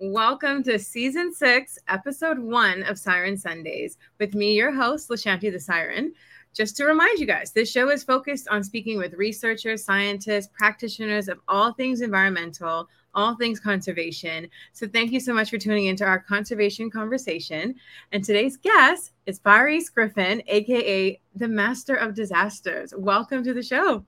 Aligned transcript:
Welcome 0.00 0.62
to 0.64 0.78
season 0.78 1.32
six, 1.32 1.78
episode 1.88 2.38
one 2.38 2.82
of 2.82 2.98
Siren 2.98 3.38
Sundays 3.38 3.96
with 4.20 4.34
me, 4.34 4.52
your 4.52 4.70
host, 4.70 5.08
Lashanti 5.08 5.50
the 5.50 5.58
Siren. 5.58 6.12
Just 6.52 6.76
to 6.76 6.84
remind 6.84 7.18
you 7.18 7.24
guys, 7.24 7.52
this 7.52 7.70
show 7.70 7.88
is 7.88 8.04
focused 8.04 8.48
on 8.48 8.62
speaking 8.62 8.98
with 8.98 9.14
researchers, 9.14 9.82
scientists, 9.82 10.50
practitioners 10.52 11.28
of 11.28 11.40
all 11.48 11.72
things 11.72 12.02
environmental, 12.02 12.86
all 13.14 13.34
things 13.34 13.58
conservation. 13.58 14.46
So 14.74 14.86
thank 14.86 15.10
you 15.10 15.20
so 15.20 15.32
much 15.32 15.48
for 15.48 15.56
tuning 15.56 15.86
into 15.86 16.04
our 16.04 16.18
conservation 16.18 16.90
conversation. 16.90 17.76
And 18.12 18.22
today's 18.22 18.58
guest 18.58 19.12
is 19.24 19.40
Barrise 19.40 19.88
Griffin, 19.88 20.42
aka 20.48 21.18
the 21.34 21.48
Master 21.48 21.94
of 21.94 22.14
Disasters. 22.14 22.92
Welcome 22.94 23.42
to 23.44 23.54
the 23.54 23.62
show. 23.62 24.04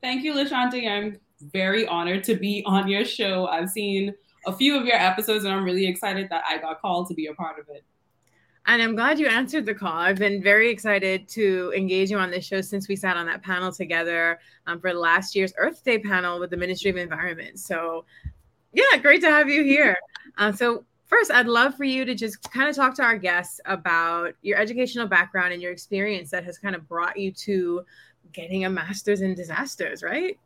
Thank 0.00 0.24
you, 0.24 0.34
Lashanti. 0.34 0.90
I'm 0.90 1.20
very 1.52 1.86
honored 1.86 2.24
to 2.24 2.34
be 2.34 2.64
on 2.66 2.88
your 2.88 3.04
show. 3.04 3.46
I've 3.46 3.70
seen 3.70 4.12
a 4.46 4.52
few 4.52 4.78
of 4.78 4.84
your 4.84 4.96
episodes, 4.96 5.44
and 5.44 5.52
I'm 5.52 5.64
really 5.64 5.86
excited 5.86 6.28
that 6.30 6.44
I 6.48 6.58
got 6.58 6.80
called 6.80 7.08
to 7.08 7.14
be 7.14 7.26
a 7.26 7.34
part 7.34 7.58
of 7.58 7.68
it. 7.68 7.84
And 8.66 8.80
I'm 8.80 8.94
glad 8.94 9.18
you 9.18 9.26
answered 9.26 9.66
the 9.66 9.74
call. 9.74 9.92
I've 9.92 10.18
been 10.18 10.42
very 10.42 10.70
excited 10.70 11.28
to 11.28 11.72
engage 11.76 12.10
you 12.10 12.18
on 12.18 12.30
this 12.30 12.46
show 12.46 12.62
since 12.62 12.88
we 12.88 12.96
sat 12.96 13.16
on 13.16 13.26
that 13.26 13.42
panel 13.42 13.70
together 13.70 14.38
um, 14.66 14.80
for 14.80 14.94
last 14.94 15.36
year's 15.36 15.52
Earth 15.58 15.84
Day 15.84 15.98
panel 15.98 16.40
with 16.40 16.48
the 16.48 16.56
Ministry 16.56 16.90
of 16.90 16.96
Environment. 16.96 17.60
So, 17.60 18.06
yeah, 18.72 18.96
great 19.02 19.20
to 19.20 19.30
have 19.30 19.48
you 19.48 19.62
here. 19.64 19.96
Uh, 20.38 20.50
so, 20.50 20.84
first, 21.04 21.30
I'd 21.30 21.46
love 21.46 21.76
for 21.76 21.84
you 21.84 22.04
to 22.06 22.14
just 22.14 22.50
kind 22.50 22.68
of 22.68 22.74
talk 22.74 22.94
to 22.96 23.04
our 23.04 23.16
guests 23.16 23.60
about 23.66 24.32
your 24.42 24.58
educational 24.58 25.06
background 25.06 25.52
and 25.52 25.62
your 25.62 25.70
experience 25.70 26.30
that 26.30 26.44
has 26.44 26.58
kind 26.58 26.74
of 26.74 26.88
brought 26.88 27.16
you 27.16 27.30
to 27.30 27.82
getting 28.32 28.64
a 28.64 28.70
master's 28.70 29.20
in 29.20 29.34
disasters, 29.34 30.02
right? 30.02 30.40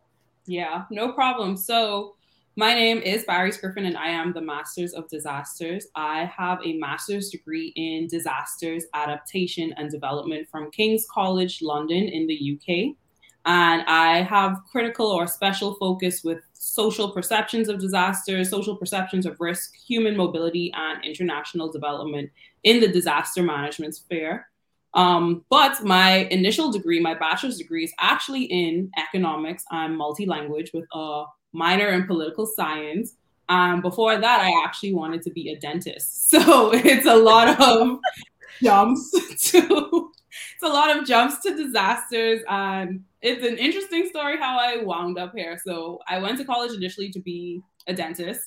Yeah, 0.46 0.84
no 0.90 1.12
problem. 1.12 1.56
So, 1.56 2.16
my 2.58 2.74
name 2.74 2.98
is 2.98 3.24
Barrise 3.24 3.56
Griffin, 3.56 3.84
and 3.84 3.96
I 3.96 4.08
am 4.08 4.32
the 4.32 4.40
Masters 4.40 4.92
of 4.92 5.08
Disasters. 5.08 5.86
I 5.94 6.24
have 6.24 6.58
a 6.64 6.76
master's 6.76 7.30
degree 7.30 7.72
in 7.76 8.08
disasters 8.08 8.82
adaptation 8.94 9.72
and 9.76 9.88
development 9.88 10.48
from 10.50 10.72
King's 10.72 11.06
College 11.08 11.62
London 11.62 12.08
in 12.08 12.26
the 12.26 12.34
UK. 12.34 12.96
And 13.46 13.82
I 13.86 14.22
have 14.22 14.58
critical 14.72 15.06
or 15.06 15.28
special 15.28 15.76
focus 15.76 16.24
with 16.24 16.40
social 16.52 17.12
perceptions 17.12 17.68
of 17.68 17.78
disasters, 17.78 18.50
social 18.50 18.74
perceptions 18.74 19.24
of 19.24 19.36
risk, 19.38 19.76
human 19.76 20.16
mobility, 20.16 20.72
and 20.74 21.04
international 21.04 21.70
development 21.70 22.28
in 22.64 22.80
the 22.80 22.88
disaster 22.88 23.44
management 23.44 23.94
sphere. 23.94 24.48
Um, 24.94 25.44
but 25.48 25.84
my 25.84 26.26
initial 26.32 26.72
degree, 26.72 26.98
my 26.98 27.14
bachelor's 27.14 27.58
degree, 27.58 27.84
is 27.84 27.92
actually 28.00 28.46
in 28.46 28.90
economics. 28.98 29.62
I'm 29.70 29.96
multi 29.96 30.26
language 30.26 30.72
with 30.74 30.86
a 30.92 31.26
minor 31.52 31.88
in 31.88 32.06
political 32.06 32.46
science. 32.46 33.14
Um, 33.48 33.80
before 33.80 34.18
that, 34.18 34.40
I 34.40 34.62
actually 34.64 34.92
wanted 34.92 35.22
to 35.22 35.30
be 35.30 35.50
a 35.50 35.58
dentist. 35.58 36.30
So 36.38 36.72
it's 36.74 37.06
a 37.06 37.16
lot 37.16 37.58
of 37.58 37.98
jumps 38.62 39.10
to 39.50 40.10
it's 40.54 40.62
a 40.62 40.72
lot 40.72 40.96
of 40.96 41.06
jumps 41.06 41.38
to 41.40 41.56
disasters. 41.56 42.42
And 42.48 43.04
it's 43.22 43.44
an 43.44 43.56
interesting 43.58 44.08
story 44.08 44.36
how 44.36 44.58
I 44.58 44.82
wound 44.82 45.18
up 45.18 45.32
here. 45.34 45.58
So 45.64 46.00
I 46.08 46.18
went 46.18 46.38
to 46.38 46.44
college 46.44 46.72
initially 46.72 47.10
to 47.10 47.20
be 47.20 47.62
a 47.86 47.94
dentist. 47.94 48.42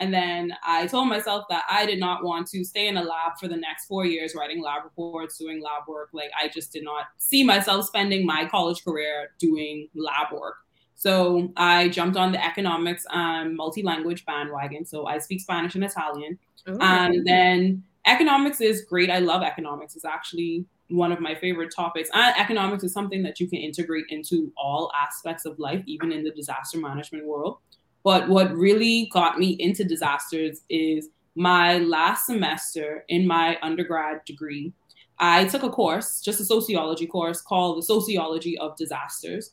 And 0.00 0.12
then 0.12 0.52
I 0.64 0.86
told 0.86 1.08
myself 1.08 1.44
that 1.48 1.64
I 1.70 1.86
did 1.86 2.00
not 2.00 2.24
want 2.24 2.48
to 2.48 2.64
stay 2.64 2.88
in 2.88 2.96
a 2.96 3.02
lab 3.02 3.38
for 3.38 3.46
the 3.46 3.56
next 3.56 3.86
four 3.86 4.04
years 4.04 4.34
writing 4.34 4.62
lab 4.62 4.82
reports, 4.84 5.38
doing 5.38 5.62
lab 5.62 5.86
work. 5.86 6.10
Like 6.12 6.30
I 6.40 6.48
just 6.48 6.72
did 6.72 6.82
not 6.82 7.06
see 7.18 7.44
myself 7.44 7.86
spending 7.86 8.26
my 8.26 8.46
college 8.46 8.84
career 8.84 9.30
doing 9.38 9.88
lab 9.94 10.32
work. 10.32 10.56
So 10.96 11.52
I 11.56 11.90
jumped 11.90 12.16
on 12.16 12.32
the 12.32 12.44
economics 12.44 13.04
and 13.10 13.54
multi-language 13.54 14.24
bandwagon. 14.24 14.84
So 14.86 15.06
I 15.06 15.18
speak 15.18 15.42
Spanish 15.42 15.74
and 15.74 15.84
Italian. 15.84 16.38
Ooh. 16.68 16.78
And 16.80 17.26
then 17.26 17.84
economics 18.06 18.60
is 18.60 18.82
great. 18.88 19.10
I 19.10 19.18
love 19.18 19.42
economics. 19.42 19.94
It's 19.94 20.06
actually 20.06 20.64
one 20.88 21.12
of 21.12 21.20
my 21.20 21.34
favorite 21.34 21.72
topics. 21.74 22.08
And 22.14 22.34
economics 22.38 22.82
is 22.82 22.92
something 22.92 23.22
that 23.24 23.38
you 23.40 23.46
can 23.46 23.58
integrate 23.58 24.06
into 24.08 24.52
all 24.56 24.90
aspects 25.00 25.44
of 25.44 25.58
life, 25.58 25.82
even 25.86 26.12
in 26.12 26.24
the 26.24 26.30
disaster 26.30 26.78
management 26.78 27.26
world. 27.26 27.58
But 28.02 28.28
what 28.28 28.54
really 28.54 29.10
got 29.12 29.38
me 29.38 29.50
into 29.58 29.84
disasters 29.84 30.62
is 30.70 31.08
my 31.34 31.78
last 31.78 32.24
semester 32.24 33.04
in 33.08 33.26
my 33.26 33.58
undergrad 33.60 34.24
degree. 34.24 34.72
I 35.18 35.44
took 35.46 35.62
a 35.62 35.70
course, 35.70 36.20
just 36.20 36.40
a 36.40 36.44
sociology 36.44 37.06
course 37.06 37.42
called 37.42 37.78
the 37.78 37.82
Sociology 37.82 38.56
of 38.58 38.76
Disasters. 38.76 39.50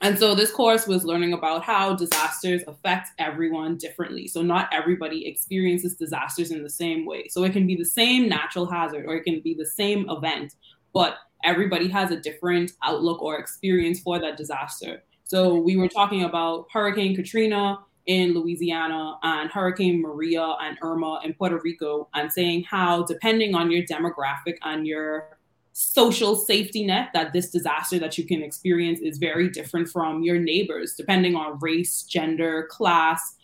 And 0.00 0.16
so 0.16 0.34
this 0.34 0.52
course 0.52 0.86
was 0.86 1.04
learning 1.04 1.32
about 1.32 1.64
how 1.64 1.94
disasters 1.94 2.62
affect 2.68 3.08
everyone 3.18 3.76
differently. 3.76 4.28
So 4.28 4.42
not 4.42 4.68
everybody 4.72 5.26
experiences 5.26 5.96
disasters 5.96 6.52
in 6.52 6.62
the 6.62 6.70
same 6.70 7.04
way. 7.04 7.26
So 7.28 7.42
it 7.42 7.52
can 7.52 7.66
be 7.66 7.74
the 7.74 7.84
same 7.84 8.28
natural 8.28 8.66
hazard 8.66 9.06
or 9.06 9.16
it 9.16 9.24
can 9.24 9.40
be 9.40 9.54
the 9.54 9.66
same 9.66 10.08
event, 10.08 10.54
but 10.92 11.16
everybody 11.42 11.88
has 11.88 12.12
a 12.12 12.20
different 12.20 12.72
outlook 12.84 13.22
or 13.22 13.38
experience 13.38 13.98
for 14.00 14.20
that 14.20 14.36
disaster. 14.36 15.02
So 15.24 15.56
we 15.56 15.76
were 15.76 15.88
talking 15.88 16.24
about 16.24 16.66
Hurricane 16.72 17.16
Katrina 17.16 17.78
in 18.06 18.34
Louisiana 18.34 19.18
and 19.22 19.50
Hurricane 19.50 20.00
Maria 20.00 20.56
and 20.62 20.78
Irma 20.80 21.20
in 21.24 21.34
Puerto 21.34 21.60
Rico 21.62 22.08
and 22.14 22.32
saying 22.32 22.64
how 22.64 23.02
depending 23.02 23.54
on 23.54 23.70
your 23.70 23.82
demographic 23.82 24.56
and 24.62 24.86
your 24.86 25.37
social 25.80 26.34
safety 26.34 26.84
net 26.84 27.08
that 27.14 27.32
this 27.32 27.50
disaster 27.50 28.00
that 28.00 28.18
you 28.18 28.24
can 28.24 28.42
experience 28.42 28.98
is 28.98 29.16
very 29.16 29.48
different 29.48 29.88
from 29.88 30.24
your 30.24 30.36
neighbors, 30.36 30.94
depending 30.96 31.36
on 31.36 31.56
race, 31.60 32.02
gender, 32.02 32.66
class, 32.68 33.36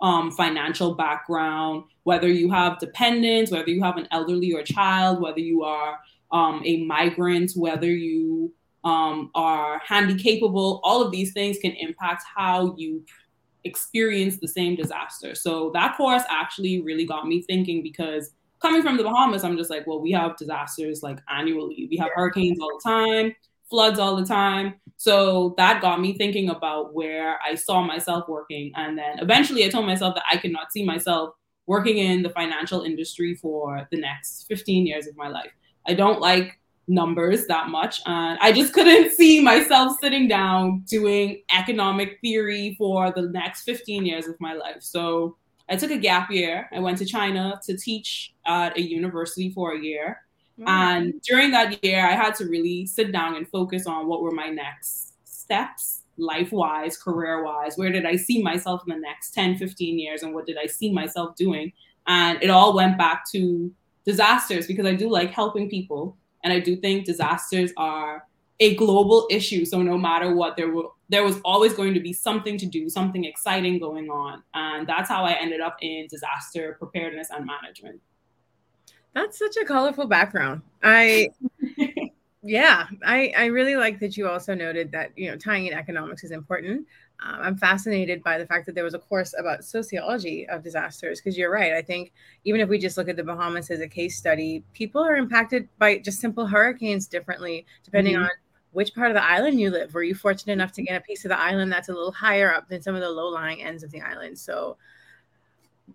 um, 0.00 0.30
financial 0.30 0.94
background, 0.94 1.82
whether 2.04 2.28
you 2.28 2.48
have 2.48 2.78
dependents, 2.78 3.50
whether 3.50 3.70
you 3.70 3.82
have 3.82 3.96
an 3.96 4.06
elderly 4.12 4.52
or 4.52 4.62
child, 4.62 5.20
whether 5.20 5.40
you 5.40 5.64
are 5.64 5.98
um, 6.30 6.62
a 6.64 6.84
migrant, 6.84 7.50
whether 7.56 7.90
you 7.90 8.54
um, 8.84 9.32
are 9.34 9.82
handicapable, 9.88 10.78
all 10.84 11.02
of 11.02 11.10
these 11.10 11.32
things 11.32 11.58
can 11.58 11.72
impact 11.72 12.22
how 12.36 12.72
you 12.76 13.04
experience 13.64 14.36
the 14.36 14.46
same 14.46 14.76
disaster. 14.76 15.34
So 15.34 15.72
that 15.74 15.96
course 15.96 16.22
actually 16.30 16.82
really 16.82 17.04
got 17.04 17.26
me 17.26 17.42
thinking 17.42 17.82
because 17.82 18.32
coming 18.64 18.80
from 18.80 18.96
the 18.96 19.04
Bahamas, 19.04 19.44
I'm 19.44 19.58
just 19.58 19.68
like, 19.68 19.86
well, 19.86 20.00
we 20.00 20.10
have 20.12 20.38
disasters 20.38 21.02
like 21.02 21.18
annually. 21.28 21.86
We 21.90 21.98
have 21.98 22.08
hurricanes 22.14 22.58
all 22.58 22.70
the 22.82 22.90
time, 22.90 23.36
floods 23.68 23.98
all 23.98 24.16
the 24.16 24.24
time. 24.24 24.76
So 24.96 25.52
that 25.58 25.82
got 25.82 26.00
me 26.00 26.16
thinking 26.16 26.48
about 26.48 26.94
where 26.94 27.38
I 27.46 27.56
saw 27.56 27.82
myself 27.82 28.26
working. 28.26 28.72
And 28.74 28.96
then 28.96 29.18
eventually 29.18 29.66
I 29.66 29.68
told 29.68 29.84
myself 29.84 30.14
that 30.14 30.24
I 30.32 30.38
could 30.38 30.50
not 30.50 30.72
see 30.72 30.82
myself 30.82 31.34
working 31.66 31.98
in 31.98 32.22
the 32.22 32.30
financial 32.30 32.80
industry 32.80 33.34
for 33.34 33.86
the 33.90 34.00
next 34.00 34.46
15 34.48 34.86
years 34.86 35.06
of 35.06 35.14
my 35.14 35.28
life. 35.28 35.52
I 35.86 35.92
don't 35.92 36.20
like 36.20 36.58
numbers 36.88 37.46
that 37.48 37.68
much. 37.68 38.00
And 38.06 38.38
I 38.40 38.50
just 38.50 38.72
couldn't 38.72 39.12
see 39.18 39.42
myself 39.42 39.98
sitting 40.00 40.26
down 40.26 40.84
doing 40.88 41.42
economic 41.54 42.18
theory 42.22 42.76
for 42.78 43.12
the 43.12 43.28
next 43.28 43.64
15 43.64 44.06
years 44.06 44.26
of 44.26 44.40
my 44.40 44.54
life. 44.54 44.78
So 44.80 45.36
I 45.68 45.76
took 45.76 45.90
a 45.90 45.98
gap 45.98 46.30
year. 46.30 46.68
I 46.72 46.80
went 46.80 46.98
to 46.98 47.06
China 47.06 47.60
to 47.64 47.76
teach 47.76 48.34
at 48.46 48.76
a 48.76 48.82
university 48.82 49.50
for 49.50 49.74
a 49.74 49.80
year. 49.80 50.20
Mm-hmm. 50.58 50.68
And 50.68 51.22
during 51.22 51.50
that 51.52 51.82
year, 51.84 52.06
I 52.06 52.12
had 52.12 52.34
to 52.36 52.46
really 52.46 52.86
sit 52.86 53.12
down 53.12 53.34
and 53.34 53.48
focus 53.48 53.86
on 53.86 54.06
what 54.06 54.22
were 54.22 54.30
my 54.30 54.48
next 54.48 55.14
steps, 55.24 56.02
life 56.16 56.52
wise, 56.52 56.96
career 56.96 57.42
wise. 57.42 57.76
Where 57.76 57.90
did 57.90 58.06
I 58.06 58.16
see 58.16 58.42
myself 58.42 58.82
in 58.86 58.94
the 58.94 59.00
next 59.00 59.32
10, 59.32 59.56
15 59.56 59.98
years? 59.98 60.22
And 60.22 60.34
what 60.34 60.46
did 60.46 60.58
I 60.62 60.66
see 60.66 60.92
myself 60.92 61.34
doing? 61.34 61.72
And 62.06 62.42
it 62.42 62.50
all 62.50 62.74
went 62.74 62.98
back 62.98 63.24
to 63.32 63.72
disasters 64.04 64.66
because 64.66 64.86
I 64.86 64.94
do 64.94 65.08
like 65.08 65.30
helping 65.30 65.68
people. 65.68 66.16
And 66.44 66.52
I 66.52 66.60
do 66.60 66.76
think 66.76 67.06
disasters 67.06 67.72
are 67.76 68.26
a 68.60 68.76
global 68.76 69.26
issue. 69.30 69.64
So 69.64 69.82
no 69.82 69.98
matter 69.98 70.34
what, 70.34 70.56
there 70.56 70.70
will 70.70 70.94
there 71.08 71.24
was 71.24 71.40
always 71.44 71.74
going 71.74 71.94
to 71.94 72.00
be 72.00 72.12
something 72.12 72.56
to 72.58 72.66
do, 72.66 72.88
something 72.88 73.24
exciting 73.24 73.78
going 73.78 74.08
on. 74.08 74.42
And 74.54 74.86
that's 74.86 75.08
how 75.08 75.24
I 75.24 75.32
ended 75.32 75.60
up 75.60 75.76
in 75.80 76.06
disaster 76.08 76.76
preparedness 76.78 77.28
and 77.30 77.46
management. 77.46 78.00
That's 79.14 79.38
such 79.38 79.56
a 79.56 79.64
colorful 79.64 80.06
background. 80.06 80.62
I 80.82 81.28
yeah, 82.42 82.86
I 83.04 83.32
I 83.36 83.46
really 83.46 83.76
like 83.76 84.00
that 84.00 84.16
you 84.16 84.28
also 84.28 84.54
noted 84.54 84.90
that, 84.92 85.16
you 85.16 85.30
know, 85.30 85.36
tying 85.36 85.66
in 85.66 85.72
economics 85.74 86.24
is 86.24 86.32
important. 86.32 86.86
Um, 87.24 87.38
I'm 87.40 87.56
fascinated 87.56 88.24
by 88.24 88.38
the 88.38 88.46
fact 88.46 88.66
that 88.66 88.74
there 88.74 88.82
was 88.82 88.94
a 88.94 88.98
course 88.98 89.34
about 89.38 89.64
sociology 89.64 90.48
of 90.48 90.64
disasters 90.64 91.20
because 91.20 91.38
you're 91.38 91.52
right. 91.52 91.72
I 91.72 91.80
think 91.80 92.12
even 92.44 92.60
if 92.60 92.68
we 92.68 92.76
just 92.76 92.96
look 92.96 93.08
at 93.08 93.16
the 93.16 93.22
Bahamas 93.22 93.70
as 93.70 93.80
a 93.80 93.88
case 93.88 94.16
study, 94.16 94.64
people 94.72 95.00
are 95.00 95.16
impacted 95.16 95.68
by 95.78 95.98
just 95.98 96.20
simple 96.20 96.46
hurricanes 96.46 97.06
differently 97.06 97.66
depending 97.84 98.14
mm-hmm. 98.14 98.24
on 98.24 98.30
which 98.74 98.94
part 98.94 99.10
of 99.10 99.14
the 99.14 99.24
island 99.24 99.58
you 99.58 99.70
live. 99.70 99.94
Were 99.94 100.02
you 100.02 100.14
fortunate 100.14 100.52
enough 100.52 100.72
to 100.72 100.82
get 100.82 100.96
a 100.96 101.00
piece 101.00 101.24
of 101.24 101.30
the 101.30 101.40
island 101.40 101.72
that's 101.72 101.88
a 101.88 101.92
little 101.92 102.12
higher 102.12 102.52
up 102.52 102.68
than 102.68 102.82
some 102.82 102.94
of 102.94 103.00
the 103.00 103.08
low 103.08 103.28
lying 103.28 103.62
ends 103.62 103.82
of 103.82 103.90
the 103.90 104.02
island? 104.02 104.38
So 104.38 104.76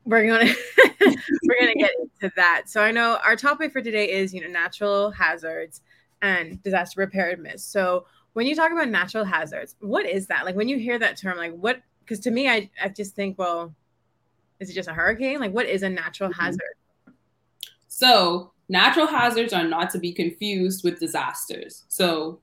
we're 0.05 0.27
gonna 0.27 0.51
we're 1.01 1.59
gonna 1.59 1.75
get 1.75 1.91
into 1.99 2.33
that. 2.35 2.63
So 2.67 2.81
I 2.81 2.91
know 2.91 3.19
our 3.23 3.35
topic 3.35 3.71
for 3.71 3.81
today 3.81 4.11
is 4.11 4.33
you 4.33 4.41
know 4.41 4.47
natural 4.47 5.11
hazards 5.11 5.81
and 6.21 6.61
disaster 6.63 6.95
preparedness. 6.95 7.63
So 7.63 8.05
when 8.33 8.47
you 8.47 8.55
talk 8.55 8.71
about 8.71 8.89
natural 8.89 9.25
hazards, 9.25 9.75
what 9.79 10.05
is 10.05 10.27
that? 10.27 10.45
Like 10.45 10.55
when 10.55 10.69
you 10.69 10.77
hear 10.77 10.99
that 10.99 11.17
term, 11.17 11.37
like 11.37 11.53
what? 11.53 11.81
Because 12.01 12.19
to 12.21 12.31
me, 12.31 12.49
I 12.49 12.69
I 12.81 12.89
just 12.89 13.15
think, 13.15 13.37
well, 13.37 13.73
Is 14.59 14.69
it 14.69 14.73
just 14.73 14.89
a 14.89 14.93
hurricane? 14.93 15.39
Like, 15.39 15.53
what 15.53 15.65
is 15.65 15.83
a 15.83 15.89
natural 15.89 16.29
mm-hmm. 16.29 16.41
hazard? 16.41 16.75
So, 17.87 18.51
natural 18.67 19.07
hazards 19.07 19.53
are 19.53 19.67
not 19.67 19.89
to 19.91 19.99
be 19.99 20.13
confused 20.13 20.83
with 20.83 20.99
disasters. 20.99 21.85
So, 21.87 22.39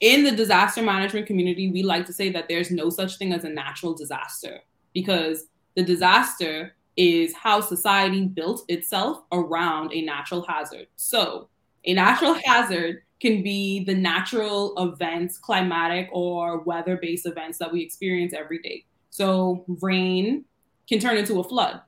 in 0.00 0.24
the 0.24 0.30
disaster 0.30 0.82
management 0.82 1.26
community, 1.26 1.70
we 1.70 1.82
like 1.82 2.06
to 2.06 2.12
say 2.12 2.30
that 2.30 2.48
there's 2.48 2.70
no 2.70 2.90
such 2.90 3.16
thing 3.16 3.32
as 3.32 3.44
a 3.44 3.48
natural 3.48 3.94
disaster 3.94 4.60
because 4.92 5.46
the 5.74 5.82
disaster 5.82 6.74
is 6.96 7.34
how 7.34 7.60
society 7.60 8.26
built 8.26 8.64
itself 8.68 9.22
around 9.32 9.92
a 9.92 10.02
natural 10.02 10.42
hazard. 10.42 10.86
So, 10.96 11.48
a 11.84 11.94
natural 11.94 12.36
hazard 12.44 13.02
can 13.20 13.42
be 13.42 13.84
the 13.84 13.94
natural 13.94 14.74
events, 14.76 15.38
climatic 15.38 16.08
or 16.12 16.60
weather 16.60 16.98
based 17.00 17.26
events 17.26 17.58
that 17.58 17.72
we 17.72 17.82
experience 17.82 18.32
every 18.34 18.58
day. 18.58 18.84
So, 19.10 19.64
rain 19.80 20.44
can 20.88 20.98
turn 20.98 21.16
into 21.16 21.40
a 21.40 21.44
flood 21.44 21.80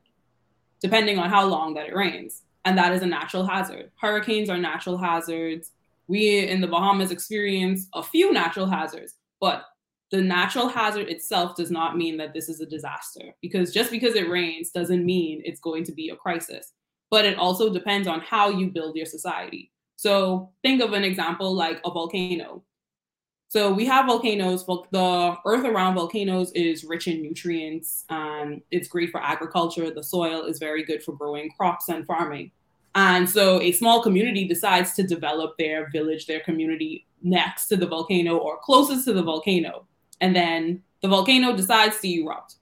depending 0.81 1.19
on 1.19 1.29
how 1.29 1.45
long 1.45 1.75
that 1.75 1.89
it 1.89 1.95
rains. 1.95 2.43
And 2.65 2.77
that 2.79 2.93
is 2.93 3.03
a 3.03 3.07
natural 3.07 3.47
hazard. 3.47 3.91
Hurricanes 4.01 4.51
are 4.51 4.59
natural 4.59 4.99
hazards. 4.99 5.73
We 6.09 6.41
in 6.41 6.61
the 6.61 6.67
Bahamas 6.67 7.11
experience 7.11 7.87
a 7.95 8.03
few 8.03 8.33
natural 8.33 8.67
hazards, 8.67 9.15
but 9.41 9.65
the 10.11 10.21
natural 10.23 10.69
hazard 10.69 11.09
itself 11.09 11.55
does 11.55 11.71
not 11.71 11.97
mean 11.97 12.17
that 12.17 12.33
this 12.33 12.49
is 12.49 12.61
a 12.61 12.67
disaster 12.67 13.35
because 13.43 13.75
just 13.75 13.91
because 13.91 14.15
it 14.15 14.31
rains 14.31 14.71
doesn't 14.71 15.05
mean 15.05 15.43
it's 15.45 15.61
going 15.61 15.85
to 15.85 15.93
be 15.93 16.09
a 16.09 16.17
crisis. 16.17 16.73
But 17.11 17.25
it 17.25 17.39
also 17.39 17.73
depends 17.73 18.09
on 18.09 18.21
how 18.21 18.49
you 18.51 18.71
build 18.71 18.97
your 18.97 19.07
society. 19.07 19.71
So 19.97 20.51
think 20.63 20.81
of 20.81 20.93
an 20.93 21.05
example 21.05 21.55
like 21.55 21.81
a 21.85 21.91
volcano. 21.91 22.65
So 23.49 23.73
we 23.73 23.87
have 23.87 24.07
volcanoes. 24.07 24.65
The 24.67 25.37
earth 25.47 25.65
around 25.65 25.95
volcanoes 25.95 26.53
is 26.53 26.85
rich 26.85 27.09
in 27.09 27.23
nutrients. 27.23 28.05
and 28.11 28.61
it's 28.71 28.89
great 28.89 29.11
for 29.11 29.23
agriculture. 29.23 29.91
The 29.91 30.05
soil 30.05 30.45
is 30.45 30.59
very 30.59 30.85
good 30.85 31.03
for 31.03 31.13
growing 31.13 31.51
crops 31.51 31.89
and 31.89 32.07
farming. 32.07 32.51
And 32.99 33.31
so 33.31 33.63
a 33.63 33.71
small 33.71 34.03
community 34.03 34.45
decides 34.45 34.93
to 34.95 35.05
develop 35.05 35.57
their 35.57 35.89
village, 35.91 36.27
their 36.27 36.41
community 36.41 37.07
next 37.23 37.69
to 37.69 37.77
the 37.77 37.87
volcano 37.87 38.39
or 38.39 38.59
closest 38.59 39.05
to 39.05 39.13
the 39.13 39.23
volcano. 39.23 39.87
And 40.21 40.35
then 40.35 40.83
the 41.01 41.07
volcano 41.07 41.57
decides 41.57 42.01
to 42.01 42.09
erupt. 42.09 42.57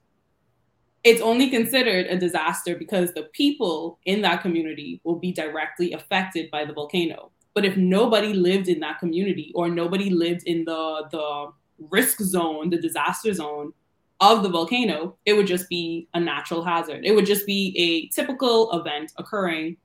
It's 1.03 1.21
only 1.21 1.49
considered 1.49 2.05
a 2.05 2.19
disaster 2.19 2.75
because 2.75 3.13
the 3.13 3.23
people 3.33 3.97
in 4.05 4.21
that 4.21 4.43
community 4.43 5.01
will 5.03 5.17
be 5.17 5.31
directly 5.31 5.93
affected 5.93 6.51
by 6.51 6.65
the 6.65 6.73
volcano. 6.73 7.31
But 7.55 7.65
if 7.65 7.75
nobody 7.75 8.33
lived 8.33 8.67
in 8.67 8.79
that 8.81 8.99
community 8.99 9.51
or 9.55 9.69
nobody 9.69 10.11
lived 10.11 10.43
in 10.45 10.65
the 10.65 11.07
the 11.09 11.51
risk 11.89 12.19
zone, 12.19 12.69
the 12.69 12.79
disaster 12.79 13.33
zone 13.33 13.73
of 14.19 14.43
the 14.43 14.49
volcano, 14.49 15.17
it 15.25 15.33
would 15.33 15.47
just 15.47 15.67
be 15.67 16.07
a 16.13 16.19
natural 16.19 16.63
hazard. 16.63 17.05
It 17.05 17.15
would 17.15 17.25
just 17.25 17.47
be 17.47 17.73
a 17.75 18.13
typical 18.13 18.71
event 18.79 19.13
occurring 19.17 19.77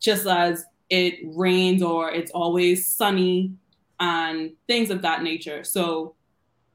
just 0.00 0.26
as 0.26 0.64
it 0.90 1.18
rains 1.24 1.82
or 1.82 2.10
it's 2.10 2.30
always 2.30 2.86
sunny 2.86 3.52
and 3.98 4.52
things 4.66 4.90
of 4.90 5.02
that 5.02 5.22
nature. 5.22 5.64
So 5.64 6.14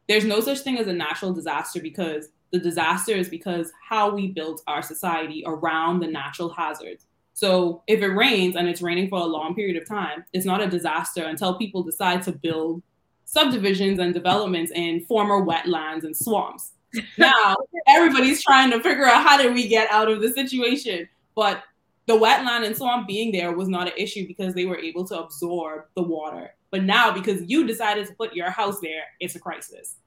there's 0.07 0.25
no 0.25 0.41
such 0.41 0.59
thing 0.59 0.77
as 0.77 0.87
a 0.87 0.93
natural 0.93 1.33
disaster 1.33 1.79
because 1.81 2.29
the 2.51 2.59
disaster 2.59 3.13
is 3.13 3.29
because 3.29 3.71
how 3.87 4.13
we 4.13 4.27
built 4.27 4.61
our 4.67 4.81
society 4.81 5.43
around 5.45 5.99
the 5.99 6.07
natural 6.07 6.49
hazards. 6.49 7.05
So 7.33 7.81
if 7.87 8.01
it 8.01 8.07
rains 8.07 8.55
and 8.55 8.67
it's 8.67 8.81
raining 8.81 9.09
for 9.09 9.19
a 9.19 9.25
long 9.25 9.55
period 9.55 9.81
of 9.81 9.87
time, 9.87 10.25
it's 10.33 10.45
not 10.45 10.61
a 10.61 10.67
disaster 10.67 11.23
until 11.23 11.57
people 11.57 11.81
decide 11.81 12.21
to 12.23 12.33
build 12.33 12.83
subdivisions 13.25 13.99
and 13.99 14.13
developments 14.13 14.71
in 14.75 15.05
former 15.05 15.41
wetlands 15.41 16.03
and 16.03 16.15
swamps. 16.15 16.73
Now 17.17 17.55
everybody's 17.87 18.43
trying 18.43 18.69
to 18.71 18.81
figure 18.81 19.05
out 19.05 19.23
how 19.23 19.41
did 19.41 19.53
we 19.53 19.69
get 19.69 19.89
out 19.91 20.11
of 20.11 20.21
the 20.21 20.29
situation. 20.33 21.07
But 21.35 21.63
the 22.07 22.13
wetland 22.13 22.65
and 22.65 22.75
swamp 22.75 23.07
being 23.07 23.31
there 23.31 23.55
was 23.55 23.67
not 23.67 23.87
an 23.87 23.93
issue 23.97 24.27
because 24.27 24.53
they 24.53 24.65
were 24.65 24.77
able 24.77 25.05
to 25.07 25.19
absorb 25.19 25.83
the 25.95 26.01
water. 26.01 26.51
But 26.71 26.83
now, 26.83 27.11
because 27.11 27.41
you 27.49 27.67
decided 27.67 28.07
to 28.07 28.13
put 28.13 28.33
your 28.33 28.49
house 28.49 28.79
there, 28.81 29.03
it's 29.19 29.35
a 29.35 29.39
crisis. 29.39 29.97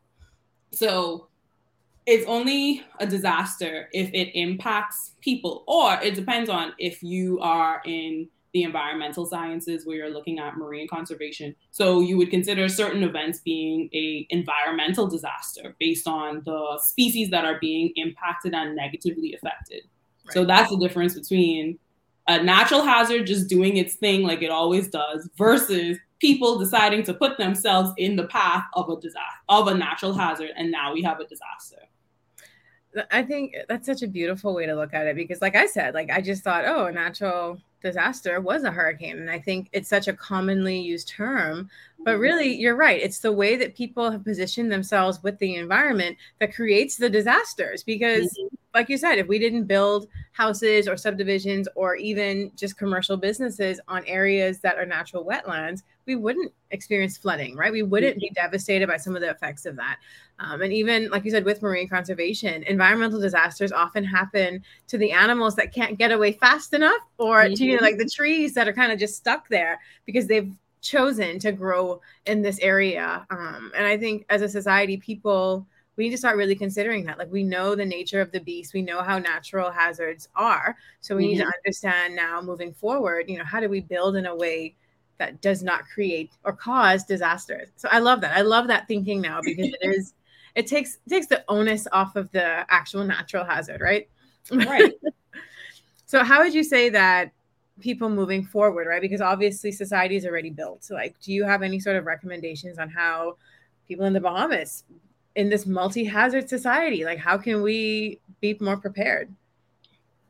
So 0.73 1.29
it's 2.07 2.27
only 2.27 2.83
a 3.01 3.07
disaster 3.07 3.89
if 3.93 4.13
it 4.13 4.37
impacts 4.39 5.13
people, 5.21 5.65
or 5.67 5.95
it 6.03 6.15
depends 6.15 6.51
on 6.51 6.73
if 6.79 7.03
you 7.03 7.39
are 7.41 7.81
in 7.85 8.29
the 8.53 8.63
environmental 8.63 9.27
sciences 9.27 9.85
where 9.85 9.97
you're 9.97 10.11
looking 10.11 10.39
at 10.39 10.57
marine 10.57 10.87
conservation. 10.89 11.55
So 11.73 12.01
you 12.01 12.17
would 12.17 12.31
consider 12.31 12.69
certain 12.69 13.03
events 13.03 13.41
being 13.41 13.91
a 13.93 14.27
environmental 14.31 15.09
disaster 15.09 15.75
based 15.81 16.07
on 16.07 16.43
the 16.45 16.79
species 16.83 17.31
that 17.31 17.45
are 17.45 17.59
being 17.59 17.93
impacted 17.97 18.55
and 18.55 18.77
negatively 18.77 19.35
affected. 19.35 19.83
Right. 20.27 20.35
So 20.35 20.45
that's 20.45 20.71
the 20.71 20.79
difference 20.79 21.15
between 21.15 21.79
a 22.27 22.43
natural 22.43 22.83
hazard 22.83 23.27
just 23.27 23.49
doing 23.49 23.77
its 23.77 23.95
thing 23.95 24.23
like 24.23 24.43
it 24.43 24.51
always 24.51 24.89
does 24.89 25.29
versus 25.37 25.99
people 26.21 26.59
deciding 26.59 27.03
to 27.03 27.13
put 27.13 27.37
themselves 27.37 27.91
in 27.99 28.17
the 28.17 28.27
path 28.29 28.65
of 28.75 28.89
a 28.89 29.01
disaster 29.01 29.41
of 29.49 29.69
a 29.69 29.75
natural 29.75 30.15
hazard 30.15 30.51
and 30.57 30.71
now 30.71 30.93
we 30.93 31.03
have 31.03 31.21
a 31.21 31.27
disaster. 31.27 31.77
I 33.11 33.25
think 33.25 33.57
that's 33.69 33.87
such 33.87 34.03
a 34.03 34.07
beautiful 34.07 34.55
way 34.55 34.67
to 34.67 34.75
look 34.75 34.95
at 34.95 35.07
it 35.07 35.17
because 35.17 35.43
like 35.43 35.57
i 35.57 35.67
said 35.67 35.95
like 35.95 36.11
i 36.11 36.21
just 36.21 36.45
thought 36.45 36.65
oh 36.65 36.87
a 36.87 36.93
natural 36.93 37.59
disaster 37.83 38.41
was 38.41 38.65
a 38.65 38.71
hurricane. 38.71 39.19
And 39.19 39.31
i 39.31 39.39
think 39.39 39.69
it's 39.73 39.89
such 39.89 40.09
a 40.09 40.13
commonly 40.13 40.81
used 40.81 41.09
term 41.09 41.69
but 42.05 42.13
mm-hmm. 42.13 42.21
really 42.21 42.55
you're 42.55 42.77
right 42.77 43.03
it's 43.03 43.19
the 43.19 43.33
way 43.33 43.57
that 43.57 43.75
people 43.75 44.11
have 44.11 44.25
positioned 44.25 44.71
themselves 44.71 45.23
with 45.23 45.39
the 45.39 45.57
environment 45.57 46.17
that 46.41 46.55
creates 46.55 46.97
the 46.97 47.11
disasters 47.11 47.83
because 47.83 48.25
mm-hmm 48.25 48.55
like 48.75 48.89
you 48.89 48.99
said, 48.99 49.19
if 49.19 49.29
we 49.29 49.39
didn't 49.39 49.65
build 49.65 50.09
houses 50.33 50.89
or 50.89 50.97
subdivisions 50.97 51.69
or 51.77 51.95
even 51.95 52.51
just 52.57 52.77
commercial 52.77 53.17
businesses 53.17 53.81
on 53.87 54.05
areas 54.07 54.59
that 54.61 54.77
are 54.77 54.85
natural 54.85 55.25
wetlands, 55.25 55.83
we 56.07 56.17
wouldn't 56.17 56.53
experience 56.73 57.17
flooding, 57.17 57.57
right? 57.57 57.73
We 57.73 57.85
wouldn't 57.85 58.19
be 58.19 58.31
devastated 58.35 58.89
by 58.89 58.97
some 58.97 59.15
of 59.15 59.23
the 59.23 59.31
effects 59.31 59.65
of 59.65 59.77
that. 59.77 60.01
Um, 60.41 60.61
and 60.61 60.73
even, 60.73 61.09
like 61.11 61.25
you 61.25 61.31
said, 61.31 61.45
with 61.45 61.63
marine 61.63 61.89
conservation, 61.89 62.65
environmental 62.65 63.21
disasters 63.21 63.71
often 63.71 64.03
happen 64.03 64.63
to 64.89 64.99
the 64.99 65.13
animals 65.13 65.55
that 65.55 65.73
can't 65.73 65.97
get 65.97 66.11
away 66.11 66.33
fast 66.33 66.75
enough 66.75 67.01
or 67.19 67.43
mm-hmm. 67.43 67.55
to, 67.55 67.65
you 67.65 67.77
know, 67.77 67.83
like 67.83 67.99
the 67.99 68.11
trees 68.13 68.55
that 68.55 68.67
are 68.67 68.73
kind 68.73 68.91
of 68.91 68.99
just 68.99 69.17
stuck 69.17 69.49
there 69.49 69.79
because 70.05 70.27
they've 70.27 70.53
chosen 70.85 71.39
to 71.41 71.51
grow 71.51 72.01
in 72.27 72.43
this 72.43 72.59
area. 72.61 73.27
Um, 73.31 73.73
and 73.77 73.87
I 73.87 73.97
think 73.97 74.27
as 74.29 74.43
a 74.43 74.49
society, 74.49 74.99
people, 74.99 75.67
we 75.97 76.05
need 76.05 76.11
to 76.11 76.19
start 76.19 76.37
really 76.37 76.55
considering 76.55 77.05
that. 77.07 77.19
Like 77.19 77.33
we 77.33 77.43
know 77.43 77.75
the 77.75 77.85
nature 77.85 78.21
of 78.21 78.31
the 78.31 78.41
beast, 78.41 78.75
we 78.75 78.83
know 78.83 79.03
how 79.03 79.19
natural 79.19 79.71
hazards 79.71 80.29
are. 80.37 80.77
So 81.01 81.17
we 81.17 81.23
mm-hmm. 81.23 81.31
need 81.31 81.39
to 81.39 81.43
mm-hmm. 81.45 81.51
understand 81.65 82.15
now 82.15 82.41
moving 82.41 82.73
forward, 82.73 83.29
you 83.29 83.39
know, 83.39 83.45
how 83.45 83.61
do 83.61 83.69
we 83.69 83.81
build 83.81 84.15
in 84.15 84.27
a 84.27 84.37
way 84.37 84.77
that 85.19 85.41
does 85.41 85.63
not 85.63 85.85
create 85.93 86.33
or 86.45 86.53
cause 86.53 87.05
disasters. 87.05 87.69
So 87.77 87.89
I 87.91 88.01
love 88.01 88.21
that. 88.21 88.37
I 88.37 88.43
love 88.43 88.67
that 88.67 88.87
thinking 88.89 89.21
now 89.21 89.41
because 89.43 89.69
it 89.81 89.89
is 89.89 90.15
it 90.55 90.67
takes 90.67 90.99
it 91.07 91.11
takes 91.11 91.27
the 91.27 91.45
onus 91.49 91.87
off 91.93 92.17
of 92.17 92.31
the 92.33 92.65
actual 92.69 93.05
natural 93.05 93.45
hazard, 93.45 93.81
right? 93.81 94.09
Right. 94.51 94.93
so 96.07 96.23
how 96.23 96.43
would 96.43 96.53
you 96.53 96.65
say 96.65 96.91
that 96.91 97.33
people 97.81 98.09
moving 98.09 98.45
forward, 98.45 98.87
right? 98.87 99.01
Because 99.01 99.21
obviously 99.21 99.73
society 99.73 100.17
is 100.17 100.25
already 100.25 100.51
built. 100.51 100.85
So 100.85 100.95
like 100.95 101.21
do 101.21 101.33
you 101.33 101.45
have 101.45 101.63
any 101.63 101.81
sort 101.81 101.97
of 101.97 102.07
recommendations 102.07 102.79
on 102.79 102.89
how 102.89 103.37
people 103.87 104.07
in 104.07 104.13
the 104.13 104.21
Bahamas 104.21 104.85
in 105.37 105.49
this 105.49 105.67
multi-hazard 105.67 106.49
society 106.49 107.05
like 107.05 107.19
how 107.19 107.37
can 107.37 107.63
we 107.63 108.21
be 108.41 108.57
more 108.61 108.77
prepared 108.77 109.35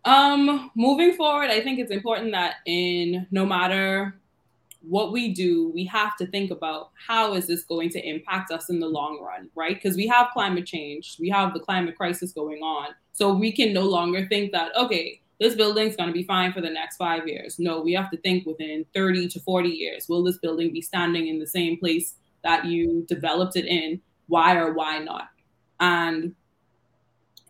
um 0.05 0.71
moving 0.75 1.13
forward 1.15 1.51
i 1.51 1.61
think 1.61 1.79
it's 1.79 1.91
important 1.91 2.33
that 2.33 2.57
in 2.67 3.27
no 3.31 3.45
matter 3.45 4.19
what 4.87 5.13
we 5.13 5.33
do 5.33 5.71
we 5.75 5.85
have 5.85 6.17
to 6.17 6.27
think 6.27 6.51
about 6.51 6.91
how 6.95 7.35
is 7.35 7.47
this 7.47 7.65
going 7.65 7.89
to 7.89 8.01
impact 8.07 8.51
us 8.51 8.69
in 8.69 8.81
the 8.81 8.87
long 8.87 9.21
run 9.23 9.49
right 9.55 9.77
because 9.77 9.97
we 9.97 10.07
have 10.07 10.29
climate 10.33 10.67
change 10.67 11.17
we 11.19 11.29
have 11.29 11.55
the 11.55 11.61
climate 11.61 11.97
crisis 11.97 12.33
going 12.33 12.63
on 12.63 12.89
so 13.13 13.33
we 13.33 13.51
can 13.53 13.73
no 13.73 13.83
longer 13.83 14.27
think 14.27 14.53
that 14.53 14.75
okay 14.77 15.21
this 15.41 15.55
building's 15.55 15.97
going 15.97 16.09
to 16.09 16.13
be 16.13 16.23
fine 16.25 16.53
for 16.53 16.61
the 16.61 16.71
next 16.71 16.97
five 16.97 17.27
years 17.27 17.59
no 17.59 17.81
we 17.81 17.93
have 17.93 18.11
to 18.11 18.17
think 18.19 18.47
within 18.47 18.85
30 18.95 19.29
to 19.29 19.41
40 19.41 19.69
years 19.69 20.09
will 20.09 20.23
this 20.23 20.39
building 20.39 20.73
be 20.73 20.81
standing 20.81 21.29
in 21.29 21.39
the 21.39 21.47
same 21.47 21.79
place 21.79 22.15
that 22.45 22.67
you 22.67 23.05
developed 23.09 23.57
it 23.57 23.65
in 23.65 24.01
why 24.29 24.57
or 24.57 24.73
why 24.73 24.99
not. 24.99 25.29
And 25.81 26.35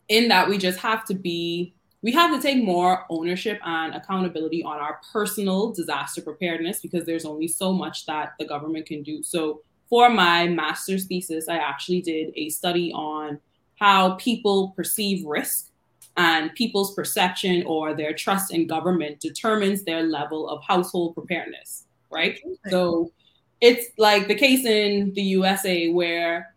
in 0.08 0.28
that, 0.28 0.48
we 0.48 0.56
just 0.56 0.78
have 0.78 1.04
to 1.06 1.14
be, 1.14 1.74
we 2.02 2.12
have 2.12 2.34
to 2.34 2.40
take 2.40 2.62
more 2.62 3.04
ownership 3.10 3.60
and 3.64 3.94
accountability 3.94 4.62
on 4.62 4.78
our 4.78 5.00
personal 5.12 5.72
disaster 5.72 6.22
preparedness 6.22 6.80
because 6.80 7.04
there's 7.04 7.24
only 7.24 7.48
so 7.48 7.72
much 7.72 8.06
that 8.06 8.32
the 8.38 8.44
government 8.46 8.86
can 8.86 9.02
do. 9.02 9.22
So, 9.22 9.62
for 9.90 10.08
my 10.08 10.48
master's 10.48 11.04
thesis, 11.04 11.48
I 11.48 11.58
actually 11.58 12.00
did 12.00 12.32
a 12.36 12.48
study 12.48 12.90
on 12.94 13.38
how 13.78 14.14
people 14.14 14.72
perceive 14.74 15.24
risk 15.26 15.70
and 16.16 16.54
people's 16.54 16.94
perception 16.94 17.64
or 17.66 17.94
their 17.94 18.12
trust 18.12 18.52
in 18.52 18.66
government 18.66 19.20
determines 19.20 19.82
their 19.82 20.02
level 20.02 20.48
of 20.48 20.62
household 20.62 21.14
preparedness, 21.14 21.86
right? 22.10 22.40
So, 22.70 23.10
it's 23.60 23.86
like 23.96 24.28
the 24.28 24.34
case 24.34 24.66
in 24.66 25.14
the 25.14 25.22
USA 25.22 25.88
where 25.88 26.54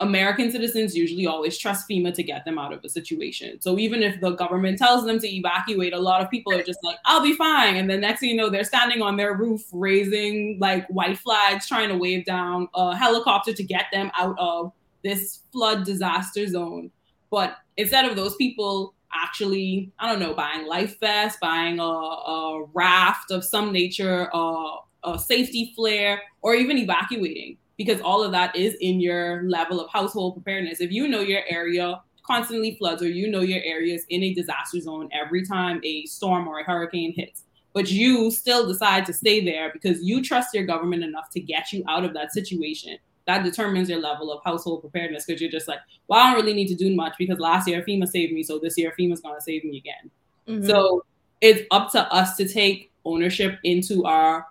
American 0.00 0.50
citizens 0.50 0.96
usually 0.96 1.26
always 1.26 1.58
trust 1.58 1.88
FEMA 1.88 2.14
to 2.14 2.22
get 2.22 2.44
them 2.44 2.58
out 2.58 2.72
of 2.72 2.84
a 2.84 2.88
situation. 2.88 3.60
So 3.60 3.78
even 3.78 4.02
if 4.02 4.20
the 4.20 4.30
government 4.30 4.78
tells 4.78 5.04
them 5.04 5.18
to 5.18 5.28
evacuate, 5.28 5.92
a 5.92 5.98
lot 5.98 6.20
of 6.20 6.30
people 6.30 6.52
are 6.52 6.62
just 6.62 6.78
like, 6.84 6.96
I'll 7.04 7.22
be 7.22 7.34
fine. 7.34 7.76
And 7.76 7.90
then 7.90 8.00
next 8.00 8.20
thing 8.20 8.30
you 8.30 8.36
know, 8.36 8.48
they're 8.48 8.64
standing 8.64 9.02
on 9.02 9.16
their 9.16 9.34
roof 9.34 9.62
raising 9.72 10.58
like 10.60 10.86
white 10.88 11.18
flags, 11.18 11.66
trying 11.66 11.88
to 11.88 11.96
wave 11.96 12.24
down 12.24 12.68
a 12.74 12.96
helicopter 12.96 13.52
to 13.52 13.62
get 13.62 13.86
them 13.92 14.10
out 14.18 14.36
of 14.38 14.72
this 15.02 15.40
flood 15.52 15.84
disaster 15.84 16.46
zone. 16.46 16.90
But 17.30 17.56
instead 17.76 18.04
of 18.04 18.14
those 18.14 18.36
people 18.36 18.94
actually, 19.12 19.92
I 19.98 20.10
don't 20.10 20.20
know, 20.20 20.34
buying 20.34 20.66
life 20.66 20.98
vests, 21.00 21.38
buying 21.40 21.78
a, 21.78 21.82
a 21.82 22.64
raft 22.74 23.30
of 23.30 23.44
some 23.44 23.72
nature, 23.72 24.28
a, 24.32 24.76
a 25.04 25.18
safety 25.18 25.72
flare, 25.74 26.22
or 26.42 26.54
even 26.54 26.78
evacuating, 26.78 27.56
because 27.76 28.00
all 28.00 28.22
of 28.22 28.32
that 28.32 28.54
is 28.56 28.76
in 28.80 29.00
your 29.00 29.42
level 29.44 29.80
of 29.80 29.90
household 29.90 30.34
preparedness. 30.34 30.80
If 30.80 30.92
you 30.92 31.08
know 31.08 31.20
your 31.20 31.42
area 31.48 32.00
constantly 32.24 32.76
floods 32.76 33.02
or 33.02 33.08
you 33.08 33.30
know 33.30 33.40
your 33.40 33.62
area 33.64 33.94
is 33.94 34.04
in 34.10 34.22
a 34.22 34.34
disaster 34.34 34.80
zone 34.80 35.08
every 35.12 35.46
time 35.46 35.80
a 35.82 36.04
storm 36.04 36.46
or 36.46 36.60
a 36.60 36.64
hurricane 36.64 37.14
hits, 37.14 37.44
but 37.72 37.90
you 37.90 38.30
still 38.30 38.66
decide 38.66 39.06
to 39.06 39.12
stay 39.12 39.44
there 39.44 39.70
because 39.72 40.02
you 40.02 40.22
trust 40.22 40.54
your 40.54 40.66
government 40.66 41.02
enough 41.02 41.30
to 41.30 41.40
get 41.40 41.72
you 41.72 41.82
out 41.88 42.04
of 42.04 42.12
that 42.14 42.32
situation 42.32 42.98
that 43.28 43.44
determines 43.44 43.90
your 43.90 44.00
level 44.00 44.32
of 44.32 44.42
household 44.42 44.80
preparedness 44.80 45.26
because 45.26 45.40
you're 45.40 45.50
just 45.50 45.68
like, 45.68 45.80
well, 46.08 46.18
I 46.18 46.32
don't 46.32 46.40
really 46.40 46.54
need 46.54 46.68
to 46.68 46.74
do 46.74 46.96
much 46.96 47.12
because 47.18 47.38
last 47.38 47.68
year 47.68 47.84
FEMA 47.86 48.08
saved 48.08 48.32
me, 48.32 48.42
so 48.42 48.58
this 48.58 48.76
year 48.78 48.92
FEMA's 48.98 49.20
gonna 49.20 49.40
save 49.40 49.64
me 49.64 49.76
again. 49.76 50.10
Mm-hmm. 50.48 50.66
So 50.66 51.04
it's 51.42 51.62
up 51.70 51.92
to 51.92 52.10
us 52.12 52.36
to 52.38 52.48
take 52.48 52.90
ownership 53.04 53.58
into 53.64 54.06
our 54.06 54.46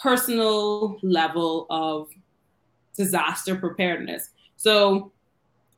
personal 0.00 0.98
level 1.02 1.66
of 1.70 2.08
disaster 2.96 3.54
preparedness. 3.54 4.30
So 4.56 5.12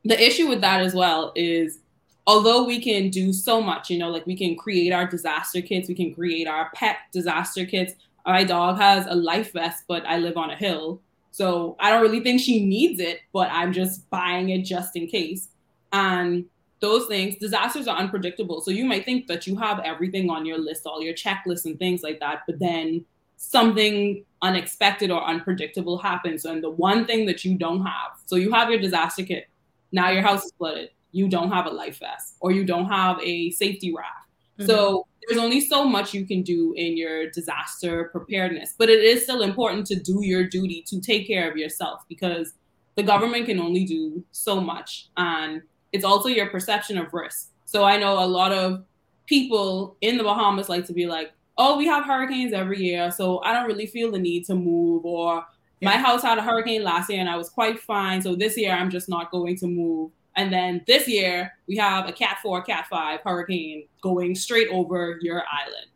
the 0.03 0.19
issue 0.19 0.47
with 0.47 0.61
that 0.61 0.81
as 0.81 0.95
well 0.95 1.31
is 1.35 1.79
although 2.25 2.65
we 2.65 2.81
can 2.81 3.11
do 3.11 3.31
so 3.31 3.61
much, 3.61 3.91
you 3.91 3.99
know, 3.99 4.09
like 4.09 4.25
we 4.25 4.35
can 4.35 4.55
create 4.55 4.91
our 4.91 5.05
disaster 5.05 5.61
kits, 5.61 5.87
we 5.87 5.93
can 5.93 6.11
create 6.11 6.47
our 6.47 6.71
pet 6.73 6.97
disaster 7.11 7.65
kits. 7.67 7.93
My 8.25 8.43
dog 8.43 8.77
has 8.77 9.05
a 9.05 9.13
life 9.13 9.53
vest, 9.53 9.83
but 9.87 10.03
I 10.07 10.17
live 10.17 10.37
on 10.37 10.49
a 10.49 10.55
hill. 10.55 11.01
So 11.35 11.75
I 11.81 11.89
don't 11.89 12.01
really 12.01 12.21
think 12.21 12.39
she 12.39 12.65
needs 12.65 13.01
it, 13.01 13.19
but 13.33 13.49
I'm 13.51 13.73
just 13.73 14.09
buying 14.09 14.51
it 14.51 14.61
just 14.61 14.95
in 14.95 15.05
case. 15.05 15.49
And 15.91 16.45
those 16.79 17.07
things, 17.07 17.35
disasters 17.35 17.89
are 17.89 17.97
unpredictable. 17.97 18.61
So 18.61 18.71
you 18.71 18.85
might 18.85 19.03
think 19.03 19.27
that 19.27 19.45
you 19.45 19.57
have 19.57 19.79
everything 19.79 20.29
on 20.29 20.45
your 20.45 20.57
list, 20.57 20.85
all 20.85 21.01
your 21.01 21.13
checklists 21.13 21.65
and 21.65 21.77
things 21.77 22.03
like 22.03 22.21
that, 22.21 22.43
but 22.47 22.57
then 22.59 23.03
something 23.35 24.23
unexpected 24.43 25.11
or 25.11 25.21
unpredictable 25.27 25.97
happens. 25.97 26.45
And 26.45 26.63
the 26.63 26.69
one 26.69 27.05
thing 27.05 27.25
that 27.25 27.43
you 27.43 27.57
don't 27.57 27.85
have, 27.85 28.11
so 28.25 28.37
you 28.37 28.53
have 28.53 28.69
your 28.69 28.79
disaster 28.79 29.23
kit, 29.23 29.49
now 29.91 30.11
your 30.11 30.21
house 30.21 30.45
is 30.45 30.53
flooded, 30.57 30.91
you 31.11 31.27
don't 31.27 31.51
have 31.51 31.65
a 31.65 31.69
life 31.69 31.99
vest, 31.99 32.37
or 32.39 32.53
you 32.53 32.63
don't 32.63 32.85
have 32.85 33.19
a 33.21 33.51
safety 33.51 33.93
raft. 33.93 34.29
Mm-hmm. 34.57 34.67
So 34.67 35.05
there's 35.27 35.41
only 35.41 35.61
so 35.61 35.85
much 35.85 36.13
you 36.13 36.25
can 36.25 36.41
do 36.41 36.73
in 36.75 36.97
your 36.97 37.29
disaster 37.31 38.09
preparedness, 38.11 38.75
but 38.77 38.89
it 38.89 39.03
is 39.03 39.23
still 39.23 39.41
important 39.41 39.87
to 39.87 39.95
do 39.95 40.19
your 40.23 40.43
duty 40.43 40.83
to 40.87 41.01
take 41.01 41.27
care 41.27 41.49
of 41.49 41.57
yourself 41.57 42.01
because 42.07 42.53
the 42.95 43.03
government 43.03 43.45
can 43.45 43.59
only 43.59 43.85
do 43.85 44.23
so 44.31 44.59
much. 44.61 45.09
And 45.17 45.61
it's 45.91 46.05
also 46.05 46.29
your 46.29 46.49
perception 46.49 46.97
of 46.97 47.13
risk. 47.13 47.49
So 47.65 47.83
I 47.83 47.97
know 47.97 48.23
a 48.23 48.27
lot 48.27 48.51
of 48.51 48.83
people 49.25 49.97
in 50.01 50.17
the 50.17 50.23
Bahamas 50.23 50.69
like 50.69 50.85
to 50.85 50.93
be 50.93 51.05
like, 51.05 51.31
oh, 51.57 51.77
we 51.77 51.87
have 51.87 52.05
hurricanes 52.05 52.53
every 52.53 52.81
year, 52.81 53.11
so 53.11 53.41
I 53.41 53.53
don't 53.53 53.67
really 53.67 53.87
feel 53.87 54.11
the 54.11 54.19
need 54.19 54.45
to 54.45 54.55
move. 54.55 55.05
Or 55.05 55.45
my 55.81 55.97
house 55.97 56.21
had 56.21 56.37
a 56.37 56.41
hurricane 56.41 56.83
last 56.83 57.09
year 57.09 57.19
and 57.19 57.29
I 57.29 57.37
was 57.37 57.49
quite 57.49 57.79
fine. 57.79 58.21
So 58.21 58.35
this 58.35 58.57
year 58.57 58.71
I'm 58.71 58.89
just 58.89 59.09
not 59.09 59.31
going 59.31 59.57
to 59.57 59.67
move. 59.67 60.11
And 60.35 60.51
then 60.51 60.83
this 60.85 61.07
year, 61.07 61.53
we 61.67 61.77
have 61.77 62.07
a 62.07 62.11
Cat 62.11 62.37
4, 62.43 62.63
Cat 62.63 62.87
5 62.89 63.21
hurricane 63.23 63.87
going 64.01 64.35
straight 64.35 64.67
over 64.69 65.17
your 65.21 65.43
island. 65.51 65.87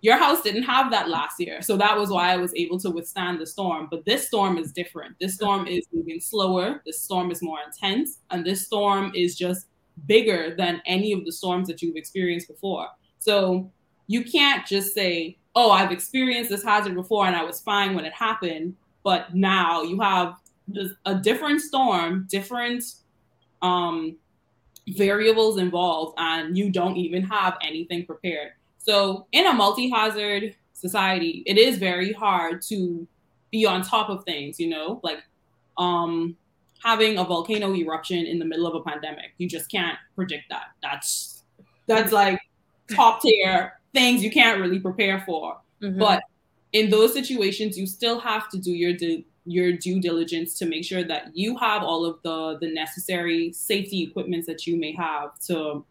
Your 0.00 0.18
house 0.18 0.42
didn't 0.42 0.64
have 0.64 0.90
that 0.90 1.08
last 1.08 1.40
year. 1.40 1.62
So 1.62 1.76
that 1.78 1.96
was 1.96 2.10
why 2.10 2.32
I 2.32 2.36
was 2.36 2.54
able 2.54 2.78
to 2.80 2.90
withstand 2.90 3.40
the 3.40 3.46
storm. 3.46 3.88
But 3.90 4.04
this 4.04 4.26
storm 4.26 4.58
is 4.58 4.72
different. 4.72 5.16
This 5.18 5.34
storm 5.34 5.66
is 5.66 5.86
moving 5.92 6.20
slower. 6.20 6.82
This 6.84 7.00
storm 7.00 7.30
is 7.30 7.42
more 7.42 7.58
intense. 7.66 8.18
And 8.30 8.44
this 8.44 8.66
storm 8.66 9.12
is 9.14 9.34
just 9.34 9.66
bigger 10.06 10.54
than 10.56 10.82
any 10.86 11.12
of 11.12 11.24
the 11.24 11.32
storms 11.32 11.68
that 11.68 11.80
you've 11.80 11.96
experienced 11.96 12.48
before. 12.48 12.88
So 13.18 13.70
you 14.06 14.24
can't 14.24 14.66
just 14.66 14.92
say, 14.92 15.38
oh, 15.54 15.70
I've 15.70 15.92
experienced 15.92 16.50
this 16.50 16.64
hazard 16.64 16.94
before 16.94 17.26
and 17.26 17.36
I 17.36 17.44
was 17.44 17.60
fine 17.60 17.94
when 17.94 18.04
it 18.04 18.12
happened. 18.12 18.76
But 19.04 19.34
now 19.34 19.82
you 19.82 20.00
have 20.00 20.34
a 21.06 21.14
different 21.14 21.60
storm, 21.60 22.26
different 22.30 22.84
um, 23.64 24.16
variables 24.88 25.58
involved 25.58 26.14
and 26.18 26.56
you 26.56 26.70
don't 26.70 26.96
even 26.96 27.22
have 27.22 27.56
anything 27.62 28.04
prepared. 28.04 28.52
So, 28.78 29.26
in 29.32 29.46
a 29.46 29.52
multi 29.52 29.88
hazard 29.88 30.54
society, 30.74 31.42
it 31.46 31.56
is 31.56 31.78
very 31.78 32.12
hard 32.12 32.60
to 32.62 33.08
be 33.50 33.64
on 33.64 33.82
top 33.82 34.10
of 34.10 34.24
things, 34.24 34.60
you 34.60 34.68
know, 34.68 35.00
like 35.02 35.22
um, 35.78 36.36
having 36.82 37.16
a 37.16 37.24
volcano 37.24 37.74
eruption 37.74 38.26
in 38.26 38.38
the 38.38 38.44
middle 38.44 38.66
of 38.66 38.74
a 38.74 38.82
pandemic. 38.82 39.32
You 39.38 39.48
just 39.48 39.70
can't 39.70 39.96
predict 40.14 40.44
that. 40.50 40.66
That's 40.82 41.42
that's 41.86 42.12
like 42.12 42.38
top 42.94 43.22
tier 43.22 43.80
things 43.94 44.22
you 44.22 44.30
can't 44.30 44.60
really 44.60 44.78
prepare 44.78 45.22
for. 45.24 45.56
Mm-hmm. 45.82 45.98
But 45.98 46.22
in 46.72 46.90
those 46.90 47.14
situations, 47.14 47.78
you 47.78 47.86
still 47.86 48.20
have 48.20 48.50
to 48.50 48.58
do 48.58 48.72
your 48.72 48.92
due 48.92 49.24
your 49.46 49.72
due 49.72 50.00
diligence 50.00 50.58
to 50.58 50.66
make 50.66 50.84
sure 50.84 51.04
that 51.04 51.30
you 51.34 51.56
have 51.58 51.82
all 51.82 52.04
of 52.04 52.18
the 52.22 52.58
the 52.60 52.72
necessary 52.72 53.52
safety 53.52 54.02
equipments 54.02 54.46
that 54.46 54.66
you 54.66 54.78
may 54.78 54.92
have 54.92 55.38
to 55.38 55.84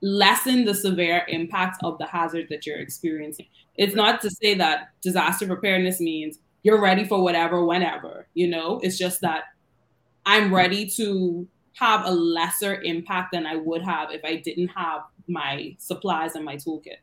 lessen 0.00 0.64
the 0.66 0.74
severe 0.74 1.24
impact 1.28 1.78
of 1.82 1.96
the 1.98 2.06
hazard 2.06 2.46
that 2.50 2.66
you're 2.66 2.78
experiencing. 2.78 3.46
It's 3.76 3.94
not 3.94 4.20
to 4.20 4.30
say 4.30 4.54
that 4.54 4.90
disaster 5.00 5.46
preparedness 5.46 5.98
means 5.98 6.38
you're 6.62 6.80
ready 6.80 7.04
for 7.04 7.22
whatever 7.22 7.64
whenever, 7.64 8.26
you 8.34 8.48
know? 8.48 8.80
It's 8.82 8.98
just 8.98 9.22
that 9.22 9.44
I'm 10.26 10.54
ready 10.54 10.86
to 10.90 11.48
have 11.74 12.04
a 12.04 12.10
lesser 12.10 12.82
impact 12.82 13.32
than 13.32 13.46
I 13.46 13.56
would 13.56 13.82
have 13.82 14.10
if 14.10 14.24
I 14.24 14.36
didn't 14.36 14.68
have 14.68 15.02
my 15.26 15.74
supplies 15.78 16.34
and 16.34 16.44
my 16.44 16.56
toolkit. 16.56 16.98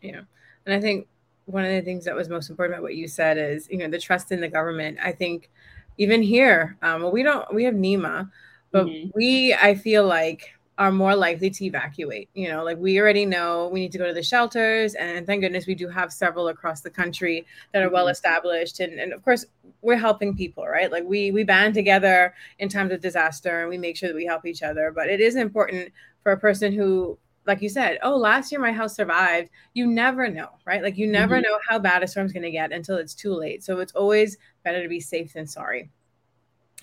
Yeah. 0.00 0.22
And 0.64 0.74
I 0.74 0.80
think 0.80 1.06
one 1.48 1.64
of 1.64 1.70
the 1.70 1.80
things 1.80 2.04
that 2.04 2.14
was 2.14 2.28
most 2.28 2.50
important 2.50 2.74
about 2.74 2.82
what 2.82 2.94
you 2.94 3.08
said 3.08 3.38
is 3.38 3.68
you 3.70 3.78
know 3.78 3.88
the 3.88 3.98
trust 3.98 4.30
in 4.32 4.40
the 4.40 4.48
government. 4.48 4.98
I 5.02 5.12
think 5.12 5.50
even 5.96 6.22
here 6.22 6.76
um, 6.82 7.02
well 7.02 7.12
we 7.12 7.22
don't 7.22 7.52
we 7.52 7.64
have 7.64 7.74
NEMA 7.74 8.30
but 8.70 8.86
mm-hmm. 8.86 9.10
we 9.14 9.54
i 9.54 9.74
feel 9.74 10.06
like 10.06 10.54
are 10.78 10.92
more 10.92 11.16
likely 11.16 11.50
to 11.50 11.64
evacuate. 11.64 12.28
You 12.34 12.50
know 12.50 12.62
like 12.62 12.78
we 12.78 13.00
already 13.00 13.26
know 13.26 13.68
we 13.72 13.80
need 13.80 13.92
to 13.92 13.98
go 13.98 14.06
to 14.06 14.14
the 14.14 14.22
shelters 14.22 14.94
and 14.94 15.26
thank 15.26 15.42
goodness 15.42 15.66
we 15.66 15.74
do 15.74 15.88
have 15.88 16.12
several 16.12 16.48
across 16.48 16.82
the 16.82 16.90
country 16.90 17.46
that 17.72 17.82
are 17.82 17.90
well 17.90 18.04
mm-hmm. 18.04 18.12
established 18.12 18.78
and, 18.80 19.00
and 19.00 19.12
of 19.12 19.24
course 19.24 19.44
we're 19.82 19.96
helping 19.96 20.36
people 20.36 20.66
right? 20.66 20.92
Like 20.92 21.04
we 21.04 21.32
we 21.32 21.42
band 21.42 21.74
together 21.74 22.34
in 22.60 22.68
times 22.68 22.92
of 22.92 23.00
disaster 23.00 23.60
and 23.60 23.68
we 23.68 23.78
make 23.78 23.96
sure 23.96 24.08
that 24.08 24.14
we 24.14 24.24
help 24.24 24.46
each 24.46 24.62
other. 24.62 24.92
But 24.94 25.08
it 25.08 25.20
is 25.20 25.34
important 25.34 25.92
for 26.22 26.32
a 26.32 26.38
person 26.38 26.72
who 26.72 27.18
like 27.48 27.62
you 27.62 27.70
said, 27.70 27.98
oh, 28.02 28.14
last 28.14 28.52
year 28.52 28.60
my 28.60 28.70
house 28.70 28.94
survived. 28.94 29.48
You 29.72 29.86
never 29.86 30.28
know, 30.28 30.50
right? 30.66 30.82
Like 30.82 30.98
you 30.98 31.06
never 31.06 31.36
mm-hmm. 31.36 31.44
know 31.44 31.58
how 31.66 31.78
bad 31.78 32.02
a 32.02 32.06
storm's 32.06 32.32
going 32.32 32.42
to 32.42 32.50
get 32.50 32.72
until 32.72 32.98
it's 32.98 33.14
too 33.14 33.34
late. 33.34 33.64
So 33.64 33.80
it's 33.80 33.92
always 33.94 34.36
better 34.64 34.82
to 34.82 34.88
be 34.88 35.00
safe 35.00 35.32
than 35.32 35.46
sorry. 35.46 35.90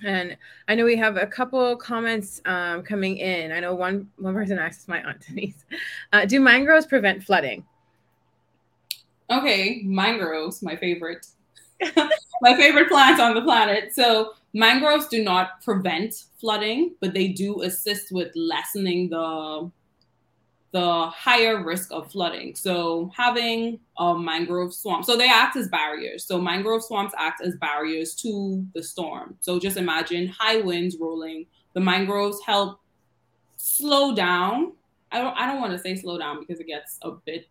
And 0.04 0.36
I 0.68 0.76
know 0.76 0.84
we 0.84 0.98
have 0.98 1.18
a 1.18 1.28
couple 1.28 1.78
comments 1.78 2.42
um, 2.46 2.82
coming 2.82 3.18
in. 3.18 3.52
I 3.52 3.60
know 3.62 3.76
one 3.76 4.10
one 4.18 4.34
person 4.34 4.58
asked 4.60 4.90
my 4.90 5.02
aunt 5.04 5.22
Denise, 5.28 5.64
uh, 6.12 6.26
"Do 6.26 6.42
mangroves 6.42 6.88
prevent 6.88 7.24
flooding?" 7.24 7.64
Okay, 9.30 9.82
mangroves, 9.86 10.62
my 10.62 10.76
favorite, 10.76 11.28
my 12.42 12.58
favorite 12.58 12.90
plant 12.90 13.22
on 13.22 13.36
the 13.36 13.42
planet. 13.42 13.94
So 13.94 14.34
mangroves 14.54 15.08
do 15.08 15.24
not 15.24 15.62
prevent 15.64 16.26
flooding, 16.40 16.96
but 17.00 17.14
they 17.14 17.30
do 17.30 17.62
assist 17.62 18.12
with 18.12 18.36
lessening 18.36 19.10
the 19.10 19.72
the 20.76 21.08
higher 21.08 21.64
risk 21.64 21.90
of 21.94 22.12
flooding. 22.12 22.54
So 22.54 23.10
having 23.16 23.80
a 23.98 24.14
mangrove 24.20 24.74
swamp, 24.74 25.06
so 25.06 25.16
they 25.16 25.30
act 25.30 25.56
as 25.56 25.70
barriers. 25.70 26.26
So 26.26 26.38
mangrove 26.42 26.84
swamps 26.84 27.14
act 27.18 27.42
as 27.42 27.56
barriers 27.56 28.14
to 28.16 28.62
the 28.74 28.84
storm. 28.84 29.38
So 29.40 29.58
just 29.58 29.78
imagine 29.78 30.28
high 30.28 30.58
winds 30.58 30.98
rolling. 31.00 31.46
The 31.76 31.80
mangroves 31.80 32.42
help 32.46 32.82
slow 33.56 34.14
down. 34.14 34.74
I 35.14 35.22
don't 35.22 35.38
I 35.38 35.46
don't 35.46 35.62
want 35.62 35.72
to 35.72 35.80
say 35.80 35.96
slow 35.96 36.18
down 36.18 36.42
because 36.42 36.60
it 36.60 36.68
gets 36.68 37.00
a 37.04 37.12
bit 37.12 37.48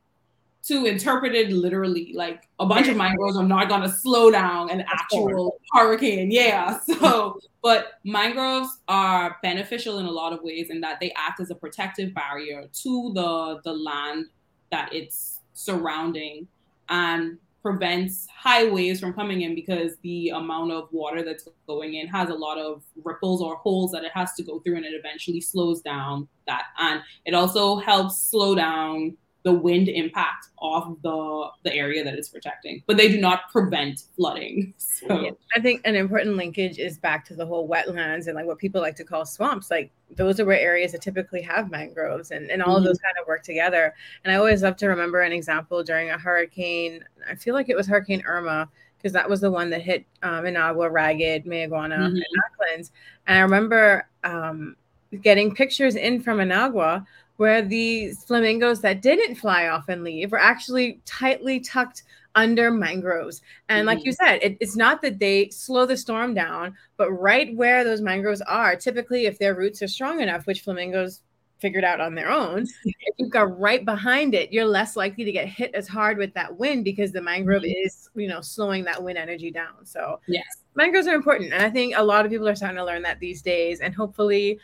to 0.67 0.87
interpret 0.87 1.35
it 1.35 1.51
literally. 1.51 2.13
Like 2.15 2.49
a 2.59 2.67
bunch 2.67 2.89
of 2.89 2.97
mangroves 2.97 3.37
are 3.37 3.45
not 3.45 3.69
going 3.69 3.83
to 3.83 3.89
slow 3.89 4.31
down 4.31 4.71
an 4.71 4.83
actual 4.83 5.59
hurricane. 5.73 6.31
Yeah. 6.31 6.79
So, 7.01 7.39
but 7.63 7.95
mangroves 8.05 8.69
are 8.89 9.37
beneficial 9.43 9.99
in 9.99 10.07
a 10.07 10.11
lot 10.11 10.33
of 10.33 10.43
ways 10.43 10.71
in 10.71 10.81
that 10.83 11.01
they 11.01 11.13
act 11.17 11.41
as 11.41 11.51
a 11.51 11.55
protective 11.55 12.15
barrier 12.15 12.69
to 12.83 13.13
the 13.15 13.61
the 13.65 13.73
land 13.73 14.27
that 14.71 14.93
it's 14.93 15.41
surrounding. 15.55 16.49
And 16.89 17.39
prevents 17.65 18.29
high 18.29 18.69
waves 18.69 19.01
from 19.01 19.15
coming 19.15 19.41
in 19.41 19.55
because 19.55 19.93
the 20.03 20.29
amount 20.29 20.71
of 20.71 20.87
water 20.93 21.23
that's 21.25 21.49
going 21.67 21.95
in 21.95 22.07
has 22.07 22.29
a 22.29 22.35
lot 22.35 22.59
of 22.59 22.83
ripples 23.03 23.41
or 23.41 23.57
holes 23.57 23.91
that 23.91 24.05
it 24.05 24.13
has 24.13 24.35
to 24.35 24.43
go 24.43 24.61
through 24.61 24.77
and 24.77 24.85
it 24.85 24.93
eventually 24.93 25.41
slows 25.41 25.81
down 25.81 26.29
that 26.47 26.65
and 26.79 27.01
it 27.25 27.33
also 27.33 27.77
helps 27.77 28.23
slow 28.23 28.55
down 28.55 29.17
the 29.45 29.53
wind 29.53 29.89
impact 29.89 30.49
off 30.59 30.89
the 31.03 31.49
the 31.63 31.75
area 31.75 32.03
that 32.03 32.15
it's 32.15 32.31
protecting 32.31 32.83
but 32.87 32.97
they 32.97 33.09
do 33.09 33.21
not 33.21 33.51
prevent 33.53 34.03
flooding 34.17 34.75
so 34.79 35.21
yeah, 35.21 35.31
i 35.55 35.61
think 35.61 35.81
an 35.85 35.95
important 35.95 36.37
linkage 36.37 36.79
is 36.79 36.99
back 36.99 37.25
to 37.25 37.35
the 37.35 37.47
whole 37.47 37.69
wetlands 37.69 38.27
and 38.27 38.35
like 38.35 38.47
what 38.47 38.59
people 38.59 38.81
like 38.81 38.97
to 38.97 39.05
call 39.05 39.25
swamps 39.25 39.71
like 39.71 39.93
those 40.17 40.41
are 40.41 40.45
where 40.45 40.59
areas 40.59 40.93
that 40.93 41.03
typically 41.03 41.43
have 41.43 41.71
mangroves 41.71 42.31
and, 42.31 42.51
and 42.51 42.63
all 42.63 42.71
mm-hmm. 42.71 42.79
of 42.79 42.85
those 42.85 42.99
kind 42.99 43.15
of 43.21 43.27
work 43.27 43.43
together 43.43 43.95
and 44.25 44.33
i 44.33 44.37
always 44.37 44.63
love 44.63 44.77
to 44.77 44.89
remember 44.89 45.21
an 45.21 45.33
example 45.33 45.85
during 45.85 46.11
a 46.11 46.19
hurricane 46.19 47.05
i 47.31 47.35
feel 47.35 47.55
like 47.55 47.69
it 47.69 47.77
was 47.77 47.87
hurricane 47.87 48.23
irma 48.27 48.69
because 48.97 49.13
that 49.13 49.29
was 49.29 49.43
the 49.43 49.51
one 49.51 49.69
that 49.69 49.83
hit 49.83 50.07
um, 50.23 50.45
Inagua, 50.45 50.91
Ragged, 50.91 51.45
Mayaguana, 51.45 51.99
mm-hmm. 51.99 52.17
and 52.17 52.25
Acklins. 52.25 52.91
And 53.27 53.37
I 53.37 53.43
remember 53.43 54.09
um, 54.25 54.77
getting 55.21 55.55
pictures 55.55 55.95
in 55.97 56.23
from 56.23 56.39
Inagua 56.39 57.05
where 57.37 57.63
these 57.63 58.23
flamingos 58.25 58.81
that 58.81 59.03
didn't 59.03 59.35
fly 59.37 59.69
off 59.69 59.89
and 59.89 60.05
leave 60.05 60.33
were 60.33 60.41
actually 60.41 61.01
tightly 61.05 61.61
tucked 61.61 62.05
under 62.35 62.71
mangroves. 62.71 63.43
And 63.69 63.87
like 63.87 64.05
you 64.05 64.13
mm-hmm. 64.13 64.27
said, 64.27 64.39
it, 64.43 64.57
it's 64.61 64.77
not 64.77 65.03
that 65.03 65.19
they 65.19 65.49
slow 65.51 65.87
the 65.87 65.97
storm 65.97 66.35
down, 66.35 66.75
but 66.97 67.11
right 67.13 67.55
where 67.57 67.85
those 67.85 68.01
mangroves 68.01 68.43
are, 68.43 68.77
typically, 68.77 69.27
if 69.27 69.39
their 69.39 69.55
roots 69.55 69.83
are 69.83 69.89
strong 69.89 70.21
enough, 70.21 70.47
which 70.47 70.63
flamingos 70.63 71.21
figured 71.59 71.85
out 71.85 72.01
on 72.01 72.15
their 72.15 72.31
own, 72.31 72.63
if 72.85 73.15
you 73.19 73.29
go 73.29 73.43
right 73.43 73.85
behind 73.85 74.35
it, 74.35 74.53
you're 74.53 74.65
less 74.65 74.97
likely 74.97 75.25
to 75.25 75.33
get 75.33 75.47
hit 75.47 75.75
as 75.75 75.87
hard 75.87 76.19
with 76.19 76.35
that 76.35 76.57
wind 76.57 76.85
because 76.85 77.13
the 77.13 77.23
mangrove 77.23 77.63
mm-hmm. 77.63 77.87
is, 77.87 78.11
you 78.15 78.29
know, 78.29 78.41
slowing 78.41 78.85
that 78.85 79.03
wind 79.03 79.19
energy 79.19 79.51
down. 79.51 79.85
So, 79.85 80.21
yes, 80.27 80.45
mangroves 80.75 81.07
are 81.07 81.15
important. 81.15 81.53
And 81.53 81.63
I 81.63 81.71
think 81.71 81.95
a 81.97 82.03
lot 82.03 82.25
of 82.25 82.33
people 82.33 82.49
are 82.49 82.57
starting 82.57 82.79
to 82.79 82.85
learn 82.85 83.03
that 83.03 83.21
these 83.21 83.43
days. 83.43 83.81
And 83.81 83.95
hopefully, 83.95 84.59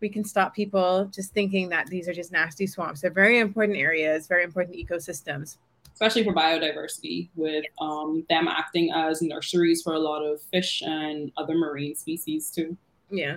we 0.00 0.08
can 0.08 0.24
stop 0.24 0.54
people 0.54 1.10
just 1.14 1.32
thinking 1.32 1.68
that 1.70 1.86
these 1.86 2.08
are 2.08 2.12
just 2.12 2.32
nasty 2.32 2.66
swamps. 2.66 3.00
They're 3.00 3.10
very 3.10 3.38
important 3.38 3.78
areas, 3.78 4.26
very 4.26 4.44
important 4.44 4.76
ecosystems. 4.76 5.56
Especially 5.92 6.24
for 6.24 6.34
biodiversity, 6.34 7.30
with 7.36 7.64
um, 7.80 8.24
them 8.28 8.48
acting 8.48 8.92
as 8.92 9.22
nurseries 9.22 9.82
for 9.82 9.94
a 9.94 9.98
lot 9.98 10.22
of 10.22 10.42
fish 10.42 10.82
and 10.82 11.32
other 11.38 11.54
marine 11.54 11.94
species 11.94 12.50
too. 12.50 12.76
Yeah. 13.10 13.36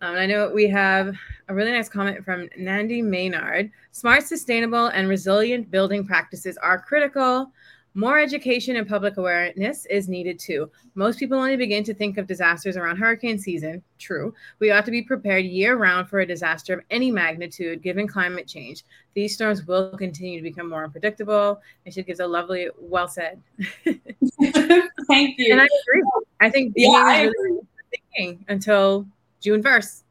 Um, 0.00 0.16
I 0.16 0.26
know 0.26 0.48
we 0.48 0.66
have 0.68 1.14
a 1.48 1.54
really 1.54 1.72
nice 1.72 1.88
comment 1.88 2.24
from 2.24 2.48
Nandi 2.56 3.02
Maynard. 3.02 3.70
Smart, 3.92 4.24
sustainable, 4.24 4.86
and 4.88 5.08
resilient 5.08 5.70
building 5.70 6.06
practices 6.06 6.56
are 6.56 6.80
critical 6.80 7.52
more 7.94 8.18
education 8.18 8.76
and 8.76 8.88
public 8.88 9.16
awareness 9.16 9.84
is 9.86 10.08
needed 10.08 10.38
too. 10.38 10.70
Most 10.94 11.18
people 11.18 11.38
only 11.38 11.56
begin 11.56 11.82
to 11.84 11.94
think 11.94 12.18
of 12.18 12.26
disasters 12.26 12.76
around 12.76 12.98
hurricane 12.98 13.38
season. 13.38 13.82
True. 13.98 14.32
We 14.60 14.70
ought 14.70 14.84
to 14.84 14.92
be 14.92 15.02
prepared 15.02 15.44
year 15.44 15.76
round 15.76 16.08
for 16.08 16.20
a 16.20 16.26
disaster 16.26 16.74
of 16.74 16.84
any 16.90 17.10
magnitude 17.10 17.82
given 17.82 18.06
climate 18.06 18.46
change. 18.46 18.84
These 19.14 19.34
storms 19.34 19.66
will 19.66 19.96
continue 19.96 20.38
to 20.38 20.42
become 20.42 20.68
more 20.68 20.84
unpredictable. 20.84 21.60
And 21.84 21.92
she 21.92 22.02
gives 22.04 22.20
a 22.20 22.26
lovely, 22.26 22.68
well 22.78 23.08
said. 23.08 23.40
Thank 23.84 25.38
you. 25.38 25.52
And 25.52 25.60
I 25.60 25.66
agree. 25.82 26.10
I 26.40 26.50
think 26.50 26.74
yeah, 26.76 26.90
I 26.90 27.16
agree. 27.22 27.60
thinking 27.90 28.44
until 28.48 29.04
June 29.40 29.64
1st. 29.64 30.02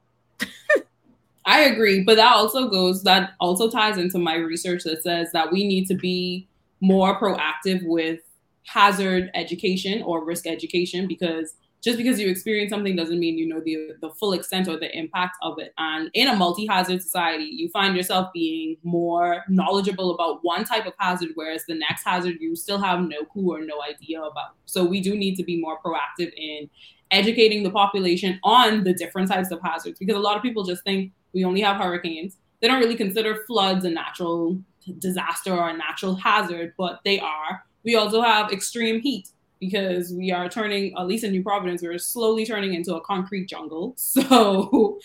I 1.45 1.61
agree. 1.61 2.03
But 2.03 2.17
that 2.17 2.35
also 2.35 2.67
goes, 2.67 3.03
that 3.03 3.31
also 3.39 3.69
ties 3.69 3.97
into 3.97 4.19
my 4.19 4.35
research 4.35 4.83
that 4.83 5.01
says 5.01 5.31
that 5.31 5.51
we 5.51 5.65
need 5.65 5.87
to 5.87 5.95
be 5.95 6.45
more 6.81 7.19
proactive 7.19 7.81
with 7.83 8.19
hazard 8.65 9.31
education 9.33 10.01
or 10.03 10.23
risk 10.23 10.45
education 10.45 11.07
because 11.07 11.55
just 11.81 11.97
because 11.97 12.19
you 12.19 12.27
experience 12.27 12.69
something 12.71 12.95
doesn't 12.95 13.19
mean 13.19 13.37
you 13.37 13.47
know 13.47 13.61
the 13.61 13.93
the 14.01 14.09
full 14.11 14.33
extent 14.33 14.67
or 14.67 14.77
the 14.77 14.95
impact 14.97 15.37
of 15.41 15.59
it. 15.59 15.73
And 15.77 16.09
in 16.13 16.27
a 16.27 16.35
multi-hazard 16.35 17.01
society, 17.01 17.45
you 17.45 17.69
find 17.69 17.95
yourself 17.95 18.29
being 18.33 18.77
more 18.83 19.43
knowledgeable 19.47 20.13
about 20.13 20.39
one 20.41 20.65
type 20.65 20.85
of 20.85 20.93
hazard, 20.97 21.29
whereas 21.35 21.63
the 21.67 21.75
next 21.75 22.03
hazard 22.03 22.37
you 22.39 22.55
still 22.55 22.79
have 22.79 22.99
no 22.99 23.23
clue 23.23 23.53
or 23.53 23.61
no 23.61 23.81
idea 23.81 24.21
about. 24.21 24.51
So 24.65 24.83
we 24.83 24.99
do 24.99 25.15
need 25.15 25.35
to 25.35 25.43
be 25.43 25.59
more 25.59 25.79
proactive 25.81 26.33
in 26.35 26.69
educating 27.11 27.63
the 27.63 27.71
population 27.71 28.39
on 28.43 28.83
the 28.83 28.93
different 28.93 29.29
types 29.29 29.51
of 29.51 29.59
hazards 29.63 29.97
because 29.97 30.15
a 30.15 30.19
lot 30.19 30.35
of 30.35 30.43
people 30.43 30.63
just 30.63 30.83
think 30.83 31.11
we 31.33 31.43
only 31.43 31.61
have 31.61 31.77
hurricanes. 31.77 32.37
They 32.61 32.67
don't 32.67 32.79
really 32.79 32.95
consider 32.95 33.45
floods 33.47 33.85
and 33.85 33.95
natural 33.95 34.61
disaster 34.97 35.53
or 35.53 35.69
a 35.69 35.77
natural 35.77 36.15
hazard, 36.15 36.73
but 36.77 36.99
they 37.05 37.19
are. 37.19 37.63
We 37.83 37.95
also 37.95 38.21
have 38.21 38.51
extreme 38.51 38.99
heat 39.01 39.29
because 39.59 40.13
we 40.13 40.31
are 40.31 40.49
turning, 40.49 40.93
at 40.97 41.07
least 41.07 41.23
in 41.23 41.31
New 41.31 41.43
Providence, 41.43 41.81
we're 41.81 41.97
slowly 41.97 42.45
turning 42.45 42.73
into 42.73 42.95
a 42.95 43.01
concrete 43.01 43.47
jungle. 43.47 43.95
So, 44.07 44.99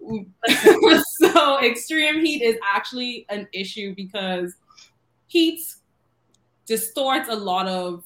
so 1.18 1.62
extreme 1.62 2.24
heat 2.24 2.42
is 2.42 2.56
actually 2.66 3.26
an 3.28 3.46
issue 3.52 3.94
because 3.94 4.54
heat 5.26 5.60
distorts 6.64 7.28
a 7.28 7.36
lot 7.36 7.68
of 7.68 8.02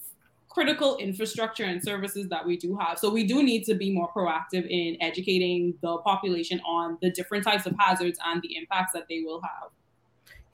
critical 0.55 0.97
infrastructure 0.99 1.64
and 1.64 1.83
services 1.83 2.29
that 2.29 2.47
we 2.47 2.57
do 2.57 2.77
have. 2.77 2.99
So 2.99 3.11
we 3.11 3.25
do 3.25 3.42
need 3.42 3.64
to 3.64 3.75
be 3.75 3.92
more 3.92 4.09
proactive 4.12 4.66
in 4.68 4.97
educating 5.01 5.75
the 5.83 5.99
population 5.99 6.61
on 6.64 6.97
the 7.03 7.11
different 7.11 7.44
types 7.44 7.66
of 7.66 7.75
hazards 7.79 8.18
and 8.25 8.40
the 8.40 8.57
impacts 8.57 8.92
that 8.92 9.07
they 9.09 9.23
will 9.23 9.42
have. 9.42 9.70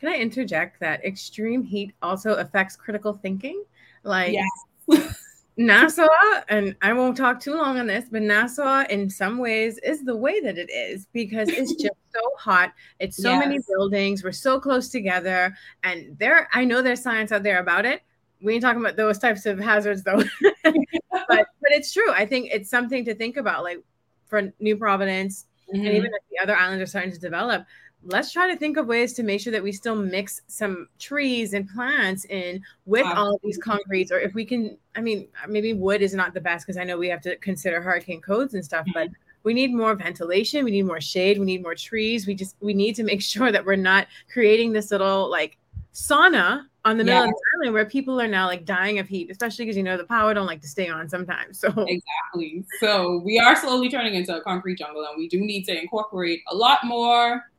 Can 0.00 0.08
I 0.08 0.16
interject 0.16 0.80
that 0.80 1.04
extreme 1.04 1.62
heat 1.62 1.94
also 2.00 2.34
affects 2.34 2.74
critical 2.74 3.12
thinking? 3.12 3.62
Like 4.02 4.32
yes. 4.32 5.16
Nassau, 5.56 6.08
and 6.48 6.74
I 6.80 6.94
won't 6.94 7.18
talk 7.18 7.38
too 7.38 7.54
long 7.54 7.78
on 7.78 7.86
this, 7.86 8.06
but 8.10 8.22
Nassau 8.22 8.84
in 8.88 9.10
some 9.10 9.36
ways 9.36 9.78
is 9.78 10.02
the 10.04 10.16
way 10.16 10.40
that 10.40 10.56
it 10.56 10.70
is 10.70 11.06
because 11.12 11.50
it's 11.50 11.74
just 11.74 11.94
so 12.14 12.20
hot. 12.38 12.72
It's 12.98 13.18
so 13.18 13.28
yes. 13.28 13.46
many 13.46 13.58
buildings. 13.68 14.24
We're 14.24 14.32
so 14.32 14.58
close 14.58 14.88
together. 14.88 15.54
And 15.84 16.16
there, 16.18 16.48
I 16.54 16.64
know 16.64 16.80
there's 16.80 17.02
science 17.02 17.30
out 17.30 17.42
there 17.42 17.60
about 17.60 17.84
it. 17.84 18.00
We 18.40 18.54
ain't 18.54 18.62
talking 18.62 18.80
about 18.80 18.96
those 18.96 19.18
types 19.18 19.44
of 19.44 19.58
hazards 19.58 20.02
though. 20.02 20.22
but 20.64 21.46
but 21.60 21.72
it's 21.72 21.92
true. 21.92 22.10
I 22.10 22.24
think 22.24 22.48
it's 22.50 22.70
something 22.70 23.04
to 23.04 23.14
think 23.14 23.36
about, 23.36 23.62
like 23.62 23.84
for 24.28 24.50
New 24.60 24.78
Providence, 24.78 25.44
mm-hmm. 25.68 25.84
and 25.84 25.94
even 25.94 26.06
if 26.06 26.22
the 26.30 26.42
other 26.42 26.56
islands 26.56 26.82
are 26.82 26.86
starting 26.86 27.12
to 27.12 27.18
develop, 27.18 27.66
let's 28.04 28.32
try 28.32 28.48
to 28.50 28.56
think 28.56 28.76
of 28.76 28.86
ways 28.86 29.12
to 29.12 29.22
make 29.22 29.40
sure 29.40 29.52
that 29.52 29.62
we 29.62 29.72
still 29.72 29.94
mix 29.94 30.40
some 30.46 30.88
trees 30.98 31.52
and 31.52 31.68
plants 31.68 32.24
in 32.26 32.62
with 32.86 33.04
wow. 33.04 33.14
all 33.14 33.34
of 33.34 33.40
these 33.42 33.58
concretes 33.58 34.10
or 34.10 34.18
if 34.18 34.32
we 34.34 34.44
can 34.44 34.76
i 34.96 35.00
mean 35.00 35.28
maybe 35.48 35.72
wood 35.72 36.00
is 36.00 36.14
not 36.14 36.32
the 36.32 36.40
best 36.40 36.66
because 36.66 36.78
i 36.78 36.84
know 36.84 36.96
we 36.96 37.08
have 37.08 37.20
to 37.20 37.36
consider 37.36 37.80
hurricane 37.80 38.20
codes 38.20 38.54
and 38.54 38.64
stuff 38.64 38.86
but 38.94 39.08
mm-hmm. 39.08 39.14
we 39.42 39.52
need 39.52 39.74
more 39.74 39.94
ventilation 39.94 40.64
we 40.64 40.70
need 40.70 40.86
more 40.86 41.00
shade 41.00 41.38
we 41.38 41.44
need 41.44 41.62
more 41.62 41.74
trees 41.74 42.26
we 42.26 42.34
just 42.34 42.56
we 42.60 42.72
need 42.72 42.94
to 42.94 43.02
make 43.02 43.22
sure 43.34 43.52
that 43.52 43.64
we're 43.64 43.76
not 43.76 44.06
creating 44.32 44.72
this 44.72 44.90
little 44.90 45.28
like 45.30 45.58
sauna 45.92 46.64
on 46.84 46.96
the 46.96 47.04
middle 47.04 47.20
yeah. 47.20 47.28
of 47.28 47.30
the 47.30 47.58
island 47.58 47.74
where 47.74 47.84
people 47.84 48.20
are 48.20 48.28
now 48.28 48.46
like 48.46 48.64
dying 48.64 48.98
of 48.98 49.08
heat, 49.08 49.30
especially 49.30 49.66
because 49.66 49.76
you 49.76 49.82
know 49.82 49.96
the 49.96 50.04
power 50.04 50.32
don't 50.32 50.46
like 50.46 50.62
to 50.62 50.68
stay 50.68 50.88
on 50.88 51.08
sometimes. 51.08 51.60
So 51.70 51.86
exactly. 51.86 52.64
So 52.80 53.20
we 53.22 53.38
are 53.38 53.54
slowly 53.54 53.90
turning 53.90 54.14
into 54.14 54.34
a 54.34 54.40
concrete 54.40 54.78
jungle, 54.78 55.04
and 55.04 55.18
we 55.18 55.28
do 55.28 55.40
need 55.40 55.64
to 55.64 55.78
incorporate 55.78 56.40
a 56.50 56.54
lot 56.54 56.78
more 56.84 57.49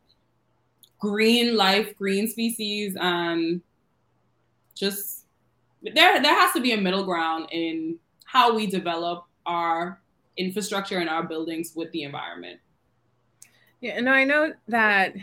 green 1.01 1.57
life, 1.57 1.97
green 1.97 2.29
species, 2.29 2.95
and 2.97 3.61
just 4.75 5.25
there 5.81 6.21
there 6.21 6.35
has 6.35 6.53
to 6.53 6.61
be 6.61 6.71
a 6.71 6.77
middle 6.77 7.03
ground 7.03 7.49
in 7.51 7.97
how 8.23 8.55
we 8.55 8.67
develop 8.67 9.25
our 9.45 9.99
infrastructure 10.37 10.99
and 10.99 11.09
our 11.09 11.23
buildings 11.23 11.73
with 11.75 11.91
the 11.91 12.03
environment. 12.03 12.59
Yeah, 13.81 13.93
and 13.97 14.07
I 14.07 14.23
know 14.23 14.53
that 14.69 15.15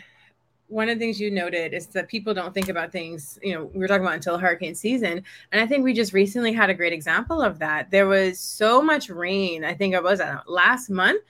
one 0.67 0.89
of 0.89 0.99
the 0.99 1.05
things 1.05 1.19
you 1.21 1.31
noted 1.31 1.73
is 1.73 1.87
that 1.87 2.09
people 2.09 2.35
don't 2.35 2.53
think 2.53 2.69
about 2.69 2.93
things, 2.93 3.39
you 3.43 3.55
know, 3.55 3.71
we 3.73 3.79
were 3.79 3.89
talking 3.89 4.03
about 4.03 4.17
until 4.17 4.37
hurricane 4.37 4.75
season. 4.75 5.23
And 5.51 5.61
I 5.63 5.67
think 5.67 5.83
we 5.83 5.95
just 5.95 6.13
recently 6.13 6.53
had 6.53 6.69
a 6.69 6.75
great 6.75 6.93
example 6.93 7.41
of 7.41 7.59
that. 7.61 7.91
There 7.91 8.07
was 8.07 8.39
so 8.39 8.83
much 8.83 9.09
rain, 9.09 9.65
I 9.65 9.73
think 9.73 9.95
it 9.95 10.03
was 10.03 10.21
last 10.47 10.91
month, 10.91 11.23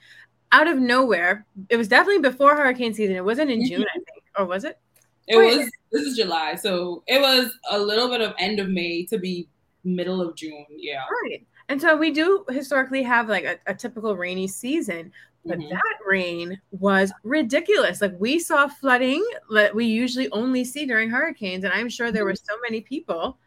out 0.51 0.67
of 0.67 0.77
nowhere. 0.77 1.45
It 1.69 1.77
was 1.77 1.87
definitely 1.87 2.21
before 2.21 2.55
hurricane 2.57 2.93
season. 2.93 3.15
It 3.15 3.23
wasn't 3.23 3.51
in 3.51 3.59
mm-hmm. 3.59 3.67
June, 3.67 3.85
I 3.95 3.99
think 3.99 4.18
or 4.39 4.45
was 4.45 4.63
it? 4.63 4.79
It 5.27 5.37
Wait. 5.37 5.57
was. 5.57 5.71
This 5.91 6.03
is 6.03 6.17
July, 6.17 6.55
so 6.55 7.03
it 7.07 7.19
was 7.19 7.51
a 7.69 7.79
little 7.79 8.09
bit 8.09 8.21
of 8.21 8.33
end 8.37 8.59
of 8.59 8.69
May 8.69 9.05
to 9.05 9.17
be 9.17 9.47
middle 9.83 10.21
of 10.21 10.35
June. 10.35 10.65
Yeah. 10.69 11.03
Right. 11.23 11.45
And 11.67 11.79
so 11.79 11.95
we 11.95 12.11
do 12.11 12.45
historically 12.49 13.03
have 13.03 13.29
like 13.29 13.43
a, 13.43 13.57
a 13.67 13.73
typical 13.73 14.15
rainy 14.15 14.47
season, 14.47 15.11
but 15.45 15.59
mm-hmm. 15.59 15.69
that 15.69 15.97
rain 16.07 16.59
was 16.71 17.11
ridiculous. 17.23 18.01
Like 18.01 18.15
we 18.19 18.39
saw 18.39 18.67
flooding 18.67 19.25
that 19.51 19.73
we 19.73 19.85
usually 19.85 20.29
only 20.31 20.63
see 20.63 20.85
during 20.85 21.09
hurricanes, 21.09 21.63
and 21.63 21.73
I'm 21.73 21.89
sure 21.89 22.11
there 22.11 22.25
were 22.25 22.33
mm-hmm. 22.33 22.53
so 22.53 22.59
many 22.61 22.81
people 22.81 23.37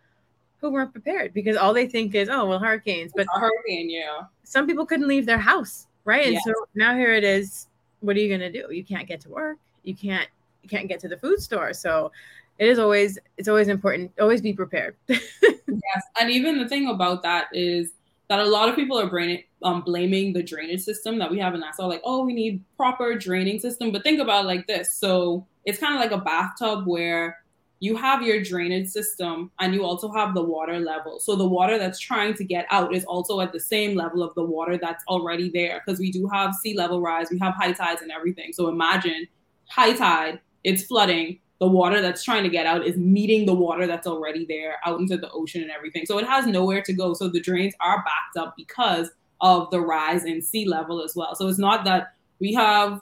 who 0.60 0.70
weren't 0.70 0.92
prepared 0.92 1.34
because 1.34 1.56
all 1.56 1.74
they 1.74 1.88
think 1.88 2.14
is, 2.14 2.28
oh 2.28 2.46
well, 2.46 2.60
hurricanes. 2.60 3.12
But 3.14 3.26
hurricane, 3.34 3.90
yeah. 3.90 4.22
Some 4.44 4.66
people 4.66 4.86
couldn't 4.86 5.08
leave 5.08 5.26
their 5.26 5.38
house, 5.38 5.88
right? 6.04 6.24
And 6.24 6.34
yes. 6.34 6.42
so 6.44 6.52
now 6.74 6.96
here 6.96 7.14
it 7.14 7.24
is. 7.24 7.68
What 8.00 8.16
are 8.16 8.20
you 8.20 8.32
gonna 8.32 8.52
do? 8.52 8.66
You 8.70 8.84
can't 8.84 9.06
get 9.06 9.20
to 9.22 9.28
work. 9.28 9.58
You 9.82 9.94
can't 9.94 10.28
you 10.62 10.68
can't 10.68 10.88
get 10.88 11.00
to 11.00 11.08
the 11.08 11.16
food 11.16 11.40
store. 11.40 11.72
So 11.72 12.12
it 12.58 12.68
is 12.68 12.78
always 12.78 13.18
it's 13.36 13.48
always 13.48 13.68
important. 13.68 14.12
Always 14.20 14.40
be 14.40 14.52
prepared. 14.52 14.96
yes, 15.08 16.02
and 16.20 16.30
even 16.30 16.58
the 16.58 16.68
thing 16.68 16.88
about 16.88 17.22
that 17.22 17.48
is 17.52 17.92
that 18.28 18.40
a 18.40 18.44
lot 18.44 18.68
of 18.68 18.76
people 18.76 18.98
are 18.98 19.08
brain, 19.08 19.44
um, 19.62 19.82
blaming 19.82 20.32
the 20.32 20.42
drainage 20.42 20.80
system 20.80 21.18
that 21.18 21.30
we 21.30 21.38
have 21.38 21.54
in 21.54 21.60
Nassau, 21.60 21.86
like, 21.86 22.00
oh, 22.04 22.24
we 22.24 22.32
need 22.32 22.62
proper 22.76 23.14
draining 23.14 23.58
system. 23.58 23.92
But 23.92 24.02
think 24.02 24.20
about 24.20 24.44
it 24.44 24.48
like 24.48 24.66
this. 24.66 24.92
So 24.92 25.46
it's 25.64 25.78
kind 25.78 25.94
of 25.94 26.00
like 26.00 26.12
a 26.12 26.24
bathtub 26.24 26.86
where 26.86 27.42
you 27.80 27.96
have 27.96 28.22
your 28.22 28.40
drainage 28.40 28.88
system 28.88 29.50
and 29.58 29.74
you 29.74 29.84
also 29.84 30.10
have 30.12 30.34
the 30.34 30.42
water 30.42 30.78
level. 30.78 31.18
So 31.18 31.34
the 31.34 31.46
water 31.46 31.78
that's 31.78 31.98
trying 31.98 32.34
to 32.34 32.44
get 32.44 32.64
out 32.70 32.94
is 32.94 33.04
also 33.04 33.40
at 33.40 33.52
the 33.52 33.58
same 33.58 33.96
level 33.96 34.22
of 34.22 34.34
the 34.36 34.44
water 34.44 34.78
that's 34.78 35.04
already 35.08 35.50
there 35.50 35.82
because 35.84 35.98
we 35.98 36.12
do 36.12 36.28
have 36.32 36.54
sea 36.54 36.76
level 36.76 37.00
rise, 37.00 37.26
we 37.28 37.40
have 37.40 37.54
high 37.54 37.72
tides 37.72 38.00
and 38.00 38.12
everything. 38.12 38.52
So 38.52 38.68
imagine 38.68 39.26
high 39.68 39.94
tide, 39.94 40.40
it's 40.64 40.84
flooding, 40.84 41.40
the 41.60 41.68
water 41.68 42.00
that's 42.00 42.24
trying 42.24 42.42
to 42.42 42.48
get 42.48 42.66
out 42.66 42.84
is 42.86 42.96
meeting 42.96 43.46
the 43.46 43.54
water 43.54 43.86
that's 43.86 44.06
already 44.06 44.44
there 44.46 44.76
out 44.84 44.98
into 45.00 45.16
the 45.16 45.30
ocean 45.30 45.62
and 45.62 45.70
everything. 45.70 46.04
So 46.06 46.18
it 46.18 46.26
has 46.26 46.46
nowhere 46.46 46.82
to 46.82 46.92
go. 46.92 47.14
So 47.14 47.28
the 47.28 47.40
drains 47.40 47.74
are 47.80 47.98
backed 47.98 48.36
up 48.36 48.54
because 48.56 49.10
of 49.40 49.70
the 49.70 49.80
rise 49.80 50.24
in 50.24 50.42
sea 50.42 50.66
level 50.66 51.02
as 51.02 51.14
well. 51.14 51.34
So 51.34 51.48
it's 51.48 51.58
not 51.58 51.84
that 51.84 52.14
we 52.40 52.52
have 52.54 53.00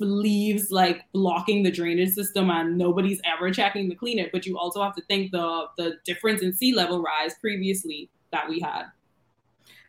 leaves 0.00 0.70
like 0.70 1.04
blocking 1.12 1.62
the 1.62 1.70
drainage 1.70 2.10
system 2.10 2.50
and 2.50 2.76
nobody's 2.76 3.20
ever 3.24 3.50
checking 3.50 3.88
to 3.90 3.94
clean 3.94 4.18
it, 4.18 4.32
but 4.32 4.46
you 4.46 4.58
also 4.58 4.82
have 4.82 4.94
to 4.96 5.02
think 5.02 5.30
the 5.30 5.66
the 5.76 5.96
difference 6.04 6.42
in 6.42 6.52
sea 6.52 6.74
level 6.74 7.02
rise 7.02 7.34
previously 7.40 8.08
that 8.32 8.48
we 8.48 8.60
had. 8.60 8.84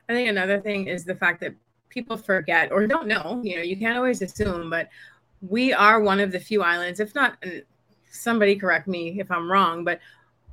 I 0.10 0.14
think 0.14 0.30
another 0.30 0.60
thing 0.60 0.88
is 0.88 1.06
the 1.06 1.16
fact 1.16 1.40
that 1.42 1.54
people 1.90 2.18
forget 2.18 2.72
or 2.72 2.86
don't 2.88 3.08
know, 3.08 3.42
you 3.44 3.56
know, 3.56 3.62
you 3.62 3.78
can't 3.78 3.98
always 3.98 4.22
assume, 4.22 4.70
but 4.70 4.90
we 5.42 5.74
are 5.74 6.00
one 6.00 6.20
of 6.20 6.32
the 6.32 6.40
few 6.40 6.62
islands, 6.62 7.00
if 7.00 7.16
not 7.16 7.44
somebody 8.12 8.56
correct 8.56 8.88
me 8.88 9.20
if 9.20 9.32
I'm 9.32 9.52
wrong, 9.52 9.84
but 9.84 10.00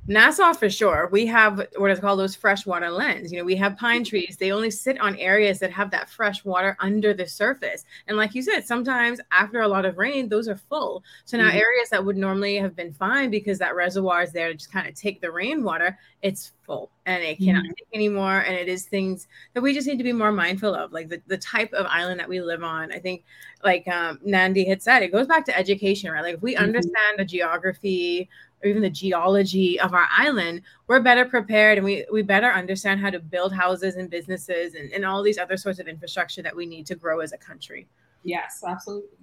Nassau 0.09 0.53
for 0.53 0.71
sure. 0.71 1.07
We 1.11 1.27
have 1.27 1.67
what 1.77 1.91
is 1.91 1.99
called 1.99 2.19
those 2.19 2.35
freshwater 2.35 2.89
lands. 2.89 3.31
You 3.31 3.37
know, 3.37 3.45
we 3.45 3.55
have 3.57 3.77
pine 3.77 4.03
trees. 4.03 4.37
They 4.37 4.51
only 4.51 4.71
sit 4.71 4.99
on 4.99 5.15
areas 5.17 5.59
that 5.59 5.71
have 5.71 5.91
that 5.91 6.09
fresh 6.09 6.43
water 6.43 6.75
under 6.79 7.13
the 7.13 7.27
surface. 7.27 7.85
And 8.07 8.17
like 8.17 8.33
you 8.33 8.41
said, 8.41 8.65
sometimes 8.65 9.19
after 9.31 9.61
a 9.61 9.67
lot 9.67 9.85
of 9.85 9.99
rain, 9.99 10.27
those 10.27 10.47
are 10.47 10.57
full. 10.57 11.03
So 11.25 11.37
now 11.37 11.49
mm-hmm. 11.49 11.57
areas 11.57 11.89
that 11.91 12.03
would 12.03 12.17
normally 12.17 12.55
have 12.55 12.75
been 12.75 12.91
fine 12.91 13.29
because 13.29 13.59
that 13.59 13.75
reservoir 13.75 14.23
is 14.23 14.31
there 14.31 14.47
to 14.47 14.55
just 14.55 14.71
kind 14.71 14.87
of 14.87 14.95
take 14.95 15.21
the 15.21 15.31
rainwater, 15.31 15.95
it's 16.23 16.53
full 16.65 16.89
and 17.05 17.23
it 17.23 17.37
cannot 17.37 17.63
mm-hmm. 17.63 17.73
take 17.77 17.87
anymore. 17.93 18.39
And 18.39 18.55
it 18.55 18.67
is 18.67 18.85
things 18.85 19.27
that 19.53 19.61
we 19.61 19.75
just 19.75 19.87
need 19.87 19.99
to 19.99 20.03
be 20.03 20.11
more 20.11 20.31
mindful 20.31 20.73
of, 20.73 20.91
like 20.91 21.09
the, 21.09 21.21
the 21.27 21.37
type 21.37 21.71
of 21.73 21.85
island 21.85 22.19
that 22.19 22.29
we 22.29 22.41
live 22.41 22.63
on. 22.63 22.91
I 22.91 22.97
think, 22.97 23.23
like 23.63 23.87
um, 23.87 24.19
Nandi 24.23 24.67
had 24.67 24.81
said, 24.81 25.03
it 25.03 25.11
goes 25.11 25.27
back 25.27 25.45
to 25.45 25.57
education, 25.57 26.11
right? 26.11 26.23
Like 26.23 26.35
if 26.35 26.41
we 26.41 26.55
mm-hmm. 26.55 26.63
understand 26.63 27.19
the 27.19 27.25
geography, 27.25 28.29
or 28.63 28.69
even 28.69 28.81
the 28.81 28.89
geology 28.89 29.79
of 29.79 29.93
our 29.93 30.07
island, 30.15 30.61
we're 30.87 30.99
better 30.99 31.25
prepared 31.25 31.77
and 31.77 31.85
we, 31.85 32.05
we 32.11 32.21
better 32.21 32.51
understand 32.51 32.99
how 32.99 33.09
to 33.09 33.19
build 33.19 33.53
houses 33.53 33.95
and 33.95 34.09
businesses 34.09 34.75
and, 34.75 34.91
and 34.91 35.05
all 35.05 35.23
these 35.23 35.37
other 35.37 35.57
sorts 35.57 35.79
of 35.79 35.87
infrastructure 35.87 36.41
that 36.41 36.55
we 36.55 36.65
need 36.65 36.85
to 36.85 36.95
grow 36.95 37.19
as 37.19 37.31
a 37.31 37.37
country. 37.37 37.87
Yes, 38.23 38.63
absolutely. 38.67 39.17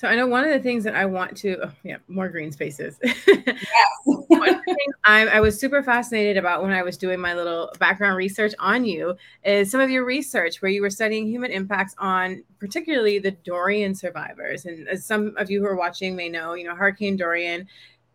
So 0.00 0.08
I 0.08 0.16
know 0.16 0.26
one 0.26 0.44
of 0.44 0.50
the 0.50 0.60
things 0.60 0.82
that 0.84 0.94
I 0.94 1.04
want 1.04 1.36
to, 1.38 1.58
oh, 1.62 1.72
yeah, 1.82 1.98
more 2.08 2.30
green 2.30 2.50
spaces. 2.52 2.98
yes. 3.02 3.58
I, 5.04 5.26
I 5.26 5.40
was 5.40 5.60
super 5.60 5.82
fascinated 5.82 6.38
about 6.38 6.62
when 6.62 6.72
I 6.72 6.82
was 6.82 6.96
doing 6.96 7.20
my 7.20 7.34
little 7.34 7.70
background 7.78 8.16
research 8.16 8.54
on 8.58 8.86
you 8.86 9.14
is 9.44 9.70
some 9.70 9.78
of 9.78 9.90
your 9.90 10.06
research 10.06 10.62
where 10.62 10.70
you 10.70 10.80
were 10.80 10.88
studying 10.88 11.26
human 11.26 11.50
impacts 11.50 11.94
on 11.98 12.42
particularly 12.58 13.18
the 13.18 13.32
Dorian 13.32 13.94
survivors. 13.94 14.64
And 14.64 14.88
as 14.88 15.04
some 15.04 15.34
of 15.36 15.50
you 15.50 15.60
who 15.60 15.66
are 15.66 15.76
watching 15.76 16.16
may 16.16 16.30
know, 16.30 16.54
you 16.54 16.64
know, 16.64 16.74
Hurricane 16.74 17.18
Dorian 17.18 17.68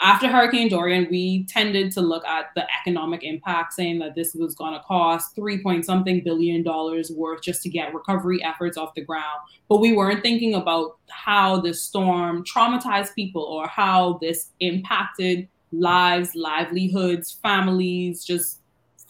after 0.00 0.28
Hurricane 0.28 0.68
Dorian, 0.68 1.08
we 1.10 1.44
tended 1.44 1.92
to 1.92 2.02
look 2.02 2.24
at 2.26 2.46
the 2.54 2.66
economic 2.80 3.24
impact, 3.24 3.72
saying 3.72 3.98
that 4.00 4.14
this 4.14 4.34
was 4.34 4.54
going 4.54 4.74
to 4.74 4.80
cost 4.80 5.34
three 5.34 5.62
point 5.62 5.86
something 5.86 6.22
billion 6.22 6.62
dollars 6.62 7.10
worth 7.10 7.42
just 7.42 7.62
to 7.62 7.70
get 7.70 7.94
recovery 7.94 8.42
efforts 8.44 8.76
off 8.76 8.94
the 8.94 9.00
ground. 9.04 9.40
But 9.68 9.78
we 9.78 9.94
weren't 9.94 10.22
thinking 10.22 10.54
about 10.54 10.98
how 11.08 11.60
the 11.60 11.72
storm 11.72 12.44
traumatized 12.44 13.14
people 13.14 13.42
or 13.42 13.66
how 13.66 14.18
this 14.20 14.50
impacted 14.60 15.48
lives, 15.72 16.34
livelihoods, 16.34 17.32
families, 17.42 18.24
just 18.24 18.60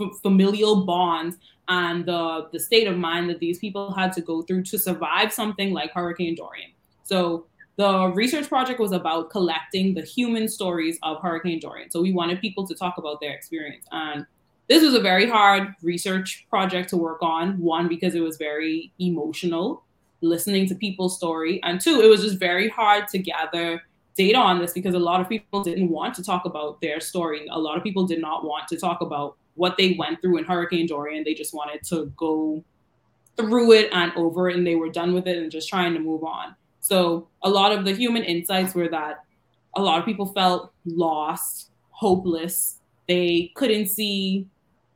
f- 0.00 0.12
familial 0.22 0.86
bonds, 0.86 1.36
and 1.68 2.06
the 2.06 2.48
the 2.52 2.60
state 2.60 2.86
of 2.86 2.96
mind 2.96 3.28
that 3.30 3.40
these 3.40 3.58
people 3.58 3.92
had 3.92 4.12
to 4.12 4.20
go 4.20 4.42
through 4.42 4.62
to 4.62 4.78
survive 4.78 5.32
something 5.32 5.72
like 5.72 5.92
Hurricane 5.92 6.36
Dorian. 6.36 6.70
So 7.02 7.46
the 7.78 8.08
research 8.08 8.48
project 8.48 8.80
was 8.80 8.90
about 8.90 9.30
collecting 9.30 9.94
the 9.94 10.02
human 10.02 10.48
stories 10.48 10.98
of 11.04 11.22
Hurricane 11.22 11.60
Dorian. 11.60 11.92
So 11.92 12.02
we 12.02 12.12
wanted 12.12 12.40
people 12.40 12.66
to 12.66 12.74
talk 12.74 12.98
about 12.98 13.20
their 13.20 13.32
experience. 13.32 13.86
And 13.92 14.26
this 14.68 14.82
was 14.82 14.94
a 14.94 15.00
very 15.00 15.28
hard 15.28 15.74
research 15.80 16.44
project 16.50 16.88
to 16.90 16.96
work 16.96 17.22
on. 17.22 17.56
One, 17.60 17.86
because 17.86 18.16
it 18.16 18.20
was 18.20 18.36
very 18.36 18.92
emotional, 18.98 19.84
listening 20.22 20.66
to 20.66 20.74
people's 20.74 21.16
story. 21.16 21.62
And 21.62 21.80
two, 21.80 22.00
it 22.00 22.08
was 22.08 22.22
just 22.22 22.40
very 22.40 22.68
hard 22.68 23.06
to 23.08 23.18
gather 23.18 23.80
data 24.16 24.38
on 24.38 24.58
this 24.58 24.72
because 24.72 24.96
a 24.96 24.98
lot 24.98 25.20
of 25.20 25.28
people 25.28 25.62
didn't 25.62 25.88
want 25.88 26.14
to 26.16 26.24
talk 26.24 26.46
about 26.46 26.80
their 26.80 26.98
story. 26.98 27.46
A 27.52 27.60
lot 27.60 27.76
of 27.76 27.84
people 27.84 28.08
did 28.08 28.20
not 28.20 28.44
want 28.44 28.66
to 28.68 28.76
talk 28.76 29.02
about 29.02 29.36
what 29.54 29.76
they 29.78 29.94
went 29.96 30.20
through 30.20 30.38
in 30.38 30.44
Hurricane 30.44 30.88
Dorian. 30.88 31.22
They 31.22 31.34
just 31.34 31.54
wanted 31.54 31.84
to 31.84 32.12
go 32.16 32.64
through 33.36 33.70
it 33.70 33.88
and 33.92 34.12
over 34.16 34.50
it 34.50 34.56
and 34.56 34.66
they 34.66 34.74
were 34.74 34.88
done 34.88 35.14
with 35.14 35.28
it 35.28 35.38
and 35.38 35.48
just 35.48 35.68
trying 35.68 35.94
to 35.94 36.00
move 36.00 36.24
on. 36.24 36.56
So 36.80 37.28
a 37.42 37.48
lot 37.48 37.72
of 37.72 37.84
the 37.84 37.92
human 37.92 38.24
insights 38.24 38.74
were 38.74 38.88
that 38.88 39.24
a 39.76 39.82
lot 39.82 39.98
of 39.98 40.04
people 40.04 40.26
felt 40.26 40.72
lost, 40.84 41.70
hopeless. 41.90 42.78
They 43.06 43.52
couldn't 43.54 43.86
see 43.88 44.46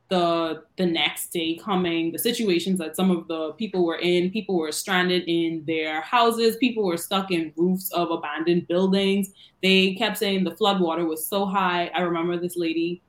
the 0.09 0.63
the 0.77 0.85
next 0.85 1.31
day 1.31 1.55
coming, 1.55 2.11
the 2.11 2.19
situations 2.19 2.77
that 2.79 2.95
some 2.95 3.09
of 3.09 3.27
the 3.27 3.53
people 3.53 3.85
were 3.85 3.97
in. 3.97 4.29
People 4.29 4.57
were 4.57 4.71
stranded 4.71 5.23
in 5.27 5.63
their 5.65 6.01
houses, 6.01 6.57
people 6.57 6.83
were 6.83 6.97
stuck 6.97 7.31
in 7.31 7.53
roofs 7.55 7.91
of 7.91 8.11
abandoned 8.11 8.67
buildings. 8.67 9.31
They 9.61 9.95
kept 9.95 10.17
saying 10.17 10.43
the 10.43 10.55
flood 10.55 10.79
water 10.79 11.05
was 11.05 11.25
so 11.25 11.45
high. 11.45 11.91
I 11.95 12.01
remember 12.01 12.37
this 12.37 12.55
lady 12.55 13.01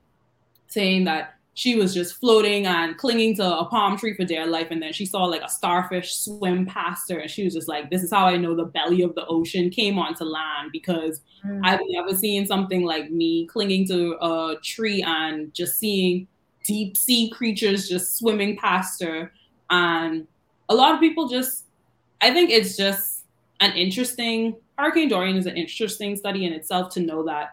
saying 0.67 1.03
that 1.05 1.34
she 1.55 1.75
was 1.75 1.93
just 1.93 2.19
floating 2.19 2.67
and 2.67 2.97
clinging 2.97 3.33
to 3.33 3.59
a 3.59 3.65
palm 3.65 3.97
tree 3.97 4.13
for 4.13 4.25
dear 4.25 4.45
life. 4.45 4.67
And 4.71 4.83
then 4.83 4.91
she 4.91 5.05
saw 5.05 5.23
like 5.23 5.41
a 5.41 5.49
starfish 5.49 6.13
swim 6.13 6.65
past 6.65 7.09
her. 7.09 7.17
And 7.17 7.31
she 7.31 7.45
was 7.45 7.53
just 7.53 7.69
like, 7.69 7.89
This 7.89 8.03
is 8.03 8.11
how 8.11 8.25
I 8.25 8.35
know 8.35 8.55
the 8.55 8.65
belly 8.65 9.01
of 9.01 9.15
the 9.15 9.25
ocean 9.27 9.69
came 9.69 9.97
onto 9.97 10.25
land 10.25 10.73
because 10.73 11.21
mm. 11.45 11.61
I've 11.63 11.79
never 11.87 12.13
seen 12.13 12.45
something 12.45 12.83
like 12.83 13.09
me 13.09 13.47
clinging 13.47 13.87
to 13.87 14.17
a 14.21 14.57
tree 14.61 15.01
and 15.01 15.53
just 15.53 15.79
seeing 15.79 16.27
deep 16.65 16.97
sea 16.97 17.29
creatures 17.29 17.87
just 17.87 18.17
swimming 18.17 18.57
past 18.57 19.01
her. 19.01 19.31
And 19.69 20.27
a 20.67 20.75
lot 20.75 20.93
of 20.93 20.99
people 20.99 21.29
just, 21.29 21.63
I 22.19 22.33
think 22.33 22.49
it's 22.49 22.75
just 22.75 23.23
an 23.61 23.71
interesting, 23.77 24.57
Hurricane 24.77 25.07
Dorian 25.07 25.37
is 25.37 25.45
an 25.45 25.55
interesting 25.55 26.17
study 26.17 26.45
in 26.45 26.51
itself 26.51 26.93
to 26.95 26.99
know 26.99 27.23
that 27.23 27.51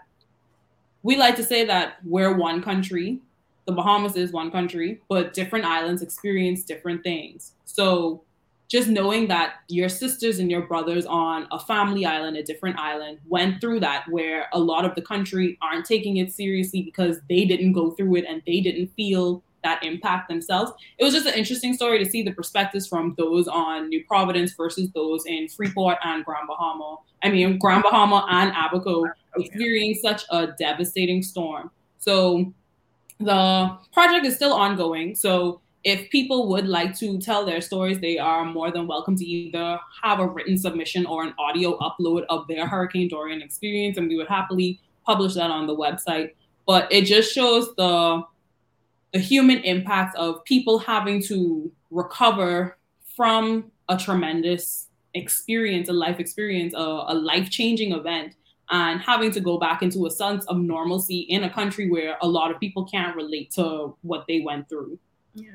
we 1.04 1.16
like 1.16 1.36
to 1.36 1.44
say 1.44 1.64
that 1.66 1.98
we're 2.04 2.36
one 2.36 2.62
country 2.62 3.20
the 3.66 3.72
Bahamas 3.72 4.16
is 4.16 4.32
one 4.32 4.50
country, 4.50 5.00
but 5.08 5.34
different 5.34 5.64
islands 5.64 6.02
experience 6.02 6.64
different 6.64 7.02
things. 7.02 7.52
So 7.64 8.24
just 8.68 8.88
knowing 8.88 9.28
that 9.28 9.56
your 9.68 9.90
sisters 9.90 10.38
and 10.38 10.50
your 10.50 10.62
brothers 10.62 11.04
on 11.04 11.46
a 11.52 11.58
family 11.58 12.06
island, 12.06 12.38
a 12.38 12.42
different 12.42 12.78
island, 12.78 13.18
went 13.28 13.60
through 13.60 13.80
that 13.80 14.06
where 14.08 14.46
a 14.54 14.58
lot 14.58 14.86
of 14.86 14.94
the 14.94 15.02
country 15.02 15.58
aren't 15.60 15.84
taking 15.84 16.16
it 16.16 16.32
seriously 16.32 16.82
because 16.82 17.18
they 17.28 17.44
didn't 17.44 17.72
go 17.72 17.90
through 17.90 18.16
it 18.16 18.24
and 18.26 18.42
they 18.46 18.60
didn't 18.60 18.88
feel 18.96 19.42
that 19.62 19.84
impact 19.84 20.28
themselves. 20.28 20.72
It 20.98 21.04
was 21.04 21.12
just 21.12 21.26
an 21.26 21.34
interesting 21.34 21.74
story 21.74 22.02
to 22.02 22.10
see 22.10 22.22
the 22.22 22.32
perspectives 22.32 22.86
from 22.86 23.14
those 23.16 23.46
on 23.46 23.90
New 23.90 24.04
Providence 24.06 24.54
versus 24.54 24.90
those 24.94 25.26
in 25.26 25.48
Freeport 25.48 25.98
and 26.02 26.24
Grand 26.24 26.48
Bahama. 26.48 26.96
I 27.22 27.28
mean, 27.28 27.58
Grand 27.58 27.82
Bahama 27.82 28.26
and 28.30 28.52
Abaco 28.52 29.04
oh, 29.06 29.10
experiencing 29.36 30.00
such 30.02 30.24
a 30.30 30.48
devastating 30.58 31.22
storm. 31.22 31.70
So 31.98 32.52
the 33.24 33.78
project 33.92 34.26
is 34.26 34.34
still 34.34 34.52
ongoing. 34.52 35.14
So 35.14 35.60
if 35.84 36.10
people 36.10 36.48
would 36.48 36.66
like 36.66 36.96
to 36.98 37.18
tell 37.18 37.44
their 37.44 37.60
stories, 37.60 38.00
they 38.00 38.18
are 38.18 38.44
more 38.44 38.70
than 38.70 38.86
welcome 38.86 39.16
to 39.16 39.24
either 39.24 39.78
have 40.02 40.20
a 40.20 40.26
written 40.26 40.56
submission 40.56 41.06
or 41.06 41.24
an 41.24 41.34
audio 41.38 41.78
upload 41.78 42.24
of 42.28 42.46
their 42.46 42.66
Hurricane 42.66 43.08
Dorian 43.08 43.42
experience, 43.42 43.96
and 43.96 44.08
we 44.08 44.16
would 44.16 44.28
happily 44.28 44.80
publish 45.04 45.34
that 45.34 45.50
on 45.50 45.66
the 45.66 45.76
website. 45.76 46.34
But 46.66 46.90
it 46.92 47.04
just 47.06 47.32
shows 47.32 47.74
the 47.76 48.22
the 49.12 49.18
human 49.18 49.58
impact 49.58 50.16
of 50.16 50.42
people 50.44 50.78
having 50.78 51.22
to 51.22 51.70
recover 51.90 52.78
from 53.14 53.70
a 53.88 53.96
tremendous 53.96 54.88
experience, 55.14 55.88
a 55.90 55.92
life 55.92 56.18
experience, 56.18 56.72
a, 56.74 56.78
a 56.78 57.14
life 57.14 57.50
changing 57.50 57.92
event, 57.92 58.34
and 58.72 59.00
having 59.00 59.30
to 59.30 59.40
go 59.40 59.58
back 59.58 59.82
into 59.82 60.06
a 60.06 60.10
sense 60.10 60.44
of 60.46 60.56
normalcy 60.56 61.20
in 61.20 61.44
a 61.44 61.50
country 61.50 61.88
where 61.90 62.16
a 62.22 62.26
lot 62.26 62.50
of 62.50 62.58
people 62.58 62.84
can't 62.84 63.14
relate 63.14 63.52
to 63.52 63.94
what 64.02 64.24
they 64.26 64.40
went 64.40 64.68
through. 64.68 64.98
Yeah. 65.34 65.54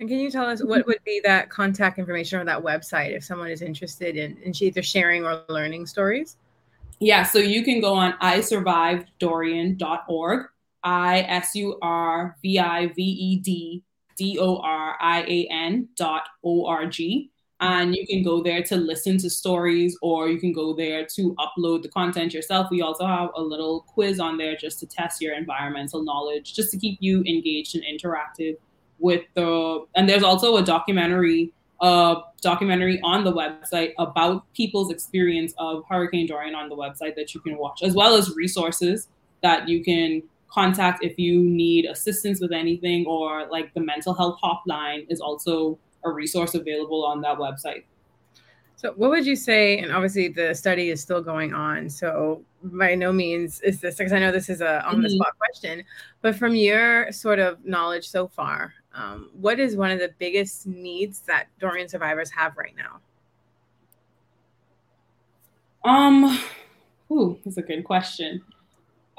And 0.00 0.08
can 0.08 0.18
you 0.18 0.30
tell 0.30 0.46
us 0.46 0.64
what 0.64 0.86
would 0.86 1.04
be 1.04 1.20
that 1.24 1.50
contact 1.50 1.98
information 1.98 2.40
or 2.40 2.46
that 2.46 2.62
website 2.62 3.14
if 3.14 3.22
someone 3.22 3.50
is 3.50 3.60
interested 3.62 4.16
in, 4.16 4.38
in 4.38 4.52
either 4.60 4.82
sharing 4.82 5.24
or 5.24 5.44
learning 5.48 5.86
stories? 5.86 6.38
Yeah, 6.98 7.22
so 7.22 7.38
you 7.38 7.62
can 7.64 7.80
go 7.80 7.94
on 7.94 8.14
isurviveddorian.org, 8.14 10.46
I 10.82 11.20
S 11.20 11.54
U 11.54 11.78
R 11.82 12.36
V 12.42 12.58
I 12.58 12.88
V 12.88 13.02
E 13.02 13.38
D 13.38 13.84
D 14.16 14.38
O 14.38 14.56
R 14.56 14.96
I 15.00 15.22
A 15.22 15.46
N 15.50 15.88
dot 15.96 16.28
O 16.44 16.66
R 16.66 16.86
G. 16.86 17.31
And 17.62 17.94
you 17.94 18.04
can 18.04 18.24
go 18.24 18.42
there 18.42 18.60
to 18.64 18.76
listen 18.76 19.18
to 19.18 19.30
stories 19.30 19.96
or 20.02 20.28
you 20.28 20.40
can 20.40 20.52
go 20.52 20.74
there 20.74 21.06
to 21.14 21.36
upload 21.36 21.82
the 21.82 21.88
content 21.88 22.34
yourself. 22.34 22.66
We 22.72 22.82
also 22.82 23.06
have 23.06 23.30
a 23.36 23.40
little 23.40 23.82
quiz 23.82 24.18
on 24.18 24.36
there 24.36 24.56
just 24.56 24.80
to 24.80 24.86
test 24.86 25.22
your 25.22 25.34
environmental 25.34 26.02
knowledge, 26.02 26.54
just 26.54 26.72
to 26.72 26.76
keep 26.76 26.98
you 27.00 27.20
engaged 27.20 27.76
and 27.76 27.84
interactive 27.84 28.56
with 28.98 29.22
the 29.34 29.84
and 29.94 30.08
there's 30.08 30.24
also 30.24 30.56
a 30.56 30.62
documentary 30.64 31.52
uh, 31.80 32.20
documentary 32.40 33.00
on 33.02 33.24
the 33.24 33.32
website 33.32 33.92
about 33.98 34.44
people's 34.54 34.90
experience 34.90 35.54
of 35.58 35.84
Hurricane 35.88 36.26
Dorian 36.26 36.54
on 36.54 36.68
the 36.68 36.76
website 36.76 37.14
that 37.16 37.32
you 37.34 37.40
can 37.40 37.58
watch, 37.58 37.82
as 37.82 37.94
well 37.94 38.14
as 38.16 38.34
resources 38.34 39.08
that 39.42 39.68
you 39.68 39.84
can 39.84 40.22
contact 40.48 41.02
if 41.04 41.18
you 41.18 41.40
need 41.40 41.84
assistance 41.86 42.40
with 42.40 42.52
anything, 42.52 43.06
or 43.06 43.46
like 43.50 43.72
the 43.74 43.80
mental 43.80 44.14
health 44.14 44.38
hotline 44.42 45.06
is 45.08 45.20
also 45.20 45.78
a 46.04 46.10
resource 46.10 46.54
available 46.54 47.04
on 47.04 47.20
that 47.22 47.38
website. 47.38 47.84
So, 48.76 48.92
what 48.96 49.10
would 49.10 49.24
you 49.24 49.36
say? 49.36 49.78
And 49.78 49.92
obviously, 49.92 50.28
the 50.28 50.54
study 50.54 50.90
is 50.90 51.00
still 51.00 51.22
going 51.22 51.54
on. 51.54 51.88
So, 51.88 52.42
by 52.64 52.94
no 52.94 53.12
means 53.12 53.60
is 53.60 53.80
this 53.80 53.96
because 53.96 54.12
I 54.12 54.18
know 54.18 54.32
this 54.32 54.48
is 54.48 54.60
a 54.60 54.84
on 54.84 55.02
the 55.02 55.10
spot 55.10 55.28
mm-hmm. 55.28 55.38
question, 55.38 55.84
but 56.20 56.34
from 56.34 56.54
your 56.54 57.12
sort 57.12 57.38
of 57.38 57.64
knowledge 57.64 58.08
so 58.08 58.26
far, 58.26 58.74
um, 58.94 59.30
what 59.34 59.60
is 59.60 59.76
one 59.76 59.90
of 59.90 59.98
the 59.98 60.12
biggest 60.18 60.66
needs 60.66 61.20
that 61.20 61.46
Dorian 61.60 61.88
survivors 61.88 62.30
have 62.30 62.56
right 62.56 62.74
now? 62.76 63.00
Um, 65.84 66.38
ooh, 67.10 67.38
that's 67.44 67.56
a 67.56 67.62
good 67.62 67.84
question. 67.84 68.42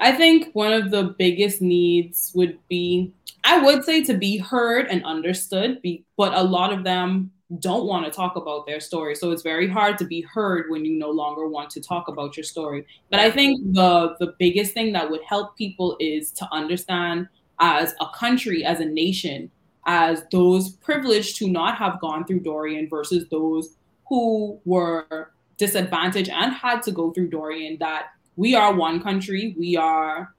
I 0.00 0.12
think 0.12 0.50
one 0.54 0.72
of 0.72 0.90
the 0.90 1.14
biggest 1.18 1.62
needs 1.62 2.32
would 2.34 2.58
be, 2.68 3.12
I 3.44 3.60
would 3.60 3.84
say, 3.84 4.02
to 4.04 4.14
be 4.14 4.38
heard 4.38 4.86
and 4.86 5.04
understood. 5.04 5.80
Be, 5.82 6.04
but 6.16 6.34
a 6.34 6.42
lot 6.42 6.72
of 6.72 6.84
them 6.84 7.30
don't 7.60 7.86
want 7.86 8.04
to 8.04 8.10
talk 8.10 8.36
about 8.36 8.66
their 8.66 8.80
story, 8.80 9.14
so 9.14 9.30
it's 9.30 9.42
very 9.42 9.68
hard 9.68 9.98
to 9.98 10.04
be 10.04 10.22
heard 10.22 10.70
when 10.70 10.84
you 10.84 10.98
no 10.98 11.10
longer 11.10 11.46
want 11.46 11.70
to 11.70 11.80
talk 11.80 12.08
about 12.08 12.36
your 12.36 12.44
story. 12.44 12.86
But 13.10 13.20
I 13.20 13.30
think 13.30 13.60
the 13.72 14.16
the 14.18 14.34
biggest 14.38 14.72
thing 14.72 14.92
that 14.92 15.10
would 15.10 15.22
help 15.22 15.56
people 15.56 15.96
is 16.00 16.32
to 16.32 16.48
understand 16.52 17.28
as 17.60 17.94
a 18.00 18.06
country, 18.14 18.64
as 18.64 18.80
a 18.80 18.84
nation, 18.84 19.50
as 19.86 20.24
those 20.32 20.70
privileged 20.70 21.36
to 21.36 21.48
not 21.48 21.76
have 21.76 22.00
gone 22.00 22.24
through 22.24 22.40
Dorian 22.40 22.88
versus 22.88 23.26
those 23.30 23.76
who 24.08 24.60
were 24.64 25.32
disadvantaged 25.56 26.30
and 26.30 26.52
had 26.52 26.82
to 26.82 26.90
go 26.90 27.12
through 27.12 27.28
Dorian, 27.28 27.76
that 27.78 28.06
we 28.36 28.54
are 28.54 28.74
one 28.74 29.02
country, 29.02 29.54
we 29.58 29.76
are 29.76 30.34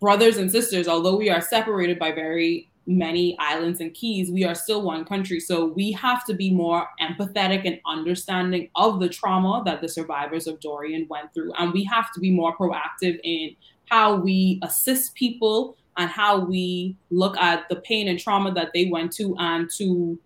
brothers 0.00 0.38
and 0.38 0.50
sisters, 0.50 0.88
although 0.88 1.16
we 1.16 1.30
are 1.30 1.40
separated 1.40 1.98
by 1.98 2.12
very 2.12 2.70
many 2.86 3.36
islands 3.38 3.80
and 3.80 3.94
cays, 3.94 4.30
we 4.30 4.44
are 4.44 4.54
still 4.54 4.82
one 4.82 5.04
country. 5.04 5.38
So 5.38 5.66
we 5.66 5.92
have 5.92 6.24
to 6.26 6.34
be 6.34 6.50
more 6.50 6.88
empathetic 7.00 7.66
and 7.66 7.78
understanding 7.86 8.68
of 8.74 9.00
the 9.00 9.08
trauma 9.08 9.62
that 9.64 9.80
the 9.80 9.88
survivors 9.88 10.46
of 10.46 10.60
Dorian 10.60 11.06
went 11.08 11.32
through. 11.32 11.52
And 11.58 11.72
we 11.72 11.84
have 11.84 12.12
to 12.12 12.20
be 12.20 12.30
more 12.30 12.56
proactive 12.56 13.20
in 13.22 13.54
how 13.90 14.16
we 14.16 14.58
assist 14.62 15.14
people 15.14 15.76
and 15.96 16.10
how 16.10 16.38
we 16.38 16.96
look 17.10 17.36
at 17.36 17.68
the 17.68 17.76
pain 17.76 18.08
and 18.08 18.18
trauma 18.18 18.52
that 18.54 18.70
they 18.72 18.86
went 18.86 19.12
to 19.12 19.36
and 19.38 19.70
to 19.76 20.18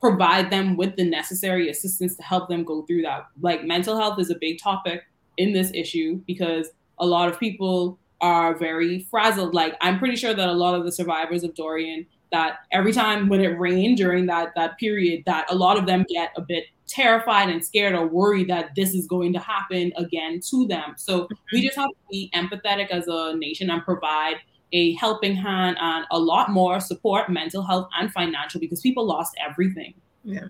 provide 0.00 0.50
them 0.50 0.76
with 0.76 0.94
the 0.96 1.04
necessary 1.04 1.68
assistance 1.68 2.14
to 2.16 2.22
help 2.22 2.48
them 2.48 2.62
go 2.62 2.82
through 2.82 3.02
that. 3.02 3.26
Like 3.40 3.64
mental 3.64 3.96
health 3.96 4.20
is 4.20 4.30
a 4.30 4.36
big 4.36 4.60
topic 4.60 5.02
in 5.38 5.52
this 5.52 5.70
issue 5.72 6.20
because 6.26 6.68
a 6.98 7.06
lot 7.06 7.28
of 7.28 7.40
people 7.40 7.98
are 8.20 8.54
very 8.58 9.06
frazzled. 9.10 9.54
Like 9.54 9.76
I'm 9.80 9.98
pretty 9.98 10.16
sure 10.16 10.34
that 10.34 10.48
a 10.48 10.52
lot 10.52 10.74
of 10.74 10.84
the 10.84 10.92
survivors 10.92 11.44
of 11.44 11.54
Dorian 11.54 12.06
that 12.30 12.58
every 12.72 12.92
time 12.92 13.28
when 13.28 13.40
it 13.40 13.58
rained 13.58 13.96
during 13.96 14.26
that 14.26 14.52
that 14.54 14.76
period 14.78 15.22
that 15.24 15.50
a 15.50 15.54
lot 15.54 15.78
of 15.78 15.86
them 15.86 16.04
get 16.08 16.30
a 16.36 16.42
bit 16.42 16.64
terrified 16.86 17.48
and 17.48 17.64
scared 17.64 17.94
or 17.94 18.06
worried 18.06 18.48
that 18.48 18.70
this 18.74 18.94
is 18.94 19.06
going 19.06 19.32
to 19.32 19.38
happen 19.38 19.92
again 19.96 20.40
to 20.50 20.66
them. 20.66 20.94
So 20.96 21.28
we 21.52 21.60
mm-hmm. 21.60 21.66
just 21.66 21.76
have 21.76 21.90
to 21.90 21.96
be 22.10 22.30
empathetic 22.34 22.90
as 22.90 23.06
a 23.08 23.34
nation 23.36 23.70
and 23.70 23.82
provide 23.84 24.36
a 24.72 24.94
helping 24.94 25.34
hand 25.34 25.76
and 25.80 26.04
a 26.10 26.18
lot 26.18 26.50
more 26.50 26.80
support, 26.80 27.30
mental 27.30 27.62
health 27.62 27.88
and 27.98 28.12
financial, 28.12 28.60
because 28.60 28.80
people 28.80 29.06
lost 29.06 29.34
everything. 29.40 29.94
Yeah. 30.24 30.48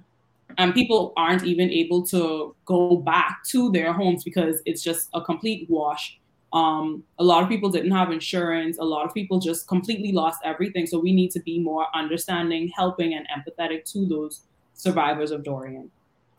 And 0.59 0.75
people 0.75 1.13
aren't 1.17 1.45
even 1.45 1.71
able 1.71 2.05
to 2.07 2.55
go 2.65 2.97
back 2.97 3.45
to 3.51 3.71
their 3.71 3.93
homes 3.93 4.25
because 4.25 4.61
it's 4.67 4.83
just 4.83 5.09
a 5.15 5.21
complete 5.21 5.71
wash. 5.71 6.19
Um, 6.53 7.05
a 7.19 7.25
lot 7.25 7.43
of 7.43 7.49
people 7.49 7.71
didn't 7.71 7.93
have 7.93 8.11
insurance. 8.11 8.79
A 8.79 8.85
lot 8.85 9.07
of 9.07 9.15
people 9.15 9.39
just 9.39 9.69
completely 9.69 10.13
lost 10.13 10.41
everything. 10.45 10.87
So 10.87 10.99
we 10.99 11.13
need 11.13 11.31
to 11.33 11.41
be 11.41 11.61
more 11.61 11.87
understanding, 11.95 12.73
helping, 12.75 13.15
and 13.15 13.27
empathetic 13.29 13.85
to 13.93 14.07
those 14.07 14.43
survivors 14.75 15.31
of 15.31 15.45
Dorian. 15.45 15.91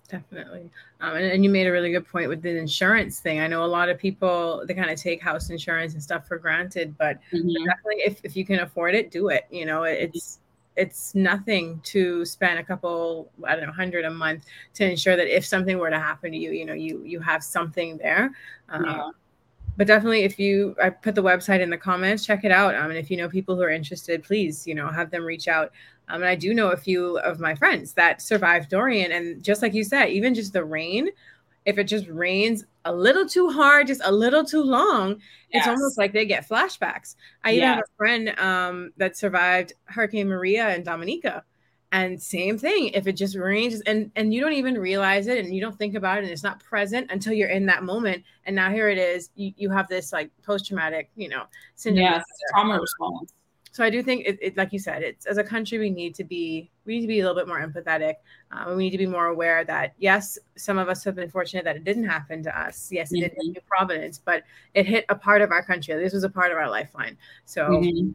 Definitely. 0.10 0.70
Um, 1.02 1.16
and, 1.16 1.26
and, 1.26 1.44
you 1.44 1.52
made 1.52 1.68
a 1.68 1.72
really 1.72 1.92
good 1.92 2.08
point 2.08 2.30
with 2.30 2.42
the 2.42 2.58
insurance 2.58 3.20
thing. 3.20 3.40
I 3.40 3.48
know 3.48 3.64
a 3.64 3.68
lot 3.68 3.90
of 3.90 4.00
people, 4.00 4.64
they 4.66 4.74
kind 4.74 4.90
of 4.90 5.00
take 5.00 5.22
house 5.22 5.52
insurance 5.52 5.94
and 5.94 6.02
stuff 6.02 6.28
for 6.28 6.40
granted, 6.40 6.98
but 6.98 7.20
mm-hmm. 7.32 7.64
definitely 7.64 8.02
if, 8.04 8.20
if 8.24 8.36
you 8.36 8.44
can 8.44 8.62
afford 8.62 8.96
it, 8.96 9.12
do 9.12 9.30
it. 9.30 9.46
You 9.52 9.68
know, 9.68 9.84
it's, 9.84 10.40
it's 10.80 11.14
nothing 11.14 11.82
to 11.84 12.24
spend 12.26 12.58
a 12.60 12.64
couple, 12.64 13.32
I 13.46 13.56
don't 13.56 13.66
know, 13.66 13.74
hundred 13.74 14.06
a 14.06 14.10
month 14.10 14.46
to 14.76 14.90
ensure 14.90 15.16
that 15.16 15.28
if 15.28 15.46
something 15.46 15.78
were 15.78 15.90
to 15.90 16.00
happen 16.00 16.32
to 16.32 16.38
you, 16.38 16.52
you 16.52 16.66
know, 16.66 16.74
you, 16.74 17.04
you 17.04 17.20
have 17.20 17.44
something 17.44 17.98
there. 17.98 18.32
Um, 18.70 18.86
yeah. 18.86 19.10
But 19.78 19.88
definitely, 19.88 20.24
if 20.24 20.38
you, 20.40 20.76
I 20.82 20.90
put 20.90 21.16
the 21.16 21.24
website 21.24 21.62
in 21.62 21.70
the 21.70 21.78
comments, 21.78 22.26
check 22.26 22.44
it 22.44 22.52
out. 22.52 22.76
Um, 22.76 22.90
and 22.92 22.98
if 22.98 23.10
you 23.10 23.16
know 23.16 23.30
people 23.30 23.56
who 23.56 23.62
are 23.62 23.70
interested, 23.70 24.24
please, 24.24 24.68
you 24.68 24.76
know, 24.76 24.90
have 24.90 25.10
them 25.10 25.24
reach 25.24 25.48
out. 25.48 25.72
Um, 26.10 26.22
and 26.22 26.26
I 26.26 26.36
do 26.36 26.54
know 26.54 26.72
a 26.72 26.78
few 26.78 27.18
of 27.20 27.40
my 27.40 27.56
friends 27.56 27.94
that 27.94 28.22
survived 28.22 28.70
Dorian. 28.70 29.12
And 29.12 29.42
just 29.44 29.62
like 29.62 29.74
you 29.74 29.84
said, 29.84 30.10
even 30.10 30.36
just 30.36 30.52
the 30.52 30.66
rain, 30.66 31.10
if 31.66 31.78
it 31.78 31.86
just 31.86 32.08
rains 32.08 32.66
a 32.86 32.94
little 32.94 33.28
too 33.28 33.50
hard, 33.50 33.88
just 33.88 34.02
a 34.04 34.12
little 34.12 34.44
too 34.44 34.64
long, 34.64 35.20
yes. 35.52 35.62
it's 35.62 35.68
almost 35.68 35.98
like 35.98 36.14
they 36.14 36.26
get 36.26 36.48
flashbacks. 36.48 37.16
I 37.44 37.54
even 37.54 37.68
have 37.68 37.80
a 37.80 37.98
friend 37.98 38.40
um, 38.40 38.92
that 38.98 39.18
survived 39.18 39.74
Hurricane 39.86 40.28
Maria 40.28 40.74
in 40.76 40.84
Dominica. 40.84 41.44
And 41.92 42.22
same 42.22 42.58
thing, 42.60 42.90
if 42.90 43.08
it 43.08 43.14
just 43.14 43.36
rains 43.36 43.82
and 43.82 44.12
and 44.16 44.32
you 44.32 44.42
don't 44.42 44.54
even 44.54 44.78
realize 44.78 45.26
it 45.26 45.44
and 45.44 45.56
you 45.56 45.60
don't 45.60 45.76
think 45.76 45.96
about 45.96 46.20
it 46.20 46.26
and 46.26 46.32
it's 46.32 46.44
not 46.44 46.64
present 46.64 47.10
until 47.10 47.34
you're 47.34 47.50
in 47.50 47.66
that 47.66 47.84
moment. 47.84 48.24
And 48.46 48.56
now 48.56 48.70
here 48.70 48.90
it 48.90 49.00
is, 49.00 49.32
you, 49.36 49.54
you 49.58 49.72
have 49.72 49.88
this 49.88 50.14
like 50.14 50.30
post 50.44 50.68
traumatic, 50.68 51.10
you 51.16 51.30
know, 51.30 51.46
syndrome. 51.76 52.06
Yes, 52.06 52.24
trauma 52.52 52.80
response 52.80 53.34
so 53.72 53.84
I 53.84 53.90
do 53.90 54.02
think 54.02 54.26
it, 54.26 54.40
it, 54.42 54.58
like 54.58 54.74
you 54.74 54.80
said, 54.80 55.04
it's 55.04 55.26
as 55.26 55.38
a 55.38 55.44
country 55.44 55.78
we 55.78 55.90
need 55.90 56.16
to 56.16 56.24
be 56.24 56.72
we 56.86 56.96
need 56.96 57.02
to 57.02 57.08
be 57.08 57.20
a 57.20 57.24
little 57.24 57.40
bit 57.40 57.48
more 57.48 57.62
empathetic. 57.66 58.16
Um, 58.52 58.76
we 58.76 58.86
need 58.86 58.90
to 58.92 58.98
be 58.98 59.06
more 59.06 59.28
aware 59.28 59.64
that 59.66 59.94
yes, 60.00 60.40
some 60.56 60.78
of 60.78 60.90
us 60.90 61.04
have 61.04 61.16
been 61.16 61.30
fortunate 61.30 61.66
that 61.66 61.76
it 61.76 61.84
didn't 61.84 62.06
happen 62.06 62.42
to 62.44 62.60
us. 62.60 62.90
Yes, 62.92 63.12
it 63.12 63.16
mm-hmm. 63.16 63.22
did 63.24 63.34
in 63.38 63.52
New 63.52 63.62
Providence, 63.68 64.20
but 64.24 64.44
it 64.74 64.86
hit 64.86 65.06
a 65.10 65.16
part 65.16 65.42
of 65.42 65.52
our 65.52 65.64
country. 65.64 65.94
This 65.96 66.14
was 66.14 66.24
a 66.24 66.30
part 66.30 66.52
of 66.52 66.58
our 66.58 66.70
lifeline. 66.70 67.18
So. 67.46 67.70
Mm-hmm. 67.70 68.12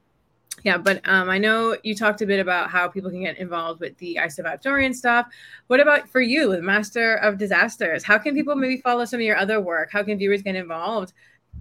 Yeah, 0.62 0.78
but 0.78 1.06
um, 1.06 1.28
I 1.28 1.36
know 1.36 1.76
you 1.82 1.96
talked 1.96 2.22
a 2.22 2.26
bit 2.26 2.38
about 2.38 2.70
how 2.70 2.86
people 2.86 3.10
can 3.10 3.20
get 3.20 3.38
involved 3.38 3.80
with 3.80 3.98
the 3.98 4.20
I 4.20 4.28
Survived 4.28 4.62
Dorian 4.62 4.94
stuff. 4.94 5.26
What 5.66 5.80
about 5.80 6.08
for 6.08 6.20
you, 6.20 6.48
with 6.48 6.60
Master 6.60 7.16
of 7.16 7.38
Disasters? 7.38 8.04
How 8.04 8.18
can 8.18 8.36
people 8.36 8.54
maybe 8.54 8.80
follow 8.80 9.04
some 9.04 9.18
of 9.18 9.26
your 9.26 9.36
other 9.36 9.60
work? 9.60 9.90
How 9.90 10.04
can 10.04 10.16
viewers 10.16 10.42
get 10.42 10.54
involved 10.54 11.12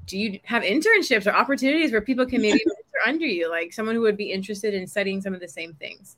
do 0.06 0.18
you 0.18 0.40
have 0.44 0.64
internships 0.64 1.28
or 1.28 1.36
opportunities 1.36 1.92
where 1.92 2.02
people 2.02 2.26
can 2.26 2.42
maybe 2.42 2.60
under 3.06 3.26
you, 3.26 3.50
like 3.50 3.74
someone 3.74 3.96
who 3.96 4.02
would 4.02 4.18
be 4.18 4.32
interested 4.32 4.74
in 4.74 4.88
studying 4.88 5.22
some 5.22 5.34
of 5.34 5.40
the 5.40 5.48
same 5.48 5.74
things? 5.76 6.18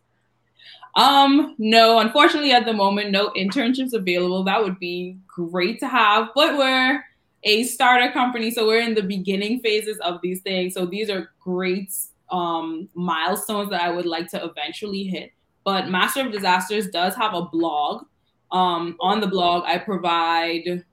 Um, 0.95 1.55
no, 1.57 1.99
unfortunately, 1.99 2.51
at 2.51 2.65
the 2.65 2.73
moment, 2.73 3.11
no 3.11 3.29
internships 3.31 3.93
available. 3.93 4.43
That 4.43 4.63
would 4.63 4.79
be 4.79 5.17
great 5.27 5.79
to 5.79 5.87
have, 5.87 6.29
but 6.33 6.57
we're 6.57 7.03
a 7.43 7.63
startup 7.63 8.13
company, 8.13 8.49
so 8.49 8.65
we're 8.65 8.81
in 8.81 8.95
the 8.95 9.03
beginning 9.03 9.59
phases 9.59 9.99
of 9.99 10.19
these 10.23 10.41
things. 10.41 10.73
So 10.73 10.85
these 10.85 11.09
are 11.09 11.31
great 11.39 11.93
um, 12.31 12.89
milestones 12.95 13.69
that 13.69 13.81
I 13.81 13.91
would 13.91 14.05
like 14.05 14.29
to 14.29 14.43
eventually 14.43 15.03
hit. 15.03 15.31
But 15.63 15.89
Master 15.89 16.25
of 16.25 16.31
Disasters 16.31 16.89
does 16.89 17.15
have 17.15 17.33
a 17.33 17.43
blog. 17.43 18.05
Um, 18.51 18.95
on 18.99 19.19
the 19.19 19.27
blog, 19.27 19.63
I 19.65 19.77
provide 19.77 20.85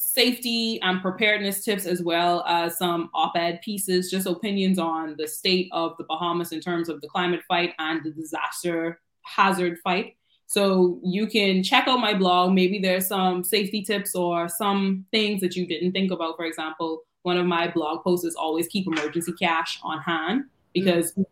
safety 0.00 0.80
and 0.80 1.02
preparedness 1.02 1.62
tips 1.62 1.84
as 1.84 2.02
well 2.02 2.42
as 2.48 2.78
some 2.78 3.10
op-ed 3.12 3.60
pieces 3.62 4.10
just 4.10 4.26
opinions 4.26 4.78
on 4.78 5.14
the 5.18 5.28
state 5.28 5.68
of 5.72 5.94
the 5.98 6.04
bahamas 6.04 6.52
in 6.52 6.60
terms 6.60 6.88
of 6.88 7.02
the 7.02 7.08
climate 7.08 7.42
fight 7.46 7.74
and 7.78 8.02
the 8.02 8.10
disaster 8.10 8.98
hazard 9.22 9.78
fight. 9.84 10.16
So 10.46 10.98
you 11.04 11.26
can 11.26 11.62
check 11.62 11.86
out 11.86 12.00
my 12.00 12.14
blog. 12.14 12.52
Maybe 12.52 12.78
there's 12.78 13.06
some 13.06 13.44
safety 13.44 13.82
tips 13.82 14.14
or 14.14 14.48
some 14.48 15.04
things 15.10 15.42
that 15.42 15.54
you 15.54 15.66
didn't 15.66 15.92
think 15.92 16.10
about. 16.10 16.36
For 16.36 16.46
example 16.46 17.02
one 17.22 17.36
of 17.36 17.44
my 17.44 17.68
blog 17.70 18.02
posts 18.02 18.24
is 18.24 18.34
always 18.34 18.66
keep 18.68 18.86
emergency 18.86 19.32
cash 19.38 19.78
on 19.82 20.00
hand 20.00 20.44
because 20.72 21.12
mm-hmm 21.12 21.22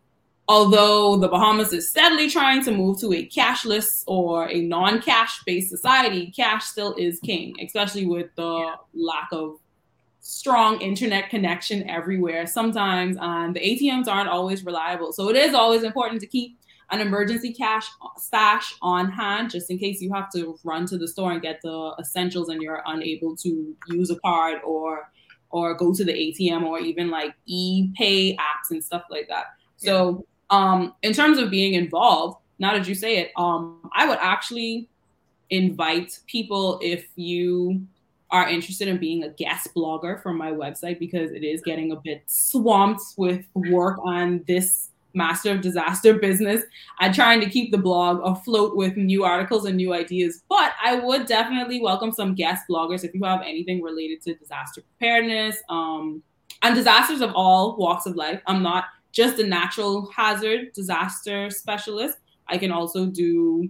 although 0.49 1.15
the 1.15 1.27
Bahamas 1.27 1.71
is 1.71 1.87
steadily 1.87 2.27
trying 2.27 2.63
to 2.63 2.71
move 2.71 2.99
to 2.99 3.13
a 3.13 3.25
cashless 3.27 4.03
or 4.07 4.49
a 4.49 4.61
non 4.61 4.99
cash 5.01 5.41
based 5.45 5.69
society, 5.69 6.33
cash 6.35 6.65
still 6.65 6.93
is 6.95 7.19
king, 7.19 7.55
especially 7.63 8.05
with 8.05 8.27
the 8.35 8.73
lack 8.95 9.29
of 9.31 9.59
strong 10.19 10.81
internet 10.81 11.29
connection 11.29 11.87
everywhere. 11.87 12.47
Sometimes 12.47 13.15
and 13.21 13.55
the 13.55 13.59
atms 13.59 14.07
aren't 14.07 14.27
always 14.27 14.65
reliable. 14.65 15.13
So 15.13 15.29
it 15.29 15.35
is 15.35 15.53
always 15.53 15.83
important 15.83 16.19
to 16.21 16.27
keep 16.27 16.57
an 16.91 16.99
emergency 16.99 17.53
cash 17.53 17.87
stash 18.17 18.73
on 18.81 19.11
hand 19.11 19.51
just 19.51 19.69
in 19.69 19.77
case 19.77 20.01
you 20.01 20.11
have 20.11 20.31
to 20.31 20.57
run 20.63 20.87
to 20.87 20.97
the 20.97 21.07
store 21.07 21.31
and 21.31 21.41
get 21.43 21.61
the 21.61 21.93
essentials 21.99 22.49
and 22.49 22.63
you're 22.63 22.81
unable 22.87 23.37
to 23.37 23.75
use 23.89 24.09
a 24.09 24.19
card 24.21 24.59
or 24.65 25.11
or 25.51 25.75
go 25.75 25.93
to 25.93 26.03
the 26.03 26.11
atm 26.13 26.63
or 26.63 26.79
even 26.79 27.11
like 27.11 27.35
e-pay 27.45 28.35
apps 28.35 28.71
and 28.71 28.83
stuff 28.83 29.03
like 29.11 29.27
that. 29.27 29.45
So 29.77 30.25
um, 30.49 30.93
in 31.03 31.13
terms 31.13 31.37
of 31.37 31.49
being 31.49 31.73
involved, 31.73 32.37
now 32.59 32.73
that 32.73 32.87
you 32.87 32.95
say 32.95 33.17
it, 33.17 33.31
um, 33.37 33.89
I 33.95 34.07
would 34.07 34.19
actually 34.21 34.89
invite 35.49 36.19
people 36.27 36.79
if 36.81 37.07
you 37.15 37.81
are 38.31 38.47
interested 38.47 38.87
in 38.87 38.97
being 38.97 39.23
a 39.23 39.29
guest 39.29 39.69
blogger 39.75 40.21
for 40.21 40.33
my 40.33 40.51
website 40.51 40.99
because 40.99 41.31
it 41.31 41.43
is 41.43 41.61
getting 41.61 41.91
a 41.91 41.95
bit 41.95 42.23
swamped 42.27 43.01
with 43.17 43.43
work 43.55 43.97
on 44.03 44.43
this 44.47 44.89
master 45.15 45.51
of 45.51 45.61
disaster 45.61 46.13
business. 46.19 46.63
I'm 46.99 47.13
trying 47.13 47.41
to 47.41 47.49
keep 47.49 47.71
the 47.71 47.77
blog 47.77 48.21
afloat 48.23 48.75
with 48.75 48.95
new 48.95 49.23
articles 49.23 49.65
and 49.65 49.75
new 49.75 49.93
ideas, 49.93 50.43
but 50.47 50.73
I 50.83 50.95
would 50.95 51.25
definitely 51.25 51.81
welcome 51.81 52.11
some 52.11 52.35
guest 52.35 52.65
bloggers 52.69 53.03
if 53.03 53.15
you 53.15 53.23
have 53.23 53.41
anything 53.41 53.81
related 53.81 54.21
to 54.23 54.35
disaster 54.35 54.81
preparedness 54.81 55.57
um, 55.69 56.21
and 56.61 56.75
disasters 56.75 57.21
of 57.21 57.31
all 57.33 57.77
walks 57.77 58.05
of 58.05 58.15
life. 58.15 58.41
I'm 58.45 58.61
not 58.61 58.85
just 59.11 59.39
a 59.39 59.43
natural 59.45 60.09
hazard 60.11 60.73
disaster 60.73 61.49
specialist. 61.49 62.17
I 62.47 62.57
can 62.57 62.71
also 62.71 63.05
do 63.05 63.69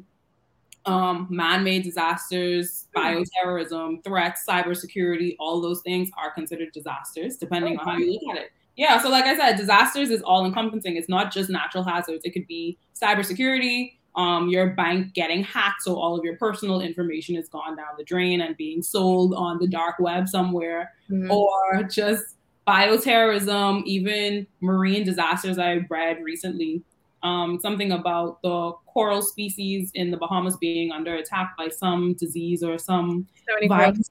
um, 0.86 1.28
man-made 1.30 1.84
disasters, 1.84 2.88
hmm. 2.95 3.02
bioterrorism, 3.02 4.04
threats, 4.04 4.43
cybersecurity. 4.47 5.36
All 5.39 5.62
those 5.62 5.82
things 5.82 6.10
are 6.17 6.32
considered 6.32 6.71
disasters, 6.73 7.38
depending 7.38 7.78
on 7.78 7.86
how 7.86 7.97
you 7.97 8.13
look 8.13 8.36
at 8.36 8.43
it. 8.43 8.52
Yeah, 8.75 9.02
so 9.02 9.10
like 9.10 9.25
I 9.25 9.36
said, 9.36 9.58
disasters 9.58 10.10
is 10.10 10.21
all 10.21 10.45
encompassing. 10.45 10.95
It's 10.95 11.10
not 11.10 11.34
just 11.34 11.49
natural 11.49 11.84
hazards. 11.84 12.23
It 12.23 12.32
could 12.32 12.47
be 12.47 12.78
cybersecurity, 12.99 13.91
um, 14.15 14.49
your 14.49 14.67
bank 14.67 15.13
getting 15.13 15.43
hacked, 15.43 15.84
so 15.84 15.95
all 15.95 16.17
of 16.17 16.23
your 16.23 16.36
personal 16.38 16.82
information 16.82 17.36
is 17.36 17.47
gone 17.47 17.75
down 17.75 17.88
the 17.97 18.04
drain 18.04 18.41
and 18.41 18.58
being 18.58 18.82
sold 18.82 19.34
on 19.34 19.60
the 19.60 19.67
dark 19.67 19.99
web 19.99 20.28
somewhere, 20.28 20.93
mm-hmm. 21.10 21.32
or 21.32 21.84
just 21.84 22.36
bioterrorism, 22.69 23.84
even 23.86 24.45
marine 24.62 25.03
disasters 25.03 25.58
I 25.58 25.86
read 25.89 26.21
recently. 26.23 26.84
Um, 27.21 27.60
something 27.60 27.91
about 27.91 28.41
the 28.43 28.71
coral 28.86 29.21
species 29.21 29.91
in 29.93 30.10
the 30.12 30.17
Bahamas 30.17 30.55
being 30.58 30.91
under 30.91 31.15
attack 31.15 31.58
by 31.58 31.67
some 31.67 32.13
disease 32.13 32.63
or 32.63 32.77
some 32.77 33.27
virus. 33.67 34.10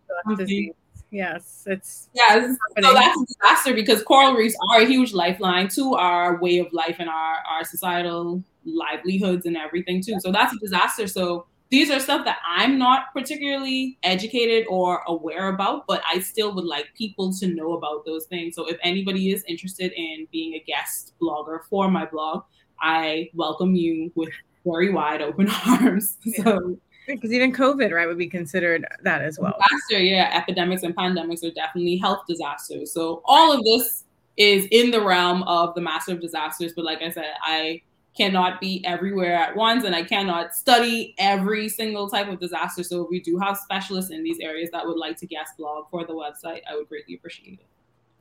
Yes, 1.11 1.63
it's 1.67 2.11
yes. 2.13 2.57
So 2.83 2.93
that's 2.93 3.17
a 3.19 3.25
disaster 3.25 3.75
because 3.75 4.03
coral 4.03 4.35
reefs 4.35 4.55
are 4.71 4.83
a 4.83 4.85
huge 4.85 5.15
lifeline 5.15 5.69
to 5.69 5.95
our 5.95 6.39
way 6.39 6.59
of 6.59 6.71
life 6.73 6.97
and 6.99 7.09
our 7.09 7.37
our 7.51 7.65
societal 7.65 8.43
livelihoods 8.67 9.47
and 9.47 9.57
everything 9.57 10.03
too. 10.03 10.21
So 10.21 10.31
that's 10.31 10.53
a 10.53 10.59
disaster. 10.59 11.07
So 11.07 11.47
these 11.71 11.91
are 11.91 12.01
stuff 12.01 12.25
that 12.25 12.39
I'm 12.47 12.79
not 12.79 13.13
particularly 13.13 13.99
educated 14.03 14.67
or 14.69 15.03
aware 15.07 15.49
about, 15.49 15.87
but 15.87 16.03
I 16.11 16.21
still 16.21 16.55
would 16.55 16.65
like 16.65 16.87
people 16.95 17.33
to 17.35 17.47
know 17.47 17.75
about 17.75 18.07
those 18.07 18.27
things. 18.27 18.55
So 18.55 18.67
if 18.67 18.79
anybody 18.83 19.33
is 19.33 19.45
interested 19.47 19.93
in 19.93 20.27
being 20.33 20.55
a 20.55 20.61
guest 20.61 21.13
blogger 21.21 21.61
for 21.69 21.91
my 21.91 22.07
blog, 22.07 22.45
I 22.81 23.29
welcome 23.35 23.75
you 23.75 24.11
with 24.15 24.31
very 24.65 24.91
wide 24.91 25.21
open 25.21 25.51
arms. 25.67 26.17
So 26.37 26.79
because 27.07 27.33
even 27.33 27.53
COVID, 27.53 27.93
right, 27.93 28.07
would 28.07 28.19
be 28.19 28.29
considered 28.29 28.87
that 29.03 29.23
as 29.23 29.39
well. 29.39 29.59
Disaster, 29.71 30.03
yeah. 30.03 30.31
Epidemics 30.35 30.83
and 30.83 30.95
pandemics 30.95 31.43
are 31.43 31.51
definitely 31.51 31.97
health 31.97 32.25
disasters. 32.29 32.93
So 32.93 33.23
all 33.25 33.53
of 33.53 33.65
this 33.65 34.05
is 34.37 34.69
in 34.71 34.91
the 34.91 35.03
realm 35.03 35.43
of 35.45 35.75
the 35.75 35.81
massive 35.81 36.21
disasters. 36.21 36.73
But 36.75 36.85
like 36.85 37.03
I 37.03 37.11
said, 37.11 37.33
I 37.43 37.83
cannot 38.19 38.61
be 38.61 38.85
everywhere 38.85 39.35
at 39.35 39.57
once 39.57 39.85
and 39.85 39.95
I 39.95 40.03
cannot 40.03 40.55
study 40.55 41.15
every 41.19 41.69
single 41.69 42.11
type 42.11 42.29
of 42.29 42.41
disaster. 42.41 42.83
So 42.83 43.03
if 43.03 43.11
we 43.11 43.21
do 43.21 43.39
have 43.39 43.57
specialists 43.57 44.11
in 44.11 44.23
these 44.23 44.39
areas 44.41 44.71
that 44.73 44.87
would 44.87 44.99
like 44.99 45.17
to 45.19 45.27
guest 45.27 45.57
blog 45.57 45.89
for 45.91 46.05
the 46.05 46.13
website, 46.13 46.61
I 46.71 46.77
would 46.77 46.89
greatly 46.89 47.15
appreciate 47.15 47.61
it. 47.61 47.67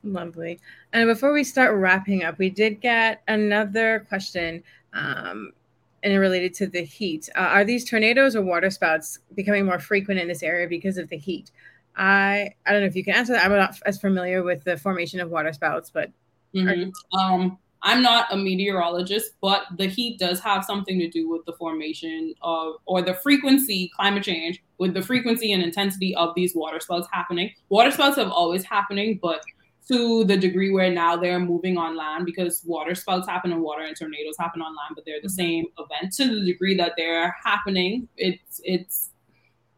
Lovely. 0.04 0.60
And 0.92 1.08
before 1.08 1.32
we 1.32 1.44
start 1.44 1.76
wrapping 1.76 2.22
up, 2.22 2.38
we 2.38 2.50
did 2.50 2.80
get 2.80 3.22
another 3.26 4.06
question 4.08 4.62
um, 4.92 5.52
and 6.02 6.18
related 6.18 6.54
to 6.54 6.68
the 6.68 6.82
heat. 6.84 7.28
Uh, 7.34 7.40
are 7.40 7.64
these 7.64 7.84
tornadoes 7.88 8.36
or 8.36 8.42
water 8.42 8.70
spouts 8.70 9.18
becoming 9.34 9.66
more 9.66 9.80
frequent 9.80 10.20
in 10.20 10.28
this 10.28 10.42
area 10.42 10.68
because 10.68 10.96
of 10.96 11.08
the 11.08 11.18
heat? 11.18 11.50
I 11.96 12.54
I 12.64 12.72
don't 12.72 12.82
know 12.82 12.86
if 12.86 12.94
you 12.94 13.04
can 13.04 13.14
answer 13.14 13.32
that. 13.32 13.44
I'm 13.44 13.50
not 13.50 13.76
as 13.84 14.00
familiar 14.00 14.44
with 14.44 14.62
the 14.62 14.76
formation 14.76 15.18
of 15.18 15.30
water 15.30 15.52
spouts, 15.52 15.90
but 15.90 16.12
mm-hmm. 16.54 17.18
um, 17.18 17.58
I'm 17.82 18.02
not 18.02 18.32
a 18.32 18.36
meteorologist, 18.36 19.32
but 19.40 19.66
the 19.76 19.86
heat 19.86 20.18
does 20.18 20.40
have 20.40 20.64
something 20.64 20.98
to 20.98 21.08
do 21.08 21.28
with 21.28 21.44
the 21.46 21.52
formation 21.52 22.34
of 22.42 22.74
or 22.86 23.02
the 23.02 23.14
frequency, 23.14 23.90
climate 23.94 24.24
change, 24.24 24.62
with 24.78 24.94
the 24.94 25.02
frequency 25.02 25.52
and 25.52 25.62
intensity 25.62 26.14
of 26.16 26.34
these 26.34 26.54
water 26.54 26.80
spouts 26.80 27.08
happening. 27.12 27.52
Water 27.68 27.90
spouts 27.90 28.16
have 28.16 28.30
always 28.30 28.64
happening, 28.64 29.18
but 29.22 29.42
to 29.88 30.24
the 30.24 30.36
degree 30.36 30.70
where 30.70 30.90
now 30.90 31.16
they're 31.16 31.40
moving 31.40 31.78
on 31.78 31.96
land 31.96 32.26
because 32.26 32.62
water 32.66 32.94
spouts 32.94 33.26
happen 33.26 33.52
and 33.52 33.62
water 33.62 33.82
and 33.82 33.96
tornadoes 33.96 34.36
happen 34.38 34.60
on 34.60 34.74
land, 34.76 34.94
but 34.94 35.04
they're 35.06 35.20
the 35.22 35.28
mm-hmm. 35.28 35.34
same 35.34 35.66
event. 35.78 36.12
To 36.14 36.40
the 36.40 36.44
degree 36.44 36.76
that 36.76 36.92
they're 36.96 37.34
happening, 37.44 38.08
it's 38.16 38.60
it's 38.64 39.10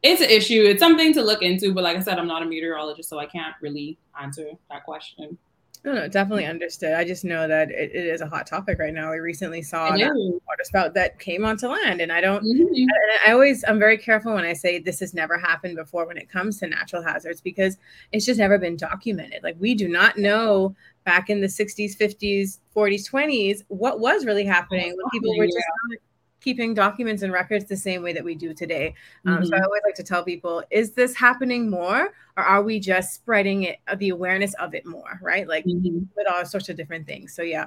it's 0.03 0.23
an 0.23 0.31
issue. 0.31 0.63
It's 0.65 0.81
something 0.81 1.13
to 1.13 1.23
look 1.23 1.43
into, 1.43 1.75
but 1.75 1.85
like 1.85 1.97
I 1.97 2.01
said, 2.01 2.19
I'm 2.19 2.27
not 2.27 2.43
a 2.43 2.47
meteorologist, 2.47 3.09
so 3.09 3.19
I 3.19 3.27
can't 3.27 3.55
really 3.61 3.99
answer 4.21 4.47
that 4.71 4.85
question. 4.85 5.39
No, 5.83 5.95
no, 5.95 6.09
definitely 6.09 6.45
understood. 6.45 6.93
I 6.93 7.05
just 7.05 7.25
know 7.25 7.49
that 7.49 7.71
it, 7.71 7.95
it 7.95 8.07
is 8.07 8.21
a 8.21 8.27
hot 8.27 8.47
topic 8.47 8.79
right 8.79 8.93
now. 8.93 9.11
We 9.11 9.19
recently 9.21 9.63
saw 9.63 9.97
that 9.97 10.13
water 10.47 10.65
spout 10.65 10.93
that 10.95 11.19
came 11.19 11.43
onto 11.45 11.69
land, 11.69 12.03
and 12.03 12.13
I 12.13 12.21
don't. 12.21 12.45
Mm-hmm. 12.45 12.85
I, 13.27 13.31
I 13.31 13.33
always, 13.33 13.65
I'm 13.67 13.79
very 13.79 13.97
careful 13.97 14.35
when 14.35 14.45
I 14.45 14.53
say 14.53 14.79
this 14.79 15.01
has 15.01 15.15
never 15.15 15.39
happened 15.39 15.77
before 15.77 16.07
when 16.07 16.19
it 16.19 16.29
comes 16.29 16.59
to 16.59 16.67
natural 16.67 17.03
hazards 17.03 17.41
because 17.41 17.79
it's 18.13 18.27
just 18.27 18.39
never 18.39 18.59
been 18.59 18.77
documented. 18.77 19.43
Like 19.43 19.57
we 19.59 19.75
do 19.75 19.89
not 19.89 20.19
know 20.19 20.77
back 21.05 21.31
in 21.31 21.41
the 21.41 21.47
60s, 21.47 21.97
50s, 21.97 22.59
40s, 22.77 23.11
20s 23.11 23.63
what 23.69 24.01
was 24.01 24.27
really 24.27 24.45
happening 24.45 24.95
when 24.97 25.11
people 25.11 25.37
were 25.39 25.47
just 25.47 25.57
yeah 25.91 25.97
keeping 26.41 26.75
documents 26.75 27.23
and 27.23 27.33
records 27.33 27.67
the 27.67 27.77
same 27.77 28.03
way 28.03 28.13
that 28.13 28.25
we 28.25 28.35
do 28.35 28.55
today. 28.55 28.95
Um, 29.27 29.35
mm-hmm. 29.35 29.45
So 29.45 29.53
I 29.53 29.57
mm-hmm. 29.57 29.65
always 29.65 29.83
like 29.85 29.95
to 29.97 30.03
tell 30.03 30.25
people, 30.25 30.63
is 30.71 30.93
this 30.93 31.15
happening 31.15 31.71
more 31.71 32.13
or 32.37 32.43
are 32.43 32.63
we 32.63 32.81
just 32.81 33.15
spreading 33.15 33.65
it, 33.65 33.79
uh, 33.89 33.97
the 33.97 34.11
awareness 34.11 34.55
of 34.55 34.75
it 34.75 34.87
more, 34.87 35.19
right? 35.23 35.47
Like 35.47 35.65
mm-hmm. 35.65 36.01
with 36.17 36.27
all 36.31 36.45
sorts 36.47 36.69
of 36.69 36.77
different 36.77 37.07
things. 37.07 37.35
So 37.35 37.43
yeah. 37.43 37.67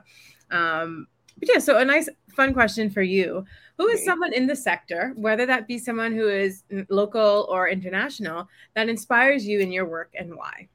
Um, 0.51 1.07
but 1.39 1.49
yeah, 1.51 1.59
so 1.59 1.77
a 1.77 1.85
nice 1.85 2.09
fun 2.35 2.53
question 2.53 2.89
for 2.89 3.01
you. 3.01 3.45
Who 3.77 3.87
is 3.87 4.05
someone 4.05 4.33
in 4.33 4.45
the 4.45 4.55
sector, 4.55 5.13
whether 5.15 5.47
that 5.47 5.67
be 5.67 5.79
someone 5.79 6.13
who 6.13 6.27
is 6.27 6.63
local 6.89 7.47
or 7.49 7.67
international, 7.67 8.47
that 8.75 8.87
inspires 8.87 9.47
you 9.47 9.59
in 9.59 9.71
your 9.71 9.85
work 9.85 10.13
and 10.17 10.35
why? 10.35 10.69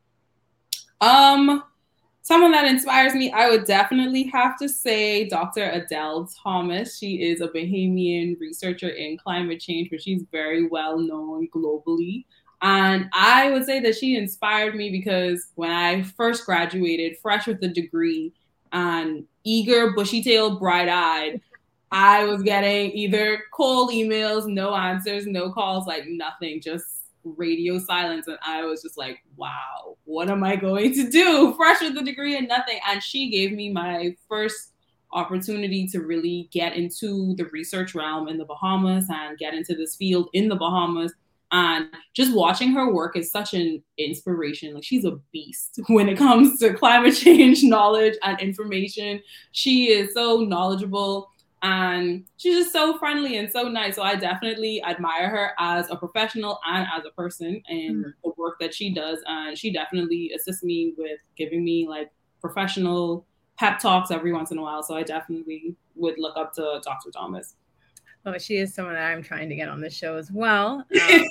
Um, 1.01 1.62
someone 2.29 2.53
that 2.53 2.66
inspires 2.66 3.14
me, 3.14 3.33
I 3.33 3.49
would 3.49 3.64
definitely 3.64 4.24
have 4.24 4.59
to 4.59 4.68
say 4.68 5.26
Dr. 5.26 5.62
Adelle 5.62 6.29
Thomas. 6.43 6.99
She 6.99 7.22
is 7.22 7.41
a 7.41 7.49
Bahamian 7.49 8.39
researcher 8.39 8.91
in 8.91 9.16
climate 9.16 9.61
change, 9.61 9.89
but 9.89 10.03
she's 10.03 10.24
very 10.31 10.66
well 10.66 10.99
known 10.99 11.49
globally. 11.49 12.26
And 12.61 13.09
I 13.14 13.51
would 13.51 13.64
say 13.64 13.81
that 13.81 13.97
she 13.97 14.14
inspired 14.14 14.74
me 14.74 14.91
because 14.91 15.53
when 15.55 15.70
I 15.70 16.03
first 16.03 16.45
graduated, 16.45 17.16
fresh 17.22 17.47
with 17.47 17.62
a 17.62 17.68
degree 17.68 18.35
and 18.72 19.24
eager, 19.45 19.93
bushy 19.93 20.22
tailed, 20.22 20.61
bright 20.61 20.91
eyed, 20.91 21.41
I 21.91 22.26
was 22.26 22.43
getting 22.43 22.91
either 22.91 23.45
cold 23.55 23.91
emails, 23.91 24.47
no 24.47 24.74
answers, 24.74 25.26
no 25.26 25.51
calls, 25.51 25.87
like 25.87 26.05
nothing, 26.07 26.61
just 26.61 26.97
radio 27.24 27.78
silence 27.78 28.26
and 28.26 28.38
i 28.44 28.64
was 28.64 28.82
just 28.82 28.96
like 28.96 29.18
wow 29.36 29.96
what 30.04 30.30
am 30.30 30.42
i 30.42 30.56
going 30.56 30.92
to 30.92 31.10
do 31.10 31.54
fresh 31.56 31.80
with 31.80 31.96
a 31.96 32.02
degree 32.02 32.36
and 32.36 32.48
nothing 32.48 32.78
and 32.88 33.02
she 33.02 33.30
gave 33.30 33.52
me 33.52 33.70
my 33.70 34.14
first 34.28 34.72
opportunity 35.12 35.86
to 35.88 36.00
really 36.00 36.48
get 36.52 36.76
into 36.76 37.34
the 37.36 37.46
research 37.46 37.94
realm 37.94 38.28
in 38.28 38.38
the 38.38 38.44
Bahamas 38.44 39.06
and 39.08 39.38
get 39.38 39.54
into 39.54 39.74
this 39.74 39.96
field 39.96 40.28
in 40.32 40.48
the 40.48 40.56
Bahamas. 40.56 41.12
And 41.50 41.88
just 42.12 42.34
watching 42.34 42.72
her 42.72 42.92
work 42.92 43.16
is 43.16 43.30
such 43.30 43.54
an 43.54 43.82
inspiration. 43.96 44.74
Like 44.74 44.84
she's 44.84 45.06
a 45.06 45.18
beast 45.32 45.80
when 45.88 46.08
it 46.08 46.18
comes 46.18 46.58
to 46.60 46.74
climate 46.74 47.16
change 47.16 47.62
knowledge 47.62 48.14
and 48.22 48.38
information. 48.40 49.22
She 49.52 49.86
is 49.86 50.12
so 50.12 50.40
knowledgeable 50.40 51.30
and 51.62 52.24
she's 52.36 52.56
just 52.56 52.72
so 52.72 52.98
friendly 52.98 53.36
and 53.38 53.50
so 53.50 53.64
nice. 53.64 53.96
So 53.96 54.02
I 54.02 54.14
definitely 54.14 54.82
admire 54.84 55.28
her 55.28 55.52
as 55.59 55.90
a 55.90 55.96
professional 55.96 56.61
and 56.66 56.86
as 56.96 57.04
a 57.04 57.11
person 57.11 57.62
and 57.68 57.96
mm-hmm. 57.96 58.11
the 58.22 58.32
work 58.36 58.59
that 58.61 58.74
she 58.74 58.92
does. 58.94 59.18
And 59.26 59.59
she 59.59 59.72
definitely 59.72 60.32
assists 60.34 60.62
me 60.62 60.94
with 60.96 61.18
giving 61.36 61.64
me 61.64 61.88
like 61.88 62.11
professional 62.40 63.26
pep 63.59 63.80
talks 63.80 64.11
every 64.11 64.32
once 64.32 64.52
in 64.52 64.59
a 64.59 64.62
while. 64.62 64.82
So 64.82 64.96
I 64.96 65.02
definitely 65.02 65.74
would 65.96 66.18
look 66.18 66.36
up 66.36 66.52
to 66.54 66.80
Dr. 66.84 67.11
Thomas. 67.11 67.56
Oh, 68.24 68.38
she 68.38 68.59
is 68.59 68.74
someone 68.74 68.94
that 68.94 69.11
I'm 69.11 69.22
trying 69.22 69.48
to 69.48 69.56
get 69.56 69.68
on 69.68 69.80
the 69.80 69.90
show 69.90 70.16
as 70.16 70.30
well. 70.30 70.84
Um, 71.00 71.24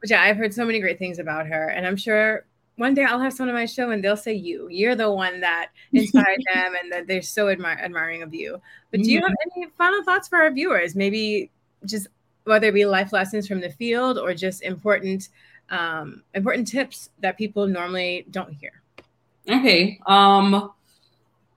which 0.00 0.10
yeah, 0.10 0.22
I've 0.22 0.36
heard 0.36 0.52
so 0.52 0.66
many 0.66 0.80
great 0.80 0.98
things 0.98 1.18
about 1.18 1.46
her, 1.46 1.68
and 1.68 1.86
I'm 1.86 1.96
sure 1.96 2.44
one 2.76 2.94
day 2.94 3.04
I'll 3.04 3.20
have 3.20 3.32
someone 3.32 3.54
on 3.54 3.60
my 3.60 3.66
show 3.66 3.90
and 3.90 4.02
they'll 4.02 4.16
say 4.16 4.34
you. 4.34 4.68
You're 4.68 4.96
the 4.96 5.10
one 5.10 5.40
that 5.40 5.70
inspired 5.92 6.42
them 6.52 6.74
and 6.80 6.92
that 6.92 7.06
they're 7.06 7.22
so 7.22 7.46
admir- 7.46 7.80
admiring 7.80 8.22
of 8.22 8.34
you. 8.34 8.60
But 8.90 9.02
do 9.02 9.10
you 9.10 9.20
have 9.20 9.32
any 9.56 9.66
final 9.78 10.02
thoughts 10.02 10.28
for 10.28 10.38
our 10.38 10.50
viewers? 10.50 10.94
Maybe 10.94 11.50
just 11.84 12.08
whether 12.44 12.68
it 12.68 12.74
be 12.74 12.84
life 12.84 13.12
lessons 13.12 13.46
from 13.46 13.60
the 13.60 13.70
field 13.70 14.18
or 14.18 14.34
just 14.34 14.62
important 14.62 15.28
um, 15.70 16.22
important 16.34 16.68
tips 16.68 17.08
that 17.20 17.38
people 17.38 17.66
normally 17.66 18.26
don't 18.30 18.52
hear. 18.52 18.82
Okay. 19.48 19.98
Um 20.06 20.72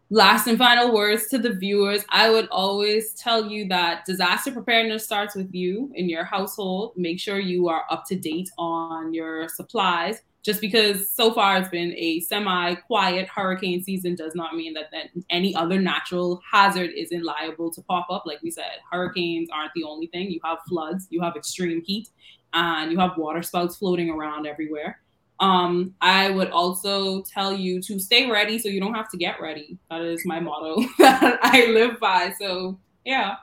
last 0.09 0.47
and 0.47 0.57
final 0.57 0.93
words 0.93 1.28
to 1.28 1.38
the 1.38 1.51
viewers 1.51 2.05
i 2.09 2.30
would 2.30 2.47
always 2.47 3.13
tell 3.13 3.45
you 3.45 3.68
that 3.68 4.05
disaster 4.05 4.51
preparedness 4.51 5.03
starts 5.03 5.36
with 5.36 5.53
you 5.53 5.91
in 5.95 6.07
your 6.07 6.24
household 6.24 6.93
make 6.95 7.20
sure 7.20 7.39
you 7.39 7.68
are 7.68 7.84
up 7.91 8.05
to 8.05 8.15
date 8.15 8.49
on 8.57 9.13
your 9.13 9.49
supplies 9.49 10.22
just 10.47 10.61
because 10.61 11.09
so 11.09 11.33
far 11.33 11.57
it's 11.57 11.67
been 11.67 11.93
a 11.97 12.21
semi 12.21 12.73
quiet 12.75 13.27
hurricane 13.27 13.83
season 13.83 14.15
does 14.15 14.33
not 14.33 14.55
mean 14.55 14.73
that, 14.73 14.85
that 14.93 15.09
any 15.29 15.53
other 15.53 15.79
natural 15.79 16.41
hazard 16.49 16.89
isn't 16.95 17.23
liable 17.23 17.69
to 17.69 17.81
pop 17.81 18.07
up 18.09 18.23
like 18.25 18.41
we 18.41 18.49
said 18.49 18.79
hurricanes 18.89 19.49
aren't 19.53 19.73
the 19.75 19.83
only 19.83 20.07
thing 20.07 20.31
you 20.31 20.39
have 20.45 20.59
floods 20.67 21.05
you 21.09 21.21
have 21.21 21.35
extreme 21.35 21.83
heat 21.85 22.07
and 22.53 22.93
you 22.93 22.97
have 22.97 23.17
water 23.17 23.43
spouts 23.43 23.75
floating 23.75 24.09
around 24.09 24.47
everywhere 24.47 25.01
um, 25.39 25.93
I 26.01 26.31
would 26.31 26.49
also 26.49 27.21
tell 27.21 27.53
you 27.53 27.79
to 27.83 27.99
stay 27.99 28.31
ready 28.31 28.57
so 28.57 28.69
you 28.69 28.79
don't 28.79 28.95
have 28.95 29.07
to 29.11 29.17
get 29.17 29.39
ready. 29.39 29.77
That 29.91 30.01
is 30.01 30.25
my 30.25 30.39
motto 30.39 30.81
that 30.97 31.37
I 31.43 31.67
live 31.67 31.99
by. 31.99 32.33
So 32.39 32.79
yeah. 33.05 33.35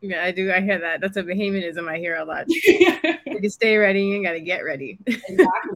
Yeah, 0.00 0.24
I 0.24 0.30
do. 0.30 0.50
I 0.50 0.62
hear 0.62 0.78
that. 0.78 1.02
That's 1.02 1.18
a 1.18 1.22
Bahamianism 1.22 1.86
I 1.86 1.98
hear 1.98 2.16
a 2.16 2.24
lot. 2.24 2.46
you 2.48 2.96
can 3.26 3.50
stay 3.50 3.76
ready, 3.76 4.04
you 4.04 4.22
gotta 4.24 4.40
get 4.40 4.60
ready. 4.60 4.98
Exactly. 5.06 5.74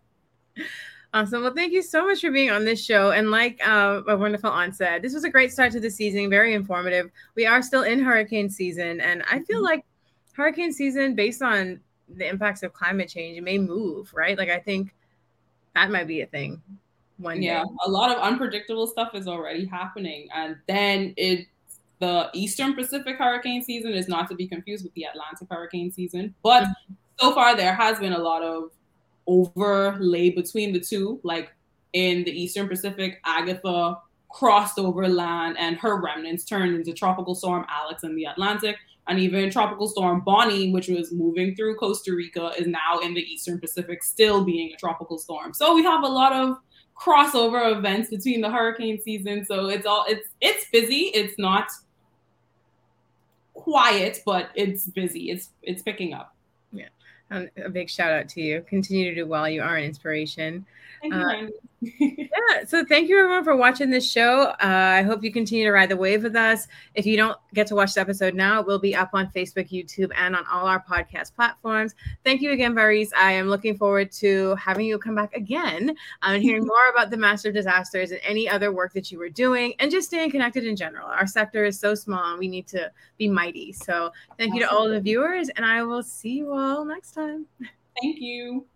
Awesome. 1.14 1.42
Well, 1.42 1.54
thank 1.54 1.72
you 1.72 1.82
so 1.82 2.04
much 2.04 2.20
for 2.20 2.30
being 2.30 2.50
on 2.50 2.64
this 2.64 2.84
show. 2.84 3.12
And 3.12 3.30
like 3.30 3.66
uh, 3.66 4.02
my 4.06 4.14
wonderful 4.14 4.50
aunt 4.50 4.76
said, 4.76 5.00
this 5.02 5.14
was 5.14 5.24
a 5.24 5.30
great 5.30 5.50
start 5.50 5.72
to 5.72 5.80
the 5.80 5.90
season, 5.90 6.28
very 6.28 6.52
informative. 6.52 7.10
We 7.34 7.46
are 7.46 7.62
still 7.62 7.84
in 7.84 8.00
hurricane 8.00 8.50
season, 8.50 9.00
and 9.00 9.22
I 9.30 9.40
feel 9.40 9.58
mm-hmm. 9.58 9.64
like 9.64 9.86
hurricane 10.32 10.72
season, 10.72 11.14
based 11.14 11.40
on 11.40 11.80
the 12.08 12.28
impacts 12.28 12.62
of 12.62 12.72
climate 12.72 13.08
change, 13.08 13.40
may 13.40 13.56
move, 13.56 14.12
right? 14.12 14.36
Like 14.36 14.50
I 14.50 14.58
think 14.58 14.94
that 15.74 15.90
might 15.90 16.06
be 16.06 16.20
a 16.22 16.26
thing 16.26 16.60
one 17.18 17.42
yeah 17.42 17.62
day. 17.62 17.70
a 17.84 17.90
lot 17.90 18.10
of 18.10 18.18
unpredictable 18.22 18.86
stuff 18.86 19.14
is 19.14 19.26
already 19.26 19.64
happening 19.64 20.28
and 20.34 20.56
then 20.66 21.14
it 21.16 21.46
the 21.98 22.28
eastern 22.34 22.74
pacific 22.74 23.16
hurricane 23.16 23.62
season 23.62 23.92
is 23.92 24.08
not 24.08 24.28
to 24.28 24.34
be 24.34 24.46
confused 24.46 24.84
with 24.84 24.92
the 24.94 25.04
atlantic 25.04 25.48
hurricane 25.50 25.90
season 25.90 26.34
but 26.42 26.64
mm-hmm. 26.64 26.94
so 27.18 27.34
far 27.34 27.56
there 27.56 27.74
has 27.74 27.98
been 27.98 28.12
a 28.12 28.18
lot 28.18 28.42
of 28.42 28.70
overlay 29.26 30.30
between 30.30 30.72
the 30.72 30.80
two 30.80 31.20
like 31.22 31.52
in 31.92 32.24
the 32.24 32.30
eastern 32.30 32.68
pacific 32.68 33.20
agatha 33.24 33.96
crossed 34.30 34.78
over 34.78 35.08
land 35.08 35.56
and 35.58 35.76
her 35.76 36.00
remnants 36.00 36.44
turned 36.44 36.74
into 36.74 36.92
tropical 36.92 37.34
storm 37.34 37.64
alex 37.68 38.02
in 38.02 38.14
the 38.14 38.24
atlantic 38.24 38.76
and 39.08 39.18
even 39.20 39.50
Tropical 39.50 39.88
Storm 39.88 40.20
Bonnie, 40.20 40.72
which 40.72 40.88
was 40.88 41.12
moving 41.12 41.54
through 41.54 41.76
Costa 41.76 42.12
Rica, 42.12 42.52
is 42.58 42.66
now 42.66 42.98
in 43.02 43.14
the 43.14 43.20
Eastern 43.20 43.60
Pacific, 43.60 44.02
still 44.02 44.44
being 44.44 44.72
a 44.72 44.76
tropical 44.76 45.18
storm. 45.18 45.52
So 45.54 45.74
we 45.74 45.84
have 45.84 46.02
a 46.02 46.08
lot 46.08 46.32
of 46.32 46.56
crossover 47.00 47.76
events 47.76 48.10
between 48.10 48.40
the 48.40 48.50
hurricane 48.50 49.00
season. 49.00 49.44
So 49.44 49.68
it's 49.68 49.86
all 49.86 50.06
it's 50.08 50.28
it's 50.40 50.68
busy. 50.70 51.10
It's 51.14 51.38
not 51.38 51.68
quiet, 53.54 54.22
but 54.26 54.50
it's 54.54 54.86
busy. 54.88 55.30
It's 55.30 55.50
it's 55.62 55.82
picking 55.82 56.12
up. 56.12 56.35
Um, 57.30 57.48
a 57.62 57.68
big 57.68 57.90
shout 57.90 58.12
out 58.12 58.28
to 58.30 58.40
you. 58.40 58.64
Continue 58.68 59.10
to 59.10 59.14
do 59.14 59.26
well. 59.26 59.48
You 59.48 59.62
are 59.62 59.76
an 59.76 59.84
inspiration. 59.84 60.64
Thank 61.00 61.14
you, 61.14 61.20
uh, 61.20 61.46
yeah. 61.98 62.64
So 62.66 62.84
thank 62.84 63.08
you 63.08 63.18
everyone 63.18 63.44
for 63.44 63.56
watching 63.56 63.90
this 63.90 64.10
show. 64.10 64.44
Uh, 64.44 64.56
I 64.60 65.02
hope 65.02 65.22
you 65.22 65.32
continue 65.32 65.64
to 65.64 65.72
ride 65.72 65.88
the 65.88 65.96
wave 65.96 66.22
with 66.22 66.36
us. 66.36 66.68
If 66.94 67.04
you 67.04 67.16
don't 67.16 67.36
get 67.52 67.66
to 67.68 67.74
watch 67.74 67.94
the 67.94 68.00
episode 68.00 68.34
now, 68.34 68.60
it 68.60 68.66
will 68.66 68.78
be 68.78 68.94
up 68.94 69.10
on 69.12 69.30
Facebook, 69.32 69.70
YouTube, 69.70 70.10
and 70.16 70.34
on 70.34 70.44
all 70.50 70.66
our 70.66 70.82
podcast 70.82 71.34
platforms. 71.34 71.94
Thank 72.24 72.40
you 72.40 72.52
again, 72.52 72.74
Barrise. 72.74 73.10
I 73.16 73.32
am 73.32 73.48
looking 73.48 73.76
forward 73.76 74.10
to 74.12 74.54
having 74.54 74.86
you 74.86 74.98
come 74.98 75.16
back 75.16 75.34
again 75.34 75.90
uh, 76.22 76.28
and 76.30 76.42
hearing 76.42 76.66
more 76.66 76.88
about 76.90 77.10
the 77.10 77.16
master 77.16 77.48
of 77.48 77.54
disasters 77.54 78.10
and 78.10 78.20
any 78.22 78.48
other 78.48 78.72
work 78.72 78.92
that 78.94 79.10
you 79.10 79.18
were 79.18 79.28
doing 79.28 79.74
and 79.78 79.90
just 79.90 80.08
staying 80.08 80.30
connected 80.30 80.64
in 80.64 80.76
general. 80.76 81.08
Our 81.08 81.26
sector 81.26 81.64
is 81.64 81.78
so 81.78 81.94
small 81.94 82.30
and 82.30 82.38
we 82.38 82.48
need 82.48 82.66
to 82.68 82.90
be 83.18 83.28
mighty. 83.28 83.72
So 83.72 84.12
thank 84.38 84.54
you 84.54 84.60
to 84.60 84.70
all 84.70 84.88
the 84.88 85.00
viewers, 85.00 85.48
and 85.50 85.64
I 85.64 85.82
will 85.82 86.02
see 86.02 86.38
you 86.38 86.52
all 86.52 86.84
next 86.84 87.12
time. 87.16 87.46
Thank 88.00 88.18
you. 88.20 88.66